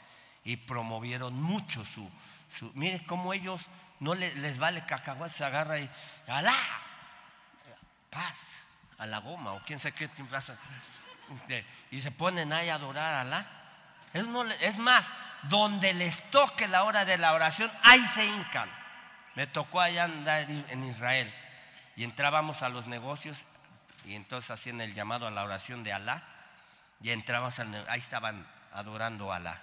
Y 0.44 0.58
promovieron 0.58 1.34
mucho 1.34 1.84
su. 1.84 2.10
su 2.50 2.72
mire 2.74 3.06
cómo 3.06 3.34
ellos 3.34 3.68
no 4.00 4.16
les, 4.16 4.58
vale 4.58 4.86
cacahuate, 4.86 5.34
se 5.34 5.44
agarra 5.44 5.80
y 5.80 5.90
Alá, 6.28 6.56
paz, 8.10 8.66
a 8.98 9.06
la 9.06 9.20
goma, 9.20 9.54
o 9.54 9.62
quién 9.66 9.80
sabe 9.80 9.96
qué 9.96 10.08
pasa 10.30 10.58
y 11.92 12.02
se 12.02 12.12
ponen 12.12 12.54
ahí 12.54 12.70
a 12.70 12.76
adorar 12.76 13.16
a 13.16 13.22
Alá. 13.22 13.48
Es, 14.14 14.26
es 14.62 14.78
más, 14.78 15.12
donde 15.44 15.94
les 15.94 16.22
toque 16.32 16.68
la 16.68 16.84
hora 16.84 17.06
de 17.06 17.18
la 17.18 17.34
oración, 17.34 17.72
ahí 17.84 18.02
se 18.02 18.26
hincan. 18.26 18.70
Me 19.36 19.48
tocó 19.48 19.82
allá 19.82 20.06
andar 20.06 20.50
en 20.50 20.84
Israel 20.84 21.32
y 21.96 22.04
entrábamos 22.04 22.64
a 22.64 22.70
los 22.70 22.88
negocios 22.88 23.46
y 24.06 24.16
entonces 24.16 24.52
hacían 24.52 24.82
el 24.82 24.94
llamado 24.94 25.28
a 25.28 25.32
la 25.32 25.44
oración 25.44 25.84
de 25.84 25.94
Alá 25.94 26.24
y 27.02 27.12
entrábamos, 27.12 27.60
ahí 27.60 28.00
estaban 28.00 28.48
adorando 28.74 29.32
a 29.32 29.36
Alá. 29.38 29.62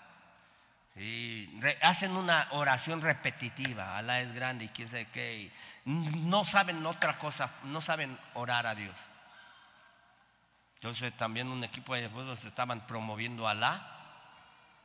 Y 0.96 1.50
hacen 1.82 2.12
una 2.12 2.46
oración 2.50 3.02
repetitiva, 3.02 3.98
Alá 3.98 4.20
es 4.20 4.32
grande 4.32 4.66
y 4.66 4.68
quién 4.68 4.88
sabe 4.88 5.06
qué. 5.06 5.50
no 5.84 6.44
saben 6.44 6.84
otra 6.86 7.18
cosa, 7.18 7.50
no 7.64 7.80
saben 7.80 8.16
orar 8.34 8.66
a 8.66 8.74
Dios. 8.74 8.94
Entonces 10.84 11.16
también 11.16 11.48
un 11.48 11.64
equipo 11.64 11.94
de 11.94 12.10
fútbol 12.10 12.32
estaban 12.44 12.86
promoviendo 12.86 13.48
Alá 13.48 13.82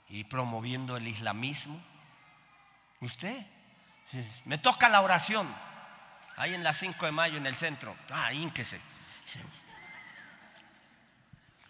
y 0.07 0.23
promoviendo 0.23 0.95
el 0.95 1.05
islamismo. 1.05 1.77
Usted, 3.01 3.45
me 4.45 4.57
toca 4.57 4.87
la 4.87 5.01
oración. 5.01 5.53
Ahí 6.37 6.53
en 6.53 6.63
la 6.63 6.71
5 6.71 7.05
de 7.05 7.11
mayo 7.11 7.35
en 7.35 7.45
el 7.45 7.55
centro. 7.57 7.93
Ah, 8.11 8.31
ínquese. 8.31 8.79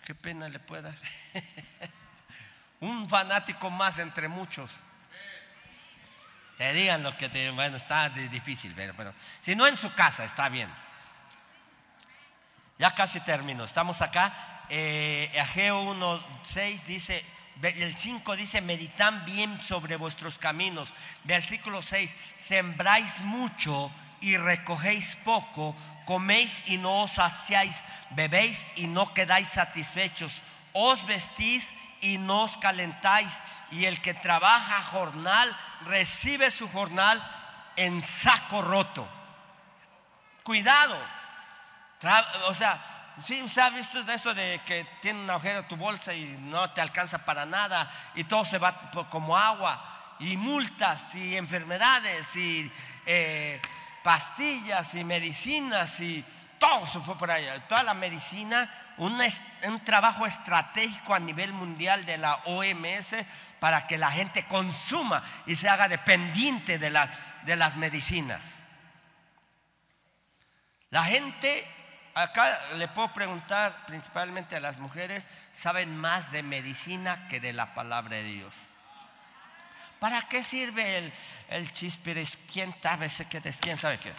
Qué 0.05 0.13
pena 0.13 0.47
le 0.47 0.59
puede 0.59 0.84
dar. 0.84 0.97
un 2.82 3.09
fanático 3.09 3.71
más 3.71 3.97
entre 3.97 4.27
muchos. 4.27 4.69
Te 6.59 6.71
digan 6.73 7.01
lo 7.01 7.17
que 7.17 7.30
te. 7.30 7.49
Bueno, 7.49 7.77
está 7.77 8.09
difícil, 8.09 8.73
pero, 8.75 8.93
pero 8.95 9.11
si 9.39 9.55
no 9.55 9.65
en 9.65 9.75
su 9.75 9.91
casa, 9.95 10.23
está 10.23 10.49
bien. 10.49 10.69
Ya 12.80 12.95
casi 12.95 13.19
termino. 13.19 13.65
Estamos 13.65 14.01
acá. 14.01 14.34
Eh, 14.69 15.30
Ageo 15.39 15.84
1.6 15.93 16.84
dice, 16.86 17.25
el 17.61 17.97
5 17.97 18.38
dice, 18.38 18.61
meditan 18.61 19.25
bien 19.25 19.59
sobre 19.59 19.97
vuestros 19.97 20.39
caminos. 20.39 20.93
Versículo 21.25 21.82
6, 21.82 22.15
sembráis 22.38 23.21
mucho 23.23 23.91
y 24.21 24.38
recogéis 24.38 25.17
poco, 25.17 25.75
coméis 26.05 26.63
y 26.67 26.77
no 26.77 27.03
os 27.03 27.13
saciáis, 27.13 27.84
bebéis 28.11 28.65
y 28.77 28.88
no 28.88 29.13
quedáis 29.13 29.49
satisfechos, 29.49 30.41
os 30.73 31.05
vestís 31.05 31.73
y 32.01 32.17
no 32.17 32.43
os 32.43 32.57
calentáis, 32.57 33.41
y 33.71 33.86
el 33.86 34.01
que 34.01 34.13
trabaja 34.13 34.82
jornal 34.84 35.57
recibe 35.86 36.49
su 36.49 36.69
jornal 36.69 37.21
en 37.75 38.01
saco 38.01 38.61
roto. 38.61 39.07
Cuidado 40.43 41.18
o 42.47 42.53
sea, 42.53 43.13
sí, 43.21 43.41
usted 43.43 43.61
ha 43.61 43.69
visto 43.69 43.99
eso 43.99 44.33
de 44.33 44.61
que 44.65 44.85
tiene 45.01 45.21
un 45.21 45.29
agujero 45.29 45.65
tu 45.65 45.75
bolsa 45.75 46.13
y 46.13 46.37
no 46.41 46.71
te 46.71 46.81
alcanza 46.81 47.25
para 47.25 47.45
nada 47.45 47.91
y 48.15 48.23
todo 48.23 48.45
se 48.45 48.57
va 48.57 48.89
como 49.09 49.35
agua 49.37 50.15
y 50.19 50.37
multas 50.37 51.15
y 51.15 51.35
enfermedades 51.35 52.35
y 52.35 52.71
eh, 53.05 53.61
pastillas 54.03 54.95
y 54.95 55.03
medicinas 55.03 55.99
y 55.99 56.23
todo 56.57 56.85
se 56.85 56.99
fue 56.99 57.17
por 57.17 57.31
allá. 57.31 57.67
Toda 57.67 57.83
la 57.83 57.93
medicina, 57.93 58.69
un, 58.97 59.17
trabajo 59.83 60.25
estratégico 60.25 61.13
a 61.13 61.19
nivel 61.19 61.53
mundial 61.53 62.05
de 62.05 62.17
la 62.17 62.35
OMS 62.45 63.15
para 63.59 63.87
que 63.87 63.97
la 63.97 64.11
gente 64.11 64.45
consuma 64.45 65.23
y 65.45 65.55
se 65.55 65.67
haga 65.67 65.87
dependiente 65.87 66.77
de, 66.79 67.09
de 67.43 67.55
las 67.55 67.75
medicinas. 67.77 68.55
La 70.89 71.03
gente 71.03 71.67
acá 72.16 72.60
le 72.76 72.88
puedo 72.88 73.14
preguntar 73.14 73.86
principalmente 73.86 74.55
a 74.55 74.60
las 74.60 74.80
mujeres, 74.80 75.28
saben 75.51 75.95
más 75.97 76.32
de 76.32 76.43
medicina 76.43 77.28
que 77.28 77.39
de 77.39 77.53
la 77.53 77.74
palabra 77.74 78.18
de 78.18 78.24
Dios. 78.24 78.53
¿Para 79.99 80.22
qué 80.24 80.43
sirve 80.43 80.97
el, 80.97 81.14
el 81.49 81.72
chispires? 81.72 82.38
¿Quién 82.51 82.74
sabe 82.82 83.10
que 83.30 83.38
es? 83.38 83.57
¿Quién 83.57 83.78
sabe 83.78 83.99
qué? 83.99 84.14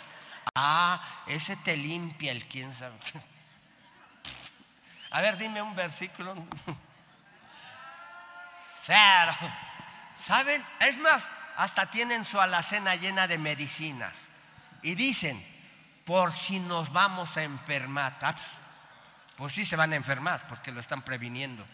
Ah, 0.55 1.01
ese 1.27 1.57
te 1.57 1.77
limpia 1.77 2.33
el 2.33 2.47
quién 2.47 2.73
sabe 2.73 2.97
qué. 2.99 3.21
A 5.11 5.21
ver, 5.21 5.37
dime 5.37 5.61
un 5.63 5.75
versículo. 5.75 6.35
Cero. 8.85 9.35
¿Saben? 10.23 10.65
Es 10.81 10.99
más, 10.99 11.29
hasta 11.57 11.91
tienen 11.91 12.25
su 12.25 12.41
alacena 12.41 12.95
llena 12.95 13.27
de 13.27 13.39
medicinas. 13.39 14.29
Y 14.83 14.95
dicen, 14.95 15.43
por 16.11 16.33
si 16.33 16.59
nos 16.59 16.93
vamos 16.93 17.37
a 17.37 17.45
enfermar. 17.45 18.19
Ah, 18.21 18.35
pues, 18.35 18.49
pues 19.37 19.53
sí 19.53 19.65
se 19.65 19.77
van 19.77 19.93
a 19.93 19.97
enfermar 19.97 20.45
porque 20.49 20.73
lo 20.73 20.81
están 20.81 21.03
previniendo. 21.03 21.65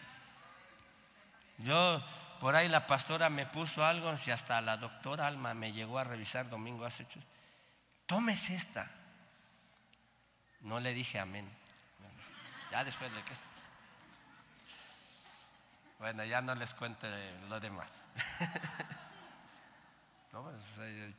Yo, 1.57 2.05
por 2.39 2.55
ahí 2.55 2.69
la 2.69 2.85
pastora 2.85 3.31
me 3.31 3.47
puso 3.47 3.83
algo, 3.83 4.15
si 4.15 4.29
hasta 4.29 4.61
la 4.61 4.77
doctora 4.77 5.25
Alma 5.25 5.55
me 5.55 5.73
llegó 5.73 5.97
a 5.97 6.03
revisar 6.03 6.51
domingo 6.51 6.85
hace 6.85 7.01
hecho. 7.01 7.19
Tómese 8.05 8.55
esta. 8.55 8.91
No 10.61 10.79
le 10.79 10.93
dije 10.93 11.17
amén. 11.17 11.49
Ya 12.69 12.83
después 12.83 13.11
de 13.11 13.23
qué. 13.23 13.33
Bueno, 15.97 16.23
ya 16.25 16.43
no 16.43 16.53
les 16.53 16.75
cuento 16.75 17.07
lo 17.49 17.59
demás. 17.59 18.03
no, 20.31 20.43
pues, 20.43 20.61
eh, 20.81 21.11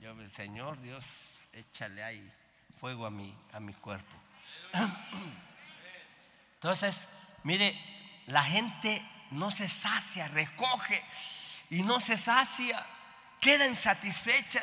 yo, 0.00 0.28
Señor 0.28 0.80
Dios, 0.80 1.46
échale 1.52 2.02
ahí 2.02 2.32
fuego 2.84 3.06
a 3.06 3.10
mi, 3.10 3.34
a 3.54 3.60
mi 3.60 3.72
cuerpo. 3.72 4.14
Entonces, 6.56 7.08
mire, 7.42 7.74
la 8.26 8.42
gente 8.44 9.02
no 9.30 9.50
se 9.50 9.70
sacia, 9.70 10.28
recoge 10.28 11.02
y 11.70 11.82
no 11.82 11.98
se 11.98 12.18
sacia, 12.18 12.84
queda 13.40 13.66
insatisfecha. 13.66 14.62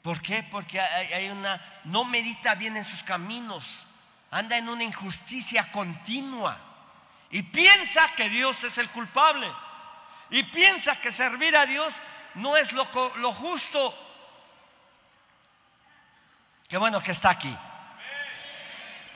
¿Por 0.00 0.22
qué? 0.22 0.44
Porque 0.44 0.80
hay 0.80 1.28
una, 1.28 1.60
no 1.86 2.04
medita 2.04 2.54
bien 2.54 2.76
en 2.76 2.84
sus 2.84 3.02
caminos, 3.02 3.88
anda 4.30 4.56
en 4.56 4.68
una 4.68 4.84
injusticia 4.84 5.72
continua 5.72 6.56
y 7.30 7.42
piensa 7.42 8.14
que 8.14 8.28
Dios 8.28 8.62
es 8.62 8.78
el 8.78 8.88
culpable 8.90 9.52
y 10.30 10.44
piensa 10.44 11.00
que 11.00 11.10
servir 11.10 11.56
a 11.56 11.66
Dios 11.66 11.94
no 12.36 12.56
es 12.56 12.72
lo, 12.72 12.88
lo 13.16 13.32
justo. 13.32 14.11
Qué 16.72 16.78
bueno 16.78 17.02
que 17.02 17.10
está 17.10 17.28
aquí. 17.28 17.54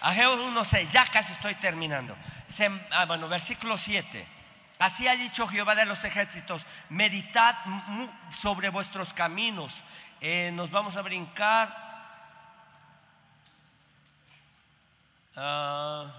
Ageo 0.02 0.36
1.6, 0.52 0.90
ya 0.90 1.06
casi 1.06 1.32
estoy 1.32 1.54
terminando. 1.54 2.14
ah, 2.90 3.06
bueno, 3.06 3.28
versículo 3.28 3.78
7. 3.78 4.28
Así 4.78 5.08
ha 5.08 5.16
dicho 5.16 5.48
Jehová 5.48 5.74
de 5.74 5.86
los 5.86 6.04
ejércitos, 6.04 6.66
meditad 6.90 7.56
sobre 8.36 8.68
vuestros 8.68 9.14
caminos. 9.14 9.82
Eh, 10.20 10.50
nos 10.52 10.70
vamos 10.70 10.98
a 10.98 11.00
brincar. 11.00 11.74
Uh, 15.34 16.10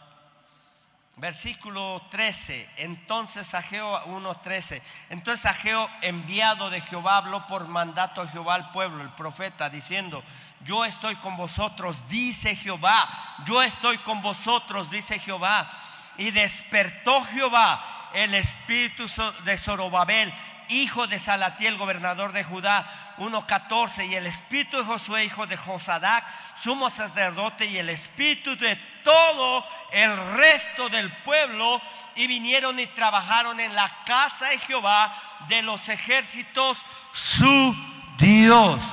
Versículo 1.18 2.00
13. 2.12 2.70
Entonces 2.78 3.56
Ageo 3.56 4.06
1:13. 4.06 4.82
Entonces 5.10 5.48
Ageo, 5.48 5.90
enviado 6.02 6.70
de 6.70 6.80
Jehová, 6.80 7.18
habló 7.18 7.48
por 7.48 7.68
mandato 7.68 8.22
a 8.22 8.28
Jehová 8.28 8.54
al 8.54 8.70
pueblo, 8.70 9.02
el 9.02 9.10
profeta, 9.10 9.68
diciendo: 9.68 10.24
Yo 10.68 10.84
estoy 10.84 11.16
con 11.16 11.38
vosotros, 11.38 12.10
dice 12.10 12.54
Jehová. 12.54 13.08
Yo 13.46 13.64
estoy 13.64 13.98
con 14.00 14.22
vosotros, 14.22 14.92
dice 14.92 15.18
Jehová. 15.18 15.70
Y 16.18 16.32
despertó 16.32 17.24
Jehová 17.24 18.10
el 18.14 18.34
espíritu 18.34 19.06
de 19.46 19.58
Zorobabel, 19.58 20.34
hijo 20.68 21.08
de 21.08 21.20
Salatiel, 21.20 21.78
gobernador 21.78 22.34
de 22.34 22.44
Judá. 22.44 22.86
1.14 23.18 24.10
y 24.10 24.16
el 24.16 24.28
espíritu 24.28 24.78
de 24.78 24.84
Josué, 24.84 25.24
hijo 25.24 25.48
de 25.48 25.58
Josadac, 25.58 26.24
sumo 26.62 26.90
sacerdote, 26.90 27.66
y 27.66 27.78
el 27.78 27.90
espíritu 27.90 28.56
de 28.58 28.76
todo 29.04 29.66
el 29.92 30.16
resto 30.36 30.90
del 30.90 31.12
pueblo, 31.24 31.82
y 32.16 32.28
vinieron 32.28 32.80
y 32.80 32.88
trabajaron 32.88 33.60
en 33.60 33.74
la 33.74 33.90
casa 34.06 34.50
de 34.50 34.60
Jehová 34.60 35.16
de 35.48 35.64
los 35.64 35.90
ejércitos, 35.90 36.84
su 37.12 37.76
Dios. 38.20 38.84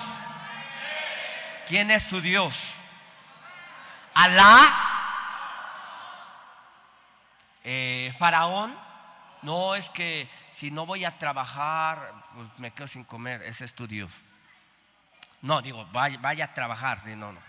¿Quién 1.67 1.91
es 1.91 2.07
tu 2.09 2.21
Dios? 2.21 2.75
Alá. 4.15 4.75
Eh, 7.65 8.15
Faraón. 8.19 8.85
No 9.43 9.75
es 9.75 9.91
que 9.91 10.31
si 10.51 10.71
no 10.71 10.87
voy 10.87 11.05
a 11.05 11.19
trabajar, 11.19 12.15
pues 12.35 12.49
me 12.57 12.71
quedo 12.71 12.87
sin 12.87 13.05
comer. 13.05 13.43
Ese 13.43 13.67
es 13.67 13.75
tu 13.75 13.87
Dios. 13.87 14.11
No, 15.43 15.61
digo, 15.61 15.87
vaya, 15.93 16.45
a 16.45 16.55
trabajar, 16.55 16.99
si 16.99 17.15
no, 17.15 17.31
no. 17.31 17.41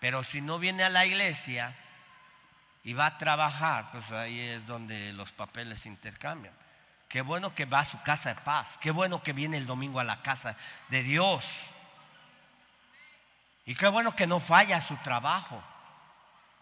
Pero 0.00 0.22
si 0.22 0.40
no 0.40 0.58
viene 0.58 0.84
a 0.84 0.88
la 0.88 1.04
iglesia, 1.04 1.74
y 2.82 2.94
va 2.94 3.06
a 3.06 3.18
trabajar, 3.18 3.90
pues 3.92 4.12
ahí 4.12 4.40
es 4.40 4.66
donde 4.66 5.12
los 5.12 5.32
papeles 5.32 5.80
se 5.80 5.88
intercambian. 5.88 6.54
Qué 7.08 7.20
bueno 7.20 7.54
que 7.54 7.66
va 7.66 7.80
a 7.80 7.84
su 7.84 8.00
casa 8.00 8.34
de 8.34 8.40
paz, 8.40 8.78
qué 8.78 8.90
bueno 8.90 9.22
que 9.22 9.34
viene 9.34 9.58
el 9.58 9.66
domingo 9.66 10.00
a 10.00 10.04
la 10.04 10.22
casa 10.22 10.56
de 10.88 11.02
Dios. 11.02 11.73
Y 13.66 13.74
qué 13.74 13.88
bueno 13.88 14.14
que 14.14 14.26
no 14.26 14.40
falla 14.40 14.80
su 14.80 14.96
trabajo. 14.98 15.62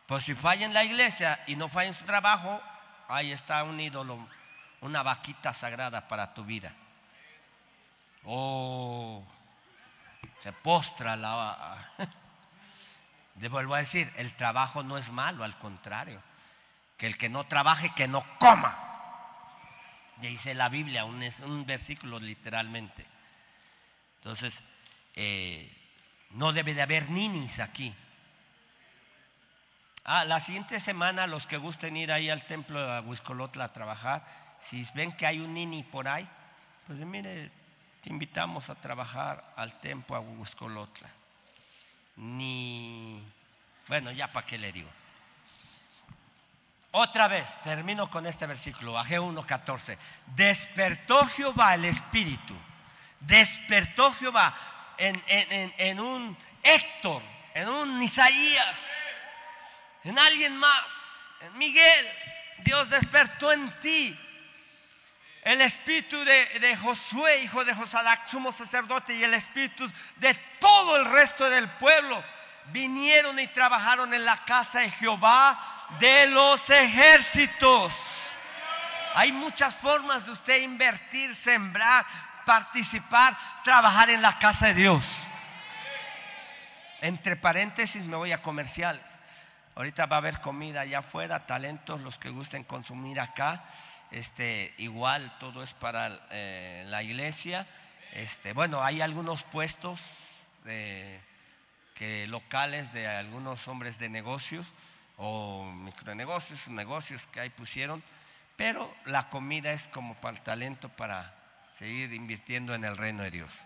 Pues 0.07 0.25
si 0.25 0.35
falla 0.35 0.67
en 0.67 0.75
la 0.75 0.85
iglesia 0.85 1.43
y 1.47 1.57
no 1.57 1.69
falla 1.69 1.89
en 1.89 1.95
su 1.95 2.05
trabajo, 2.05 2.61
ahí 3.09 3.33
está 3.33 3.65
un 3.65 3.81
ídolo, 3.81 4.29
una 4.81 5.03
vaquita 5.03 5.53
sagrada 5.53 6.07
para 6.07 6.35
tu 6.35 6.45
vida. 6.45 6.73
Oh, 8.25 9.25
se 10.39 10.53
postra 10.53 11.17
la... 11.17 11.91
Le 13.41 13.49
vuelvo 13.49 13.75
a 13.75 13.79
decir, 13.79 14.13
el 14.17 14.35
trabajo 14.35 14.83
no 14.83 14.99
es 14.99 15.11
malo, 15.11 15.43
al 15.43 15.59
contrario. 15.59 16.23
Que 16.97 17.07
el 17.07 17.17
que 17.17 17.29
no 17.29 17.45
trabaje, 17.45 17.91
que 17.95 18.07
no 18.07 18.25
coma. 18.39 18.79
Y 20.21 20.29
dice 20.29 20.55
la 20.55 20.69
Biblia, 20.69 21.05
un, 21.05 21.21
un 21.45 21.67
versículo 21.67 22.21
literalmente. 22.21 23.05
Entonces, 24.17 24.63
eh, 25.15 25.82
no 26.33 26.53
debe 26.53 26.75
de 26.75 26.83
haber 26.83 27.11
ninis 27.11 27.61
aquí. 27.61 27.95
Ah, 30.05 30.25
la 30.25 30.41
siguiente 30.41 30.81
semana, 30.81 31.27
los 31.27 31.47
que 31.47 31.57
gusten 31.57 31.97
ir 31.97 32.11
ahí 32.11 32.29
al 32.29 32.45
templo 32.45 32.81
de 32.81 33.01
Huiscolotla 33.01 33.65
a 33.65 33.73
trabajar, 33.73 34.27
si 34.59 34.87
ven 34.95 35.13
que 35.13 35.27
hay 35.27 35.41
un 35.41 35.55
nini 35.55 35.83
por 35.83 36.09
ahí, 36.09 36.29
pues 36.87 36.99
mire, 37.01 37.51
te 38.01 38.11
invitamos 38.11 38.69
a 38.69 38.75
trabajar 38.75 39.53
al 39.57 39.79
templo 39.81 40.17
a 40.17 40.21
Huiscolotla 40.21 41.09
ni... 42.17 43.23
Bueno, 43.89 44.13
ya 44.13 44.31
para 44.31 44.47
qué 44.47 44.59
le 44.59 44.73
digo. 44.73 44.89
Otra 46.93 47.27
vez, 47.27 47.59
termino 47.63 48.09
con 48.11 48.27
este 48.27 48.47
versículo, 48.47 48.99
Ageo 48.99 49.27
1.14. 49.27 49.97
Despertó 50.27 51.27
Jehová 51.27 51.75
el 51.75 51.87
Espíritu, 51.87 52.55
despertó 53.21 54.13
Jehová 54.13 54.55
en, 54.99 55.23
en 55.29 56.01
un 56.01 56.37
Héctor, 56.63 57.23
en 57.55 57.69
un 57.69 58.03
Isaías, 58.03 59.23
en 60.05 60.19
alguien 60.19 60.57
más, 60.57 60.93
en 61.41 61.59
Miguel. 61.59 62.09
Dios 62.59 62.89
despertó 62.91 63.53
en 63.53 63.71
ti 63.81 64.17
el 65.43 65.61
espíritu 65.61 66.25
de, 66.25 66.77
Josué, 66.77 67.43
hijo 67.43 67.65
de 67.65 67.75
Josadac, 67.75 68.27
sumo 68.27 68.53
sacerdote, 68.53 69.13
y 69.15 69.25
el 69.25 69.35
espíritu 69.35 69.91
de 70.17 70.35
todo 70.61 70.97
el 70.97 71.05
resto 71.07 71.51
del 71.51 71.69
pueblo 71.69 72.23
vinieron 72.67 73.39
y 73.41 73.49
trabajaron 73.49 74.15
en 74.15 74.25
la 74.25 74.37
casa 74.45 74.81
de 74.81 74.91
Jehová 74.91 75.59
de 75.99 76.29
los 76.29 76.71
ejércitos. 76.71 78.39
Hay 79.15 79.33
muchas 79.33 79.75
formas 79.75 80.27
de 80.27 80.31
usted 80.33 80.63
invertir, 80.63 81.35
sembrar, 81.35 82.07
participar, 82.45 83.37
trabajar 83.65 84.11
en 84.11 84.23
la 84.23 84.39
casa 84.39 84.69
de 84.69 84.75
Dios. 84.75 85.27
Entre 87.01 87.37
paréntesis 87.37 88.05
me 88.05 88.17
voy 88.17 88.33
a 88.33 88.43
comerciales. 88.43 89.19
Ahorita 89.75 90.07
va 90.07 90.17
a 90.17 90.19
haber 90.19 90.41
comida 90.41 90.83
allá 90.83 90.99
afuera, 90.99 91.47
talentos, 91.47 92.01
los 92.01 92.19
que 92.19 92.29
gusten 92.29 92.63
consumir 92.65 93.21
acá 93.21 93.65
este, 94.13 94.75
igual 94.77 95.37
todo 95.39 95.63
es 95.63 95.73
para 95.73 96.11
eh, 96.31 96.85
la 96.89 97.03
iglesia. 97.03 97.67
Este, 98.13 98.53
bueno, 98.53 98.83
hay 98.83 99.01
algunos 99.01 99.43
puestos 99.43 100.01
que 100.65 102.27
locales 102.29 102.93
de 102.93 103.09
algunos 103.09 103.67
hombres 103.69 103.99
de 103.99 104.09
negocios 104.09 104.73
o 105.17 105.65
micronegocios, 105.65 106.69
negocios 106.69 107.27
que 107.27 107.41
ahí 107.41 107.51
pusieron, 107.51 108.03
pero 108.57 108.95
la 109.07 109.29
comida 109.29 109.73
es 109.73 109.89
como 109.89 110.15
para 110.15 110.37
el 110.37 110.43
talento 110.43 110.89
para 110.91 111.35
seguir 111.73 112.13
invirtiendo 112.13 112.75
en 112.75 112.85
el 112.85 112.97
reino 112.97 113.23
de 113.23 113.31
Dios. 113.31 113.61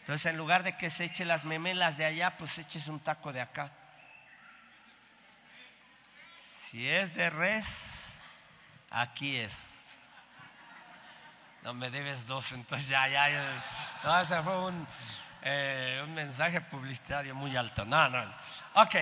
Entonces, 0.00 0.26
en 0.30 0.36
lugar 0.36 0.62
de 0.64 0.76
que 0.76 0.90
se 0.90 1.04
eche 1.04 1.24
las 1.24 1.44
memelas 1.44 1.96
de 1.96 2.04
allá, 2.04 2.36
pues 2.36 2.58
eches 2.58 2.88
un 2.88 3.00
taco 3.00 3.32
de 3.32 3.40
acá. 3.40 3.70
Si 6.66 6.88
es 6.88 7.14
de 7.14 7.30
res, 7.30 7.92
aquí 8.90 9.36
es. 9.36 9.72
No, 11.62 11.72
me 11.72 11.88
debes 11.88 12.26
dos, 12.26 12.52
entonces 12.52 12.88
ya, 12.88 13.08
ya. 13.08 13.30
ya. 13.30 13.64
No, 14.02 14.20
ese 14.20 14.42
fue 14.42 14.66
un, 14.66 14.86
eh, 15.42 16.02
un 16.04 16.12
mensaje 16.12 16.60
publicitario 16.60 17.34
muy 17.34 17.56
alto. 17.56 17.86
No, 17.86 18.10
no. 18.10 18.22
Ok. 18.74 18.96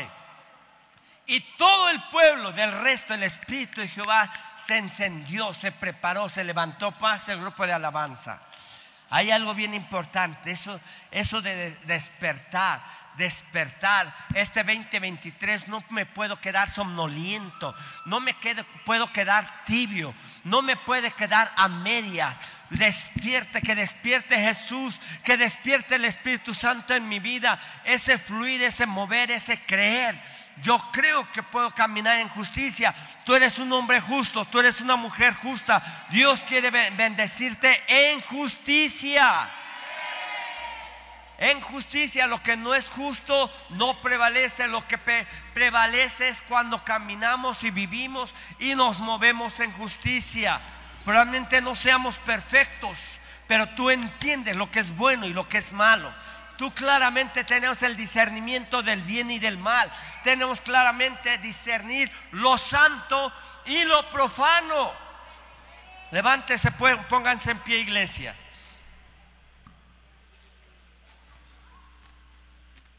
Y 1.26 1.40
todo 1.56 1.90
el 1.90 2.02
pueblo 2.04 2.52
del 2.52 2.72
resto, 2.72 3.14
el 3.14 3.22
Espíritu 3.22 3.80
de 3.80 3.88
Jehová 3.88 4.30
se 4.56 4.78
encendió, 4.78 5.52
se 5.52 5.70
preparó, 5.70 6.28
se 6.28 6.44
levantó 6.44 6.92
paz 6.92 7.28
el 7.28 7.40
grupo 7.40 7.66
de 7.66 7.72
alabanza. 7.72 8.40
Hay 9.08 9.30
algo 9.30 9.54
bien 9.54 9.74
importante, 9.74 10.50
eso, 10.50 10.80
eso 11.10 11.42
de 11.42 11.76
despertar, 11.84 12.82
despertar. 13.16 14.12
Este 14.34 14.64
2023 14.64 15.68
no 15.68 15.84
me 15.90 16.06
puedo 16.06 16.40
quedar 16.40 16.70
somnoliento, 16.70 17.74
no 18.06 18.20
me 18.20 18.34
puedo 18.84 19.12
quedar 19.12 19.64
tibio, 19.64 20.14
no 20.44 20.62
me 20.62 20.76
puede 20.76 21.12
quedar 21.12 21.52
a 21.56 21.68
medias. 21.68 22.36
Despierte, 22.70 23.60
que 23.60 23.74
despierte 23.74 24.34
Jesús, 24.34 24.98
que 25.22 25.36
despierte 25.36 25.96
el 25.96 26.06
Espíritu 26.06 26.54
Santo 26.54 26.94
en 26.94 27.06
mi 27.06 27.20
vida, 27.20 27.60
ese 27.84 28.16
fluir, 28.16 28.62
ese 28.62 28.86
mover, 28.86 29.30
ese 29.30 29.60
creer 29.60 30.18
yo 30.62 30.78
creo 30.92 31.30
que 31.32 31.42
puedo 31.42 31.70
caminar 31.72 32.20
en 32.20 32.28
justicia. 32.28 32.94
Tú 33.24 33.34
eres 33.34 33.58
un 33.58 33.72
hombre 33.72 34.00
justo, 34.00 34.44
tú 34.44 34.60
eres 34.60 34.80
una 34.80 34.96
mujer 34.96 35.34
justa. 35.34 35.82
Dios 36.10 36.44
quiere 36.44 36.70
bendecirte 36.70 37.82
en 37.88 38.20
justicia. 38.20 39.50
En 41.38 41.60
justicia 41.60 42.28
lo 42.28 42.40
que 42.40 42.56
no 42.56 42.72
es 42.72 42.88
justo 42.88 43.50
no 43.70 44.00
prevalece. 44.00 44.68
Lo 44.68 44.86
que 44.86 44.98
prevalece 45.52 46.28
es 46.28 46.40
cuando 46.42 46.84
caminamos 46.84 47.64
y 47.64 47.72
vivimos 47.72 48.32
y 48.60 48.76
nos 48.76 49.00
movemos 49.00 49.58
en 49.58 49.72
justicia. 49.72 50.60
Probablemente 51.04 51.60
no 51.60 51.74
seamos 51.74 52.20
perfectos, 52.20 53.18
pero 53.48 53.68
tú 53.70 53.90
entiendes 53.90 54.54
lo 54.54 54.70
que 54.70 54.78
es 54.78 54.94
bueno 54.94 55.26
y 55.26 55.32
lo 55.32 55.48
que 55.48 55.58
es 55.58 55.72
malo. 55.72 56.14
Tú 56.56 56.72
claramente 56.72 57.44
tenemos 57.44 57.82
el 57.82 57.96
discernimiento 57.96 58.82
del 58.82 59.02
bien 59.02 59.30
y 59.30 59.38
del 59.38 59.58
mal. 59.58 59.90
Tenemos 60.22 60.60
claramente 60.60 61.38
discernir 61.38 62.10
lo 62.32 62.56
santo 62.58 63.32
y 63.66 63.84
lo 63.84 64.08
profano. 64.10 64.92
Levántese, 66.10 66.70
pónganse 67.08 67.52
en 67.52 67.58
pie, 67.60 67.78
iglesia. 67.78 68.34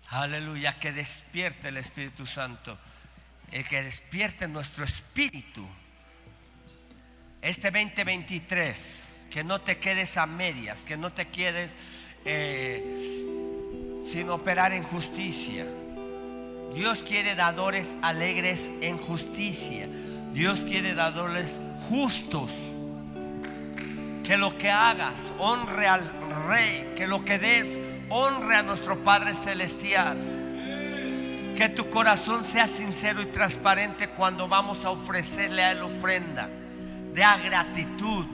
Aleluya, 0.10 0.78
que 0.78 0.92
despierte 0.92 1.70
el 1.70 1.78
Espíritu 1.78 2.26
Santo, 2.26 2.78
el 3.52 3.68
que 3.68 3.82
despierte 3.82 4.48
nuestro 4.48 4.84
espíritu. 4.84 5.68
Este 7.42 7.72
2023, 7.72 9.28
que 9.32 9.44
no 9.44 9.62
te 9.62 9.80
quedes 9.80 10.18
a 10.18 10.28
medias, 10.28 10.84
que 10.84 10.98
no 10.98 11.12
te 11.12 11.28
quedes 11.30 11.76
eh, 12.26 13.43
sin 14.04 14.30
operar 14.30 14.74
en 14.74 14.84
justicia. 14.84 15.66
Dios 16.74 17.04
quiere 17.04 17.36
dadores 17.36 17.96
alegres 18.02 18.72
en 18.82 18.98
justicia. 18.98 19.88
Dios 20.34 20.66
quiere 20.66 20.94
dadores 20.94 21.62
justos. 21.90 22.52
Que 24.24 24.38
lo 24.38 24.58
que 24.58 24.70
hagas 24.70 25.34
honre 25.38 25.88
al 25.88 26.02
Rey. 26.48 26.94
Que 26.96 27.08
lo 27.08 27.24
que 27.24 27.40
des 27.40 27.80
honre 28.10 28.56
a 28.56 28.64
nuestro 28.64 29.04
Padre 29.04 29.36
Celestial. 29.36 30.18
Que 31.56 31.70
tu 31.70 31.90
corazón 31.90 32.44
sea 32.44 32.68
sincero 32.68 33.22
y 33.22 33.28
transparente 33.28 34.10
cuando 34.10 34.48
vamos 34.48 34.86
a 34.86 34.90
ofrecerle 34.90 35.64
a 35.64 35.72
Él 35.72 35.84
ofrenda. 35.84 36.50
De 37.14 37.24
gratitud, 37.46 38.26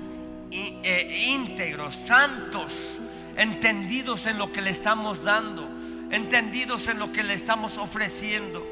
e, 0.52 1.28
íntegros, 1.36 1.94
santos 1.94 3.02
entendidos 3.40 4.26
en 4.26 4.38
lo 4.38 4.52
que 4.52 4.62
le 4.62 4.70
estamos 4.70 5.24
dando, 5.24 5.68
entendidos 6.12 6.88
en 6.88 7.00
lo 7.00 7.12
que 7.12 7.24
le 7.24 7.34
estamos 7.34 7.78
ofreciendo. 7.78 8.68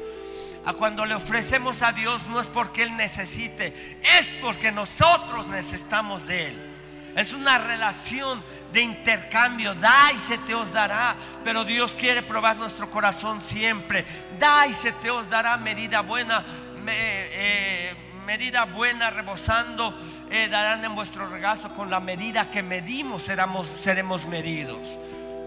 A 0.66 0.74
cuando 0.74 1.06
le 1.06 1.14
ofrecemos 1.14 1.80
a 1.82 1.92
Dios 1.92 2.26
no 2.28 2.40
es 2.40 2.46
porque 2.46 2.82
Él 2.82 2.94
necesite, 2.96 3.98
es 4.18 4.30
porque 4.42 4.70
nosotros 4.70 5.46
necesitamos 5.46 6.26
de 6.26 6.48
Él. 6.48 6.68
Es 7.16 7.32
una 7.32 7.58
relación 7.58 8.44
de 8.72 8.82
intercambio. 8.82 9.74
Da 9.74 10.12
y 10.14 10.18
se 10.18 10.38
te 10.38 10.54
os 10.54 10.72
dará. 10.72 11.16
Pero 11.42 11.64
Dios 11.64 11.96
quiere 11.96 12.22
probar 12.22 12.56
nuestro 12.56 12.88
corazón 12.90 13.40
siempre. 13.40 14.04
Da 14.38 14.68
y 14.68 14.72
se 14.72 14.92
te 14.92 15.10
os 15.10 15.28
dará 15.28 15.56
medida 15.56 16.00
buena. 16.02 16.44
Eh, 16.86 17.92
medida 18.28 18.66
buena, 18.66 19.08
rebosando, 19.08 19.94
eh, 20.30 20.48
darán 20.50 20.84
en 20.84 20.94
vuestro 20.94 21.26
regazo 21.30 21.72
con 21.72 21.88
la 21.88 21.98
medida 21.98 22.50
que 22.50 22.62
medimos, 22.62 23.22
seremos, 23.22 23.66
seremos 23.68 24.26
medidos. 24.26 24.98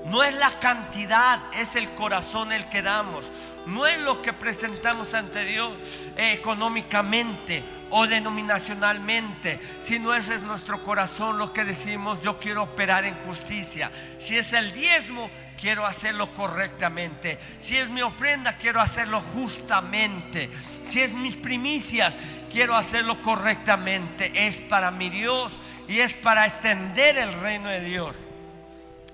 No 0.06 0.24
es 0.24 0.34
la 0.36 0.58
cantidad, 0.60 1.40
es 1.54 1.76
el 1.76 1.92
corazón 1.92 2.52
el 2.52 2.68
que 2.70 2.82
damos. 2.82 3.32
No 3.68 3.86
es 3.86 4.00
lo 4.00 4.22
que 4.22 4.34
presentamos 4.34 5.14
ante 5.14 5.46
Dios 5.46 5.74
eh, 6.18 6.34
económicamente 6.34 7.64
o 7.92 8.08
denominacionalmente, 8.08 9.60
sino 9.80 10.16
ese 10.16 10.36
es 10.36 10.42
nuestro 10.42 10.82
corazón 10.82 11.38
lo 11.38 11.54
que 11.54 11.66
decimos, 11.66 12.20
yo 12.22 12.40
quiero 12.40 12.64
operar 12.64 13.06
en 13.06 13.16
justicia. 13.26 13.92
Si 14.18 14.36
es 14.36 14.54
el 14.54 14.72
diezmo, 14.72 15.30
quiero 15.60 15.86
hacerlo 15.86 16.34
correctamente. 16.34 17.38
Si 17.60 17.78
es 17.78 17.90
mi 17.90 18.02
ofrenda, 18.02 18.58
quiero 18.58 18.82
hacerlo 18.82 19.20
justamente. 19.20 20.50
Si 20.88 21.02
es 21.02 21.14
mis 21.14 21.38
primicias, 21.38 22.16
quiero 22.52 22.76
hacerlo 22.76 23.22
correctamente. 23.22 24.32
Es 24.48 24.62
para 24.62 24.90
mi 24.90 25.10
Dios 25.10 25.60
y 25.88 26.00
es 26.00 26.18
para 26.18 26.48
extender 26.48 27.18
el 27.18 27.32
reino 27.40 27.70
de 27.70 27.82
Dios. 27.82 28.16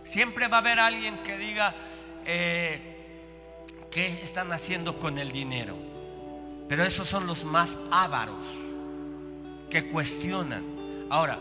Siempre 0.08 0.48
va 0.48 0.58
a 0.58 0.60
haber 0.60 0.80
alguien 0.80 1.18
que 1.24 1.38
diga, 1.38 1.76
eh, 2.26 2.80
¿qué 3.92 4.08
están 4.08 4.52
haciendo 4.52 5.00
con 5.00 5.18
el 5.18 5.32
dinero? 5.32 5.78
Pero 6.70 6.84
esos 6.84 7.08
son 7.08 7.28
los 7.28 7.44
más 7.44 7.78
ávaros 7.92 8.46
que 9.70 9.88
cuestionan. 9.88 10.64
Ahora, 11.10 11.40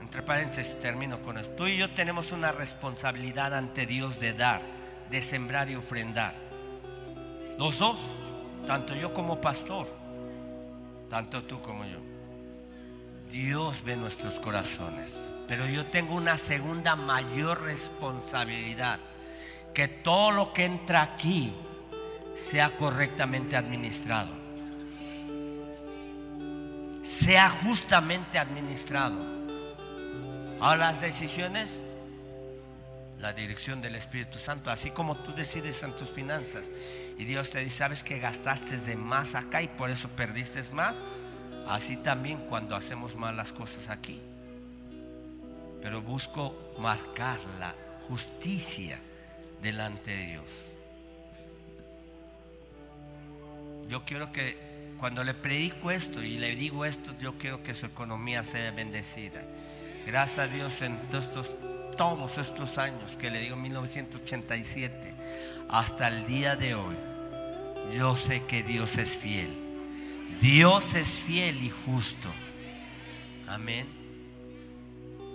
entre 0.00 0.22
paréntesis, 0.22 0.78
termino 0.80 1.20
con 1.22 1.38
esto. 1.38 1.54
Tú 1.54 1.66
y 1.66 1.76
yo 1.76 1.90
tenemos 1.90 2.32
una 2.32 2.52
responsabilidad 2.52 3.54
ante 3.54 3.86
Dios 3.86 4.20
de 4.20 4.32
dar, 4.32 4.62
de 5.10 5.22
sembrar 5.22 5.70
y 5.70 5.76
ofrendar. 5.76 6.34
Los 7.58 7.78
dos, 7.78 7.98
tanto 8.66 8.94
yo 8.94 9.12
como 9.12 9.40
pastor 9.40 10.02
tanto 11.12 11.44
tú 11.44 11.60
como 11.60 11.84
yo. 11.84 11.98
Dios 13.30 13.82
ve 13.84 13.96
nuestros 13.96 14.40
corazones, 14.40 15.28
pero 15.48 15.66
yo 15.66 15.86
tengo 15.86 16.14
una 16.14 16.38
segunda 16.38 16.96
mayor 16.96 17.62
responsabilidad, 17.62 18.98
que 19.74 19.88
todo 19.88 20.30
lo 20.30 20.52
que 20.52 20.64
entra 20.64 21.02
aquí 21.02 21.52
sea 22.34 22.76
correctamente 22.76 23.56
administrado, 23.56 24.30
sea 27.02 27.50
justamente 27.50 28.38
administrado. 28.38 29.32
A 30.60 30.76
las 30.76 31.00
decisiones, 31.00 31.80
la 33.18 33.32
dirección 33.32 33.80
del 33.80 33.96
Espíritu 33.96 34.38
Santo, 34.38 34.70
así 34.70 34.90
como 34.90 35.16
tú 35.16 35.32
decides 35.32 35.82
en 35.82 35.92
tus 35.92 36.10
finanzas 36.10 36.70
y 37.18 37.24
Dios 37.24 37.50
te 37.50 37.60
dice, 37.60 37.78
sabes 37.78 38.02
que 38.02 38.18
gastaste 38.18 38.76
de 38.76 38.96
más 38.96 39.34
acá 39.34 39.62
y 39.62 39.68
por 39.68 39.90
eso 39.90 40.08
perdiste 40.08 40.62
más. 40.72 40.96
Así 41.66 41.96
también 41.96 42.38
cuando 42.38 42.74
hacemos 42.74 43.14
malas 43.14 43.52
cosas 43.52 43.88
aquí. 43.88 44.20
Pero 45.82 46.00
busco 46.00 46.74
marcar 46.78 47.38
la 47.58 47.74
justicia 48.08 48.98
delante 49.60 50.12
de 50.12 50.26
Dios. 50.26 50.72
Yo 53.88 54.04
quiero 54.04 54.32
que 54.32 54.56
cuando 54.98 55.24
le 55.24 55.34
predico 55.34 55.90
esto 55.90 56.22
y 56.22 56.38
le 56.38 56.54
digo 56.54 56.84
esto, 56.84 57.12
yo 57.18 57.36
quiero 57.36 57.62
que 57.62 57.74
su 57.74 57.86
economía 57.86 58.44
sea 58.44 58.70
bendecida. 58.70 59.42
Gracias 60.06 60.38
a 60.38 60.46
Dios 60.46 60.80
en 60.82 60.96
todos 61.96 62.38
estos 62.38 62.78
años 62.78 63.16
que 63.16 63.30
le 63.30 63.40
digo 63.40 63.56
1987 63.56 65.14
hasta 65.68 66.08
el 66.08 66.26
día 66.26 66.56
de 66.56 66.74
hoy 66.74 66.96
yo 67.90 68.16
sé 68.16 68.44
que 68.44 68.62
Dios 68.62 68.96
es 68.98 69.16
fiel. 69.16 69.50
Dios 70.40 70.94
es 70.94 71.20
fiel 71.20 71.62
y 71.62 71.70
justo. 71.70 72.28
Amén. 73.46 74.01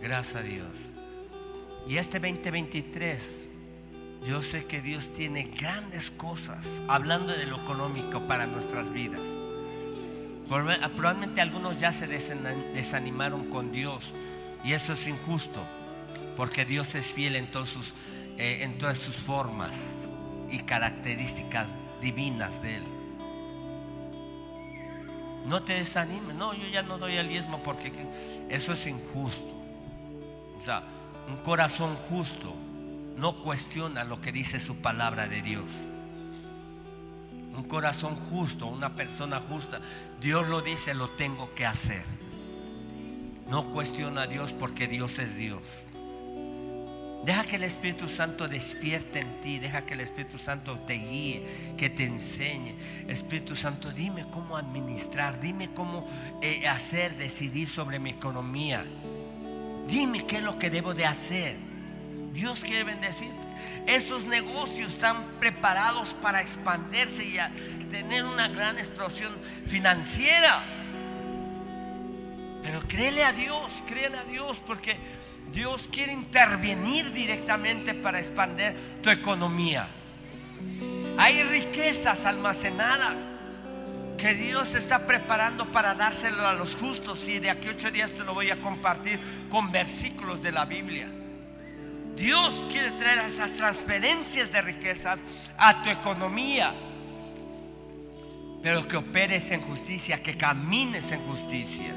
Gracias 0.01 0.35
a 0.35 0.41
Dios. 0.41 0.67
Y 1.87 1.97
este 1.97 2.19
2023, 2.19 3.49
yo 4.25 4.41
sé 4.41 4.65
que 4.65 4.81
Dios 4.81 5.11
tiene 5.13 5.43
grandes 5.43 6.11
cosas, 6.11 6.81
hablando 6.87 7.33
de 7.33 7.45
lo 7.45 7.61
económico 7.61 8.27
para 8.27 8.45
nuestras 8.45 8.91
vidas. 8.91 9.27
Probablemente 10.47 11.41
algunos 11.41 11.77
ya 11.77 11.91
se 11.91 12.07
desanimaron 12.07 13.49
con 13.49 13.71
Dios 13.71 14.13
y 14.63 14.73
eso 14.73 14.93
es 14.93 15.07
injusto, 15.07 15.65
porque 16.35 16.63
Dios 16.63 16.95
es 16.95 17.11
fiel 17.11 17.35
eh, 17.35 17.43
en 18.37 18.77
todas 18.77 18.97
sus 18.97 19.15
formas 19.15 20.07
y 20.49 20.59
características 20.59 21.69
divinas 22.01 22.61
de 22.61 22.77
Él. 22.77 22.83
No 25.45 25.63
te 25.63 25.73
desanimes, 25.73 26.35
no, 26.35 26.53
yo 26.53 26.67
ya 26.67 26.83
no 26.83 26.97
doy 26.97 27.15
el 27.15 27.29
diezmo 27.29 27.63
porque 27.63 27.91
eso 28.49 28.73
es 28.73 28.87
injusto. 28.87 29.56
O 30.59 30.61
sea, 30.61 30.83
un 31.29 31.37
corazón 31.37 31.95
justo 31.95 32.53
no 33.17 33.41
cuestiona 33.41 34.03
lo 34.03 34.21
que 34.21 34.31
dice 34.31 34.59
su 34.59 34.77
palabra 34.77 35.27
de 35.27 35.41
Dios. 35.41 35.71
Un 37.55 37.63
corazón 37.63 38.15
justo, 38.15 38.67
una 38.67 38.95
persona 38.95 39.41
justa, 39.41 39.81
Dios 40.21 40.47
lo 40.47 40.61
dice, 40.61 40.93
lo 40.93 41.09
tengo 41.09 41.53
que 41.55 41.65
hacer. 41.65 42.03
No 43.49 43.71
cuestiona 43.71 44.23
a 44.23 44.27
Dios 44.27 44.53
porque 44.53 44.87
Dios 44.87 45.17
es 45.19 45.35
Dios. 45.35 45.87
Deja 47.25 47.43
que 47.43 47.55
el 47.55 47.63
Espíritu 47.63 48.07
Santo 48.07 48.47
despierte 48.47 49.19
en 49.19 49.41
ti, 49.41 49.59
deja 49.59 49.85
que 49.85 49.95
el 49.95 50.01
Espíritu 50.01 50.37
Santo 50.37 50.79
te 50.79 50.93
guíe, 50.93 51.73
que 51.75 51.89
te 51.89 52.05
enseñe. 52.05 52.75
Espíritu 53.07 53.55
Santo, 53.55 53.91
dime 53.91 54.25
cómo 54.29 54.55
administrar, 54.55 55.39
dime 55.41 55.73
cómo 55.73 56.05
eh, 56.41 56.67
hacer, 56.67 57.17
decidir 57.17 57.67
sobre 57.67 57.99
mi 57.99 58.11
economía. 58.11 58.85
Dime 59.87 60.25
qué 60.25 60.37
es 60.37 60.43
lo 60.43 60.59
que 60.59 60.69
debo 60.69 60.93
de 60.93 61.05
hacer. 61.05 61.57
Dios 62.33 62.63
quiere 62.63 62.83
bendecirte. 62.83 63.47
Esos 63.87 64.25
negocios 64.25 64.93
están 64.93 65.39
preparados 65.39 66.13
para 66.13 66.41
expandirse 66.41 67.25
y 67.25 67.83
tener 67.85 68.25
una 68.25 68.47
gran 68.49 68.77
explosión 68.77 69.33
financiera. 69.67 70.63
Pero 72.61 72.81
créele 72.87 73.23
a 73.23 73.31
Dios, 73.31 73.81
créele 73.87 74.17
a 74.17 74.23
Dios, 74.25 74.61
porque 74.65 74.97
Dios 75.51 75.87
quiere 75.87 76.11
intervenir 76.11 77.11
directamente 77.13 77.93
para 77.93 78.19
expandir 78.19 78.75
tu 79.01 79.09
economía. 79.09 79.87
Hay 81.17 81.41
riquezas 81.43 82.25
almacenadas 82.25 83.31
que 84.17 84.33
Dios 84.33 84.73
está 84.73 85.05
preparando 85.05 85.71
para 85.71 85.93
dárselo 85.93 86.45
a 86.45 86.53
los 86.53 86.75
justos 86.75 87.27
y 87.27 87.39
de 87.39 87.49
aquí 87.49 87.69
ocho 87.69 87.91
días 87.91 88.13
te 88.13 88.23
lo 88.23 88.33
voy 88.33 88.49
a 88.49 88.59
compartir 88.59 89.19
con 89.49 89.71
versículos 89.71 90.41
de 90.41 90.51
la 90.51 90.65
Biblia. 90.65 91.07
Dios 92.15 92.65
quiere 92.69 92.91
traer 92.93 93.19
esas 93.19 93.53
transferencias 93.53 94.51
de 94.51 94.61
riquezas 94.63 95.23
a 95.57 95.83
tu 95.83 95.89
economía, 95.89 96.73
pero 98.63 98.87
que 98.87 98.97
operes 98.97 99.51
en 99.51 99.61
justicia, 99.61 100.21
que 100.23 100.35
camines 100.35 101.11
en 101.11 101.21
justicia. 101.27 101.93